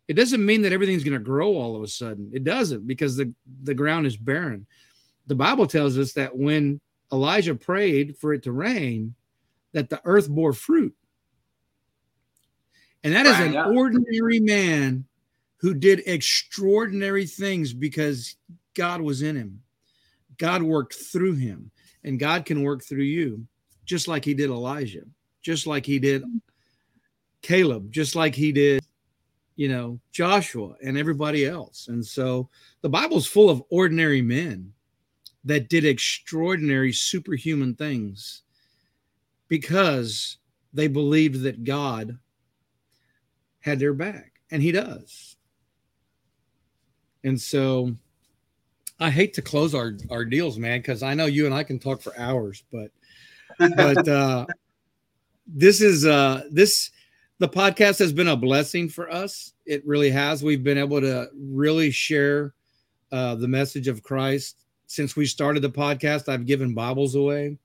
it 0.07 0.13
doesn't 0.13 0.45
mean 0.45 0.61
that 0.61 0.71
everything's 0.71 1.03
going 1.03 1.17
to 1.17 1.23
grow 1.23 1.55
all 1.55 1.75
of 1.75 1.83
a 1.83 1.87
sudden. 1.87 2.31
It 2.33 2.45
doesn't 2.45 2.87
because 2.87 3.17
the, 3.17 3.33
the 3.63 3.73
ground 3.73 4.05
is 4.05 4.15
barren. 4.15 4.65
The 5.27 5.35
Bible 5.35 5.67
tells 5.67 5.97
us 5.97 6.13
that 6.13 6.35
when 6.35 6.79
Elijah 7.11 7.55
prayed 7.55 8.17
for 8.17 8.33
it 8.33 8.43
to 8.43 8.53
rain, 8.53 9.13
that 9.73 9.89
the 9.89 10.01
earth 10.05 10.29
bore 10.29 10.53
fruit. 10.53 10.95
And 13.03 13.13
that 13.13 13.25
is 13.25 13.37
an 13.39 13.57
ordinary 13.75 14.39
man 14.39 15.05
who 15.63 15.73
did 15.73 16.03
extraordinary 16.05 17.25
things 17.25 17.73
because 17.73 18.35
God 18.75 19.01
was 19.01 19.23
in 19.23 19.35
him. 19.35 19.61
God 20.37 20.61
worked 20.61 20.93
through 20.93 21.33
him, 21.33 21.71
and 22.03 22.19
God 22.19 22.45
can 22.45 22.61
work 22.61 22.83
through 22.83 23.03
you, 23.03 23.47
just 23.85 24.07
like 24.07 24.23
he 24.23 24.35
did 24.35 24.51
Elijah, 24.51 25.05
just 25.41 25.65
like 25.65 25.87
he 25.87 25.97
did 25.97 26.23
Caleb, 27.41 27.91
just 27.91 28.15
like 28.15 28.35
he 28.35 28.51
did 28.51 28.83
you 29.55 29.69
know, 29.69 29.99
Joshua 30.11 30.73
and 30.83 30.97
everybody 30.97 31.45
else. 31.45 31.87
And 31.87 32.05
so 32.05 32.49
the 32.81 32.89
Bible's 32.89 33.27
full 33.27 33.49
of 33.49 33.63
ordinary 33.69 34.21
men 34.21 34.73
that 35.45 35.69
did 35.69 35.85
extraordinary 35.85 36.93
superhuman 36.93 37.75
things 37.75 38.43
because 39.47 40.37
they 40.73 40.87
believed 40.87 41.43
that 41.43 41.63
God 41.63 42.17
had 43.59 43.79
their 43.79 43.93
back, 43.93 44.33
and 44.51 44.61
He 44.61 44.71
does. 44.71 45.32
And 47.23 47.39
so 47.39 47.95
I 48.99 49.09
hate 49.09 49.33
to 49.35 49.41
close 49.41 49.73
our, 49.73 49.97
our 50.09 50.25
deals, 50.25 50.57
man, 50.57 50.79
because 50.79 51.03
I 51.03 51.13
know 51.13 51.25
you 51.25 51.45
and 51.45 51.53
I 51.53 51.63
can 51.63 51.79
talk 51.79 52.01
for 52.01 52.17
hours, 52.17 52.63
but 52.71 52.91
but 53.75 54.07
uh 54.07 54.45
this 55.47 55.81
is 55.81 56.05
uh 56.05 56.43
this 56.49 56.91
the 57.39 57.49
podcast 57.49 57.99
has 57.99 58.13
been 58.13 58.29
a 58.29 58.37
blessing 58.37 58.87
for 58.87 59.11
us. 59.11 59.53
It 59.65 59.85
really 59.85 60.09
has. 60.11 60.43
We've 60.43 60.63
been 60.63 60.77
able 60.77 61.01
to 61.01 61.29
really 61.35 61.91
share 61.91 62.53
uh, 63.11 63.35
the 63.35 63.47
message 63.47 63.87
of 63.87 64.01
Christ. 64.01 64.63
Since 64.87 65.15
we 65.15 65.25
started 65.25 65.61
the 65.61 65.69
podcast, 65.69 66.29
I've 66.29 66.45
given 66.45 66.73
Bibles 66.73 67.15
away. 67.15 67.57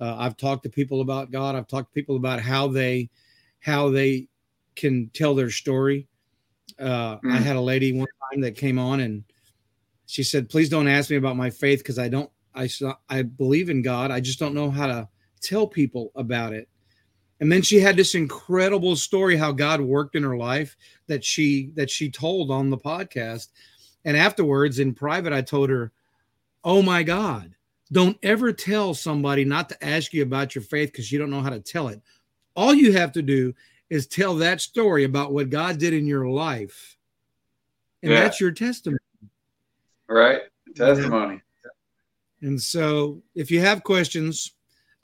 Uh, 0.00 0.16
I've 0.18 0.36
talked 0.36 0.62
to 0.62 0.70
people 0.70 1.00
about 1.00 1.30
God. 1.30 1.54
I've 1.54 1.66
talked 1.66 1.92
to 1.92 1.94
people 1.94 2.16
about 2.16 2.40
how 2.40 2.68
they 2.68 3.10
how 3.60 3.90
they 3.90 4.28
can 4.76 5.10
tell 5.12 5.34
their 5.34 5.50
story. 5.50 6.06
Uh, 6.78 7.18
mm. 7.18 7.32
I 7.32 7.36
had 7.36 7.56
a 7.56 7.60
lady 7.60 7.92
one 7.92 8.08
time 8.30 8.40
that 8.42 8.56
came 8.56 8.78
on 8.78 9.00
and 9.00 9.24
she 10.06 10.22
said, 10.22 10.48
"Please 10.48 10.68
don't 10.68 10.88
ask 10.88 11.10
me 11.10 11.16
about 11.16 11.36
my 11.36 11.50
faith 11.50 11.80
because 11.80 11.98
I 11.98 12.08
don't. 12.08 12.30
I 12.54 12.66
saw 12.66 12.96
I 13.08 13.22
believe 13.22 13.70
in 13.70 13.82
God. 13.82 14.10
I 14.10 14.20
just 14.20 14.38
don't 14.38 14.54
know 14.54 14.70
how 14.70 14.86
to 14.86 15.08
tell 15.40 15.66
people 15.66 16.12
about 16.14 16.52
it." 16.52 16.68
and 17.40 17.50
then 17.50 17.62
she 17.62 17.80
had 17.80 17.96
this 17.96 18.14
incredible 18.14 18.94
story 18.94 19.34
how 19.34 19.50
god 19.50 19.80
worked 19.80 20.14
in 20.14 20.22
her 20.22 20.36
life 20.36 20.76
that 21.06 21.24
she 21.24 21.70
that 21.74 21.88
she 21.88 22.10
told 22.10 22.50
on 22.50 22.68
the 22.68 22.76
podcast 22.76 23.48
and 24.04 24.14
afterwards 24.14 24.78
in 24.78 24.92
private 24.92 25.32
i 25.32 25.40
told 25.40 25.70
her 25.70 25.90
oh 26.64 26.82
my 26.82 27.02
god 27.02 27.54
don't 27.92 28.16
ever 28.22 28.52
tell 28.52 28.94
somebody 28.94 29.44
not 29.44 29.68
to 29.68 29.84
ask 29.84 30.12
you 30.12 30.22
about 30.22 30.54
your 30.54 30.62
faith 30.62 30.92
because 30.92 31.10
you 31.10 31.18
don't 31.18 31.30
know 31.30 31.40
how 31.40 31.50
to 31.50 31.60
tell 31.60 31.88
it. 31.88 32.00
All 32.54 32.72
you 32.72 32.92
have 32.92 33.12
to 33.12 33.22
do 33.22 33.52
is 33.90 34.06
tell 34.06 34.36
that 34.36 34.60
story 34.60 35.04
about 35.04 35.32
what 35.32 35.50
God 35.50 35.78
did 35.78 35.92
in 35.92 36.06
your 36.06 36.28
life. 36.28 36.96
And 38.02 38.12
yeah. 38.12 38.20
that's 38.20 38.40
your 38.40 38.52
testimony. 38.52 38.98
Right. 40.08 40.42
Testimony. 40.74 41.42
And 42.40 42.60
so 42.60 43.22
if 43.34 43.50
you 43.50 43.60
have 43.60 43.82
questions 43.82 44.52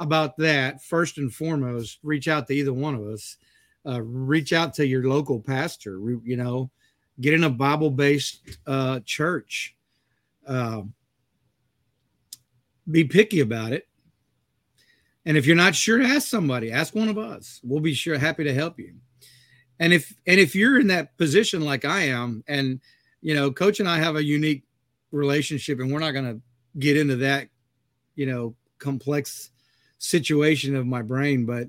about 0.00 0.36
that, 0.38 0.82
first 0.82 1.18
and 1.18 1.32
foremost, 1.32 1.98
reach 2.02 2.28
out 2.28 2.46
to 2.46 2.54
either 2.54 2.72
one 2.72 2.94
of 2.94 3.02
us. 3.02 3.36
Uh, 3.84 4.02
reach 4.02 4.52
out 4.52 4.74
to 4.74 4.84
your 4.84 5.08
local 5.08 5.38
pastor, 5.38 6.00
you 6.24 6.36
know, 6.36 6.68
get 7.20 7.34
in 7.34 7.44
a 7.44 7.50
Bible 7.50 7.90
based 7.90 8.58
uh, 8.66 8.98
church. 9.04 9.76
Uh, 10.44 10.82
be 12.90 13.04
picky 13.04 13.40
about 13.40 13.72
it. 13.72 13.86
And 15.26 15.36
if 15.36 15.44
you're 15.44 15.56
not 15.56 15.74
sure, 15.74 15.98
to 15.98 16.04
ask 16.04 16.28
somebody. 16.28 16.70
Ask 16.70 16.94
one 16.94 17.08
of 17.08 17.18
us. 17.18 17.60
We'll 17.64 17.80
be 17.80 17.94
sure 17.94 18.16
happy 18.16 18.44
to 18.44 18.54
help 18.54 18.78
you. 18.78 18.94
And 19.80 19.92
if 19.92 20.14
and 20.26 20.40
if 20.40 20.54
you're 20.54 20.80
in 20.80 20.86
that 20.86 21.18
position 21.18 21.62
like 21.62 21.84
I 21.84 22.04
am, 22.04 22.44
and 22.46 22.80
you 23.20 23.34
know, 23.34 23.50
Coach 23.50 23.80
and 23.80 23.88
I 23.88 23.98
have 23.98 24.16
a 24.16 24.22
unique 24.22 24.62
relationship, 25.10 25.80
and 25.80 25.92
we're 25.92 25.98
not 25.98 26.12
going 26.12 26.36
to 26.36 26.40
get 26.78 26.96
into 26.96 27.16
that, 27.16 27.48
you 28.14 28.26
know, 28.26 28.54
complex 28.78 29.50
situation 29.98 30.76
of 30.76 30.86
my 30.86 31.02
brain, 31.02 31.44
but 31.44 31.68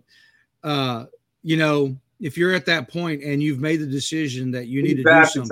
uh, 0.64 1.06
you 1.42 1.58
know, 1.58 1.98
if 2.20 2.38
you're 2.38 2.54
at 2.54 2.68
that 2.68 2.90
point 2.90 3.24
and 3.24 3.42
you've 3.42 3.60
made 3.60 3.78
the 3.78 3.88
decision 3.88 4.52
that 4.52 4.68
you 4.68 4.84
need 4.84 4.98
to 4.98 5.04
do 5.04 5.26
something, 5.26 5.50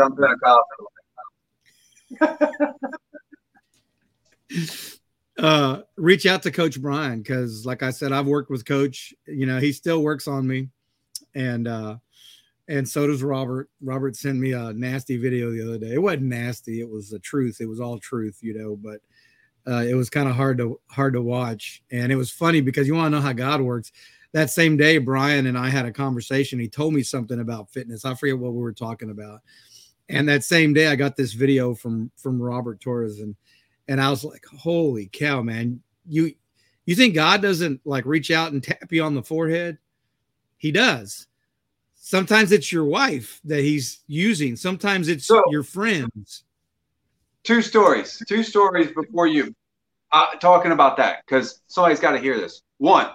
uh, 5.38 5.82
reach 5.98 6.26
out 6.26 6.44
to 6.44 6.52
Coach 6.52 6.82
Brian 6.82 7.20
because, 7.20 7.66
like 7.66 7.84
I 7.84 7.92
said, 7.92 8.12
I've 8.12 8.28
worked 8.28 8.50
with 8.50 8.66
Coach. 8.66 9.14
You 9.28 9.46
know, 9.46 9.60
he 9.60 9.72
still 9.72 10.02
works 10.02 10.28
on 10.28 10.48
me, 10.48 10.70
and 11.34 11.68
uh, 11.68 11.98
and 12.68 12.88
so 12.88 13.08
does 13.08 13.22
Robert. 13.22 13.70
Robert 13.82 14.16
sent 14.16 14.40
me 14.40 14.54
a 14.54 14.74
nasty 14.74 15.18
video 15.18 15.52
the 15.52 15.62
other 15.62 15.78
day. 15.78 15.94
It 15.94 16.02
wasn't 16.02 16.24
nasty; 16.24 16.80
it 16.80 16.90
was 16.90 17.10
the 17.10 17.20
truth. 17.20 17.58
It 17.60 17.68
was 17.68 17.80
all 17.80 18.00
truth, 18.00 18.40
you 18.42 18.58
know. 18.58 18.76
But 18.76 19.02
uh, 19.72 19.84
it 19.84 19.96
was 19.96 20.10
kind 20.10 20.30
of 20.30 20.36
hard 20.36 20.58
to 20.60 20.80
hard 20.90 21.14
to 21.14 21.22
watch, 21.22 21.84
and 21.92 22.12
it 22.12 22.16
was 22.16 22.32
funny 22.32 22.62
because 22.62 22.88
you 22.88 22.96
want 22.96 23.08
to 23.08 23.18
know 23.18 23.26
how 23.26 23.34
God 23.34 23.62
works. 23.62 23.92
That 24.32 24.50
same 24.50 24.78
day, 24.78 24.98
Brian 24.98 25.48
and 25.48 25.58
I 25.58 25.70
had 25.70 25.86
a 25.86 25.92
conversation. 25.92 26.60
He 26.60 26.68
told 26.68 26.94
me 26.94 27.04
something 27.04 27.40
about 27.40 27.72
fitness. 27.72 28.06
I 28.06 28.16
forget 28.16 28.38
what 28.38 28.54
we 28.54 28.62
were 28.62 28.74
talking 28.74 29.10
about. 29.10 29.40
And 30.10 30.28
that 30.28 30.44
same 30.44 30.74
day, 30.74 30.88
I 30.88 30.96
got 30.96 31.16
this 31.16 31.34
video 31.34 31.74
from 31.74 32.12
from 32.16 32.42
Robert 32.42 32.80
Torres, 32.80 33.20
and 33.20 33.36
and 33.88 34.02
I 34.02 34.10
was 34.10 34.24
like, 34.24 34.46
holy 34.46 35.08
cow, 35.12 35.42
man. 35.42 35.82
You 36.08 36.34
you 36.86 36.96
think 36.96 37.16
God 37.16 37.42
doesn't 37.42 37.82
like 37.86 38.06
reach 38.06 38.32
out 38.32 38.52
and 38.52 38.64
tap 38.64 38.92
you 38.92 39.04
on 39.04 39.16
the 39.16 39.24
forehead? 39.24 39.78
He 40.58 40.72
does. 40.72 41.28
Sometimes 41.96 42.52
it's 42.52 42.72
your 42.72 42.86
wife 42.86 43.42
that 43.46 43.62
he's 43.62 44.04
using. 44.08 44.56
Sometimes 44.56 45.08
it's 45.08 45.26
so, 45.26 45.42
your 45.50 45.64
friends. 45.64 46.44
Two 47.44 47.62
stories. 47.62 48.22
Two 48.28 48.44
stories 48.44 48.92
before 48.92 49.26
you 49.26 49.56
uh, 50.12 50.36
talking 50.36 50.72
about 50.72 50.98
that 50.98 51.24
because 51.26 51.62
somebody's 51.68 52.00
got 52.00 52.12
to 52.12 52.20
hear 52.20 52.38
this. 52.38 52.62
One, 52.78 53.10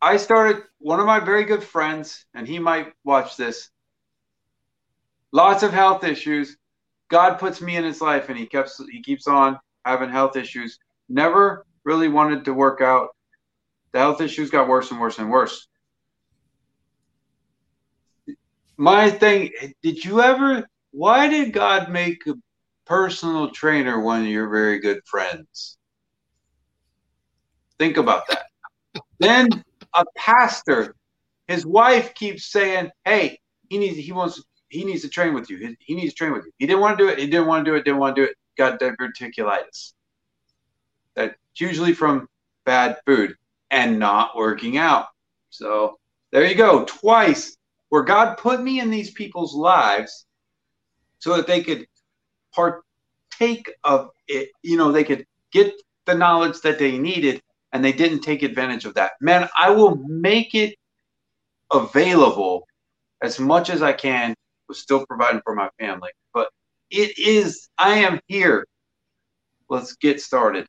I 0.00 0.16
started 0.16 0.62
one 0.78 1.00
of 1.00 1.06
my 1.06 1.18
very 1.18 1.44
good 1.44 1.64
friends, 1.64 2.24
and 2.34 2.46
he 2.46 2.60
might 2.60 2.92
watch 3.04 3.36
this. 3.36 3.70
Lots 5.32 5.64
of 5.64 5.72
health 5.72 6.04
issues 6.04 6.56
God 7.08 7.38
puts 7.38 7.60
me 7.60 7.76
in 7.76 7.84
his 7.84 8.00
life, 8.00 8.28
and 8.28 8.38
he 8.38 8.46
keeps 8.46 8.80
he 8.90 9.02
keeps 9.02 9.26
on 9.26 9.58
having 9.84 10.10
health 10.10 10.36
issues. 10.36 10.78
Never 11.08 11.66
really 11.84 12.08
wanted 12.08 12.44
to 12.44 12.54
work 12.54 12.80
out. 12.80 13.08
The 13.92 13.98
health 13.98 14.20
issues 14.20 14.50
got 14.50 14.68
worse 14.68 14.90
and 14.90 15.00
worse 15.00 15.18
and 15.18 15.30
worse. 15.30 15.66
My 18.76 19.10
thing, 19.10 19.50
did 19.82 20.04
you 20.04 20.20
ever? 20.20 20.68
Why 20.90 21.28
did 21.28 21.52
God 21.52 21.90
make 21.90 22.26
a 22.26 22.34
personal 22.86 23.50
trainer 23.50 24.00
one 24.00 24.22
of 24.22 24.28
your 24.28 24.48
very 24.48 24.78
good 24.78 25.00
friends? 25.06 25.78
Think 27.78 27.96
about 27.96 28.26
that. 28.28 28.46
then 29.18 29.48
a 29.94 30.04
pastor, 30.16 30.94
his 31.46 31.64
wife 31.64 32.14
keeps 32.14 32.52
saying, 32.52 32.90
"Hey, 33.04 33.40
he 33.68 33.78
needs 33.78 33.96
he 33.96 34.12
wants 34.12 34.42
he 34.68 34.84
needs 34.84 35.02
to 35.02 35.08
train 35.08 35.34
with 35.34 35.50
you. 35.50 35.56
He, 35.56 35.76
he 35.80 35.94
needs 35.94 36.12
to 36.12 36.18
train 36.18 36.32
with 36.32 36.44
you. 36.44 36.52
He 36.58 36.66
didn't 36.66 36.80
want 36.80 36.98
to 36.98 37.04
do 37.04 37.10
it. 37.10 37.18
He 37.18 37.26
didn't 37.26 37.46
want 37.46 37.64
to 37.64 37.70
do 37.70 37.74
it. 37.74 37.84
Didn't 37.84 38.00
want 38.00 38.16
to 38.16 38.22
do 38.22 38.30
it. 38.30 38.36
Got 38.56 38.80
diverticulitis. 38.80 39.92
That's 41.14 41.34
usually 41.56 41.92
from 41.92 42.28
bad 42.64 42.98
food 43.06 43.34
and 43.70 43.98
not 43.98 44.36
working 44.36 44.76
out. 44.76 45.06
So 45.50 45.98
there 46.30 46.44
you 46.44 46.54
go. 46.54 46.84
Twice 46.84 47.56
where 47.88 48.02
God 48.02 48.36
put 48.36 48.62
me 48.62 48.80
in 48.80 48.90
these 48.90 49.10
people's 49.10 49.54
lives 49.54 50.26
so 51.18 51.36
that 51.36 51.46
they 51.46 51.62
could 51.62 51.86
partake 52.52 53.72
of 53.84 54.10
it. 54.28 54.50
You 54.62 54.76
know, 54.76 54.92
they 54.92 55.04
could 55.04 55.26
get 55.52 55.74
the 56.04 56.14
knowledge 56.14 56.60
that 56.60 56.78
they 56.78 56.98
needed 56.98 57.42
and 57.72 57.84
they 57.84 57.92
didn't 57.92 58.20
take 58.20 58.42
advantage 58.42 58.84
of 58.84 58.94
that. 58.94 59.12
Man, 59.20 59.48
I 59.58 59.70
will 59.70 59.96
make 60.06 60.54
it 60.54 60.74
available 61.72 62.66
as 63.22 63.38
much 63.38 63.70
as 63.70 63.82
I 63.82 63.92
can 63.92 64.34
was 64.68 64.78
still 64.78 65.04
providing 65.06 65.40
for 65.42 65.54
my 65.54 65.68
family. 65.78 66.10
But 66.32 66.48
it 66.90 67.18
is, 67.18 67.68
I 67.78 67.98
am 67.98 68.20
here. 68.26 68.66
Let's 69.68 69.94
get 69.96 70.20
started. 70.20 70.66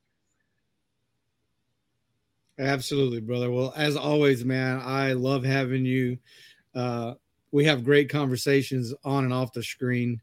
Absolutely, 2.58 3.22
brother. 3.22 3.50
Well, 3.50 3.74
as 3.76 3.96
always, 3.96 4.44
man, 4.44 4.82
I 4.84 5.14
love 5.14 5.46
having 5.46 5.86
you. 5.86 6.18
Uh, 6.76 7.14
we 7.52 7.66
have 7.66 7.86
great 7.86 8.10
conversations 8.10 8.94
on 9.06 9.24
and 9.24 9.34
off 9.34 9.54
the 9.54 9.64
screen, 9.64 10.22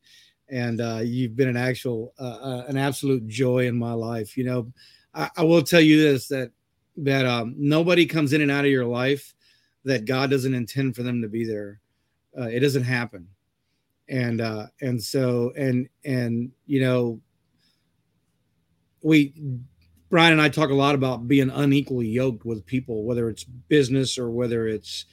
and 0.50 0.80
uh, 0.80 1.00
you've 1.02 1.34
been 1.34 1.48
an 1.48 1.56
actual, 1.56 2.12
uh, 2.20 2.38
uh 2.40 2.64
an 2.68 2.76
absolute 2.76 3.26
joy 3.26 3.66
in 3.66 3.76
my 3.76 3.94
life. 3.94 4.36
You 4.36 4.44
know, 4.44 4.72
I, 5.14 5.30
I 5.38 5.42
will 5.44 5.62
tell 5.62 5.80
you 5.80 6.00
this 6.00 6.28
that 6.28 6.50
that 6.98 7.24
um, 7.24 7.54
nobody 7.56 8.06
comes 8.06 8.34
in 8.34 8.42
and 8.42 8.50
out 8.50 8.64
of 8.66 8.70
your 8.70 8.84
life 8.84 9.34
that 9.84 10.04
God 10.04 10.30
doesn't 10.30 10.54
intend 10.54 10.94
for 10.94 11.02
them 11.02 11.22
to 11.22 11.28
be 11.28 11.44
there. 11.44 11.80
Uh, 12.38 12.48
it 12.48 12.60
doesn't 12.60 12.84
happen 12.84 13.28
and 14.08 14.40
uh 14.40 14.66
and 14.80 15.02
so 15.02 15.52
and 15.56 15.88
and 16.04 16.50
you 16.66 16.80
know 16.80 17.20
we 19.02 19.32
brian 20.10 20.32
and 20.32 20.40
i 20.40 20.48
talk 20.48 20.70
a 20.70 20.74
lot 20.74 20.94
about 20.94 21.26
being 21.26 21.50
unequally 21.50 22.06
yoked 22.06 22.44
with 22.44 22.64
people 22.66 23.04
whether 23.04 23.28
it's 23.28 23.44
business 23.44 24.16
or 24.16 24.30
whether 24.30 24.68
it's 24.68 25.06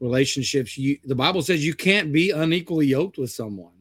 relationships. 0.00 0.76
You 0.76 0.98
the 1.04 1.14
bible 1.14 1.42
says 1.42 1.64
you 1.64 1.74
can't 1.74 2.12
be 2.12 2.30
unequally 2.30 2.86
yoked 2.86 3.18
with 3.18 3.30
someone. 3.30 3.74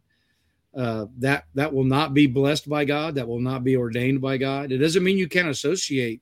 Uh 0.76 1.06
that 1.18 1.46
that 1.56 1.74
will 1.74 1.86
not 1.86 2.14
be 2.14 2.28
blessed 2.28 2.70
by 2.70 2.86
god. 2.86 3.16
That 3.16 3.28
will 3.28 3.40
not 3.40 3.64
be 3.64 3.76
ordained 3.76 4.22
by 4.22 4.38
god. 4.38 4.72
It 4.72 4.78
doesn't 4.78 5.04
mean 5.04 5.18
you 5.18 5.30
can't 5.30 5.48
associate 5.48 6.22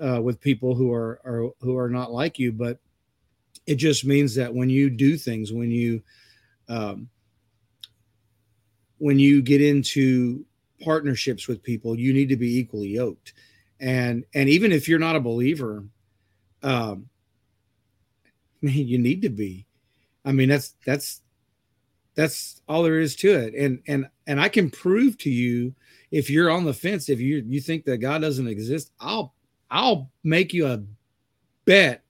uh 0.00 0.20
with 0.20 0.40
people 0.40 0.74
who 0.74 0.92
are, 0.92 1.20
are 1.24 1.50
who 1.60 1.78
are 1.78 1.88
not 1.88 2.10
like 2.10 2.38
you 2.38 2.50
but 2.50 2.78
it 3.66 3.76
just 3.76 4.04
means 4.04 4.34
that 4.34 4.52
when 4.52 4.68
you 4.68 4.90
do 4.90 5.16
things 5.16 5.52
when 5.52 5.70
you 5.70 6.02
um 6.68 7.08
when 9.04 9.18
you 9.18 9.42
get 9.42 9.60
into 9.60 10.46
partnerships 10.80 11.46
with 11.46 11.62
people, 11.62 11.94
you 11.94 12.14
need 12.14 12.30
to 12.30 12.38
be 12.38 12.56
equally 12.56 12.88
yoked. 12.88 13.34
And 13.78 14.24
and 14.32 14.48
even 14.48 14.72
if 14.72 14.88
you're 14.88 14.98
not 14.98 15.14
a 15.14 15.20
believer, 15.20 15.84
um, 16.62 17.10
man, 18.62 18.72
you 18.72 18.96
need 18.96 19.20
to 19.20 19.28
be. 19.28 19.66
I 20.24 20.32
mean, 20.32 20.48
that's 20.48 20.74
that's 20.86 21.20
that's 22.14 22.62
all 22.66 22.82
there 22.82 22.98
is 22.98 23.14
to 23.16 23.30
it. 23.30 23.52
And 23.52 23.82
and 23.86 24.08
and 24.26 24.40
I 24.40 24.48
can 24.48 24.70
prove 24.70 25.18
to 25.18 25.30
you 25.30 25.74
if 26.10 26.30
you're 26.30 26.50
on 26.50 26.64
the 26.64 26.72
fence, 26.72 27.10
if 27.10 27.20
you 27.20 27.44
you 27.46 27.60
think 27.60 27.84
that 27.84 27.98
God 27.98 28.22
doesn't 28.22 28.48
exist, 28.48 28.90
I'll 29.00 29.34
I'll 29.70 30.10
make 30.22 30.54
you 30.54 30.66
a 30.66 30.82
bet 31.66 32.02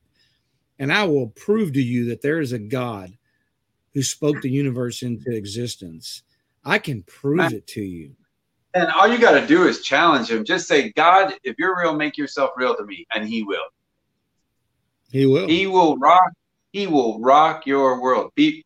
and 0.79 0.93
I 0.93 1.03
will 1.03 1.31
prove 1.31 1.73
to 1.73 1.83
you 1.83 2.05
that 2.11 2.23
there 2.23 2.41
is 2.41 2.53
a 2.53 2.59
God 2.61 3.19
who 3.95 4.03
spoke 4.05 4.43
the 4.43 4.51
universe 4.51 5.03
into 5.03 5.33
existence 5.33 6.23
I 6.65 6.79
can 6.79 7.03
prove 7.03 7.53
it 7.53 7.67
to 7.69 7.83
you. 7.83 8.17
And 8.75 8.89
all 8.91 9.07
you 9.07 9.19
got 9.19 9.39
to 9.39 9.47
do 9.47 9.69
is 9.69 9.83
challenge 9.83 10.31
him. 10.31 10.45
Just 10.45 10.67
say, 10.67 10.93
God, 10.93 11.35
if 11.45 11.55
you're 11.59 11.79
real, 11.79 11.95
make 11.95 12.19
yourself 12.19 12.51
real 12.57 12.75
to 12.77 12.85
me. 12.85 13.07
And 13.15 13.27
he 13.27 13.45
will. 13.45 13.63
He 15.13 15.27
will. 15.27 15.47
He 15.47 15.67
will 15.69 15.97
rock. 15.97 16.33
He 16.73 16.89
will 16.89 17.21
rock 17.21 17.67
your 17.67 18.03
world. 18.03 18.33
Be, 18.35 18.65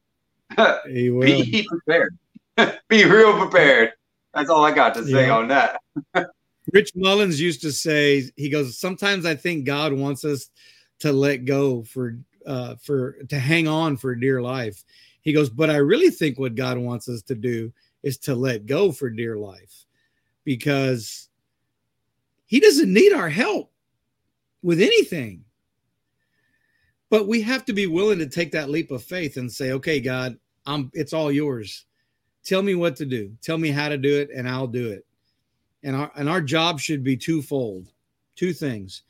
he 0.88 1.10
will. 1.10 1.20
be 1.26 1.68
prepared. 1.68 2.16
be 2.88 3.04
real 3.04 3.38
prepared. 3.38 3.92
That's 4.32 4.48
all 4.48 4.64
I 4.64 4.72
got 4.72 4.94
to 4.94 5.04
say 5.04 5.26
yeah. 5.26 5.36
on 5.36 5.48
that. 5.48 5.80
Rich 6.72 6.92
Mullins 6.94 7.40
used 7.40 7.60
to 7.62 7.72
say, 7.72 8.30
he 8.36 8.48
goes, 8.48 8.78
sometimes 8.78 9.26
I 9.26 9.34
think 9.34 9.64
God 9.64 9.92
wants 9.92 10.24
us 10.24 10.50
to 11.00 11.12
let 11.12 11.44
go 11.44 11.82
for 11.82 12.18
uh 12.46 12.74
for 12.76 13.12
to 13.24 13.38
hang 13.38 13.68
on 13.68 13.96
for 13.96 14.14
dear 14.14 14.40
life. 14.40 14.84
He 15.20 15.32
goes, 15.32 15.50
but 15.50 15.70
I 15.70 15.76
really 15.76 16.10
think 16.10 16.38
what 16.38 16.54
God 16.54 16.78
wants 16.78 17.08
us 17.08 17.22
to 17.22 17.34
do 17.34 17.72
is 18.02 18.18
to 18.18 18.34
let 18.34 18.66
go 18.66 18.92
for 18.92 19.10
dear 19.10 19.36
life 19.36 19.84
because 20.44 21.28
He 22.46 22.60
doesn't 22.60 22.92
need 22.92 23.12
our 23.12 23.28
help 23.28 23.72
with 24.62 24.80
anything. 24.80 25.44
But 27.10 27.26
we 27.26 27.40
have 27.42 27.64
to 27.66 27.72
be 27.72 27.86
willing 27.86 28.18
to 28.18 28.26
take 28.26 28.52
that 28.52 28.68
leap 28.68 28.90
of 28.90 29.02
faith 29.02 29.36
and 29.36 29.50
say, 29.50 29.72
okay, 29.72 30.00
God, 30.00 30.38
I'm 30.66 30.90
it's 30.92 31.12
all 31.12 31.32
yours. 31.32 31.86
Tell 32.44 32.62
me 32.62 32.74
what 32.74 32.96
to 32.96 33.06
do. 33.06 33.32
Tell 33.42 33.58
me 33.58 33.70
how 33.70 33.88
to 33.88 33.98
do 33.98 34.20
it, 34.20 34.30
and 34.34 34.48
I'll 34.48 34.66
do 34.66 34.90
it. 34.90 35.06
And 35.82 35.96
our 35.96 36.12
and 36.16 36.28
our 36.28 36.40
job 36.40 36.80
should 36.80 37.02
be 37.02 37.16
twofold. 37.16 37.88
Two 38.36 38.52
things. 38.52 39.02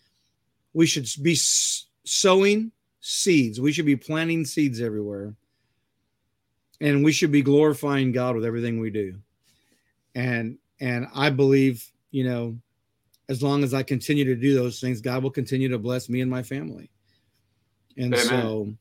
We 0.73 0.87
should 0.87 1.09
be 1.23 1.37
sowing 2.05 2.73
seeds. 3.01 3.61
We 3.61 3.73
should 3.73 3.87
be 3.87 3.97
planting 3.97 4.45
seeds 4.45 4.81
everywhere. 4.81 5.35
And 6.81 7.05
we 7.05 7.13
should 7.13 7.33
be 7.33 7.43
glorifying 7.43 8.13
God 8.13 8.37
with 8.37 8.45
everything 8.45 8.79
we 8.79 8.91
do. 8.91 9.19
And 10.15 10.59
and 10.81 11.09
I 11.15 11.31
believe, 11.31 11.91
you 12.11 12.25
know, 12.25 12.57
as 13.29 13.43
long 13.43 13.65
as 13.65 13.75
I 13.75 13.83
continue 13.83 14.25
to 14.25 14.37
do 14.37 14.55
those 14.55 14.81
things, 14.81 15.01
God 15.01 15.23
will 15.23 15.31
continue 15.31 15.69
to 15.69 15.79
bless 15.79 16.09
me 16.09 16.21
and 16.21 16.31
my 16.31 16.43
family. 16.43 16.91
And 17.97 18.15
Amen. 18.15 18.27
so 18.27 18.75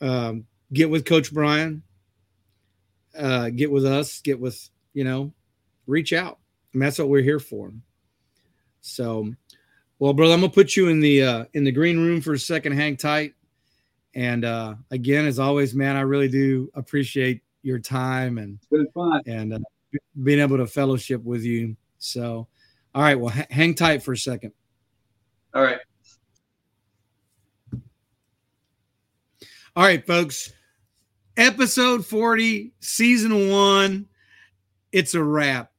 um, 0.00 0.46
get 0.72 0.88
with 0.88 1.04
Coach 1.04 1.32
Brian, 1.32 1.82
uh, 3.16 3.50
get 3.50 3.70
with 3.70 3.84
us, 3.84 4.20
get 4.20 4.40
with, 4.40 4.70
you 4.94 5.04
know, 5.04 5.32
reach 5.86 6.12
out. 6.12 6.38
And 6.72 6.82
that's 6.82 6.98
what 6.98 7.08
we're 7.08 7.22
here 7.22 7.40
for. 7.40 7.72
So, 8.80 9.34
well, 9.98 10.14
brother, 10.14 10.32
I'm 10.32 10.40
gonna 10.40 10.52
put 10.52 10.76
you 10.76 10.88
in 10.88 11.00
the 11.00 11.22
uh, 11.22 11.44
in 11.52 11.64
the 11.64 11.72
green 11.72 11.98
room 11.98 12.20
for 12.20 12.32
a 12.32 12.38
second. 12.38 12.72
Hang 12.72 12.96
tight. 12.96 13.34
And 14.14 14.44
uh, 14.44 14.74
again, 14.90 15.26
as 15.26 15.38
always, 15.38 15.74
man, 15.74 15.96
I 15.96 16.00
really 16.00 16.28
do 16.28 16.70
appreciate 16.74 17.42
your 17.62 17.78
time 17.78 18.38
and 18.38 18.58
and 19.26 19.54
uh, 19.54 19.58
being 20.22 20.40
able 20.40 20.56
to 20.56 20.66
fellowship 20.66 21.22
with 21.22 21.44
you. 21.44 21.76
So, 21.98 22.48
all 22.94 23.02
right, 23.02 23.18
well, 23.18 23.32
h- 23.36 23.46
hang 23.50 23.74
tight 23.74 24.02
for 24.02 24.12
a 24.12 24.16
second. 24.16 24.52
All 25.54 25.62
right. 25.62 25.78
All 29.76 29.84
right, 29.84 30.04
folks. 30.04 30.52
Episode 31.36 32.04
40, 32.04 32.72
season 32.80 33.50
one. 33.50 34.06
It's 34.92 35.14
a 35.14 35.22
wrap. 35.22 35.70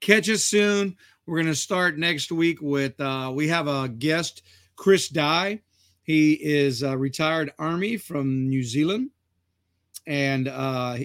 Catch 0.00 0.30
us 0.30 0.42
soon. 0.42 0.96
We're 1.26 1.36
going 1.36 1.46
to 1.46 1.54
start 1.54 1.98
next 1.98 2.32
week 2.32 2.58
with, 2.60 2.98
uh, 3.00 3.30
we 3.34 3.48
have 3.48 3.68
a 3.68 3.88
guest, 3.88 4.42
Chris 4.76 5.08
Dye. 5.08 5.60
He 6.04 6.34
is 6.34 6.82
a 6.82 6.96
retired 6.96 7.52
Army 7.58 7.96
from 7.96 8.48
New 8.48 8.62
Zealand. 8.62 9.10
And 10.06 10.48
uh, 10.48 10.98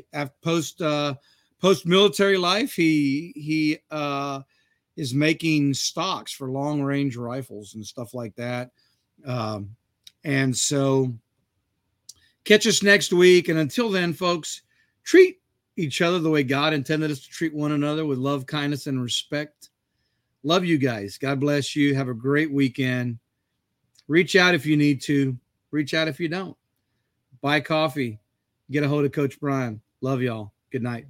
post 0.43 0.81
uh, 0.81 1.15
post 1.59 1.85
military 1.85 2.38
life, 2.38 2.73
he 2.73 3.34
he 3.35 3.80
uh, 3.89 4.41
is 4.95 5.13
making 5.13 5.73
stocks 5.73 6.31
for 6.31 6.51
long 6.51 6.81
range 6.81 7.15
rifles 7.15 7.76
and 7.76 7.85
stuff 7.85 8.13
like 8.13 8.35
that. 8.35 8.71
Um, 9.26 9.76
and 10.23 10.55
so 10.55 11.13
Catch 12.49 12.65
us 12.65 12.81
next 12.81 13.13
week. 13.13 13.47
And 13.49 13.59
until 13.59 13.91
then, 13.91 14.11
folks, 14.11 14.63
treat 15.03 15.39
each 15.77 16.01
other 16.01 16.17
the 16.17 16.31
way 16.31 16.41
God 16.41 16.73
intended 16.73 17.11
us 17.11 17.19
to 17.19 17.30
treat 17.30 17.53
one 17.53 17.73
another 17.73 18.07
with 18.07 18.17
love, 18.17 18.47
kindness, 18.47 18.88
and 18.88 18.99
respect. 19.01 19.69
Love 20.41 20.65
you 20.65 20.80
guys. 20.80 21.19
God 21.19 21.39
bless 21.39 21.76
you. 21.76 21.93
Have 21.93 22.07
a 22.07 22.13
great 22.15 22.51
weekend. 22.51 23.19
Reach 24.10 24.36
out 24.36 24.56
if 24.56 24.65
you 24.65 24.76
need 24.76 25.02
to, 25.02 25.38
reach 25.69 25.94
out 25.94 26.07
if 26.07 26.19
you 26.19 26.27
don't. 26.27 26.57
Buy 27.41 27.61
coffee. 27.61 28.19
Get 28.72 28.84
a 28.84 28.88
hold 28.88 29.06
of 29.06 29.11
Coach 29.11 29.40
Brian. 29.40 29.81
Love 30.02 30.23
y'all. 30.23 30.52
Good 30.72 30.81
night. 30.81 31.06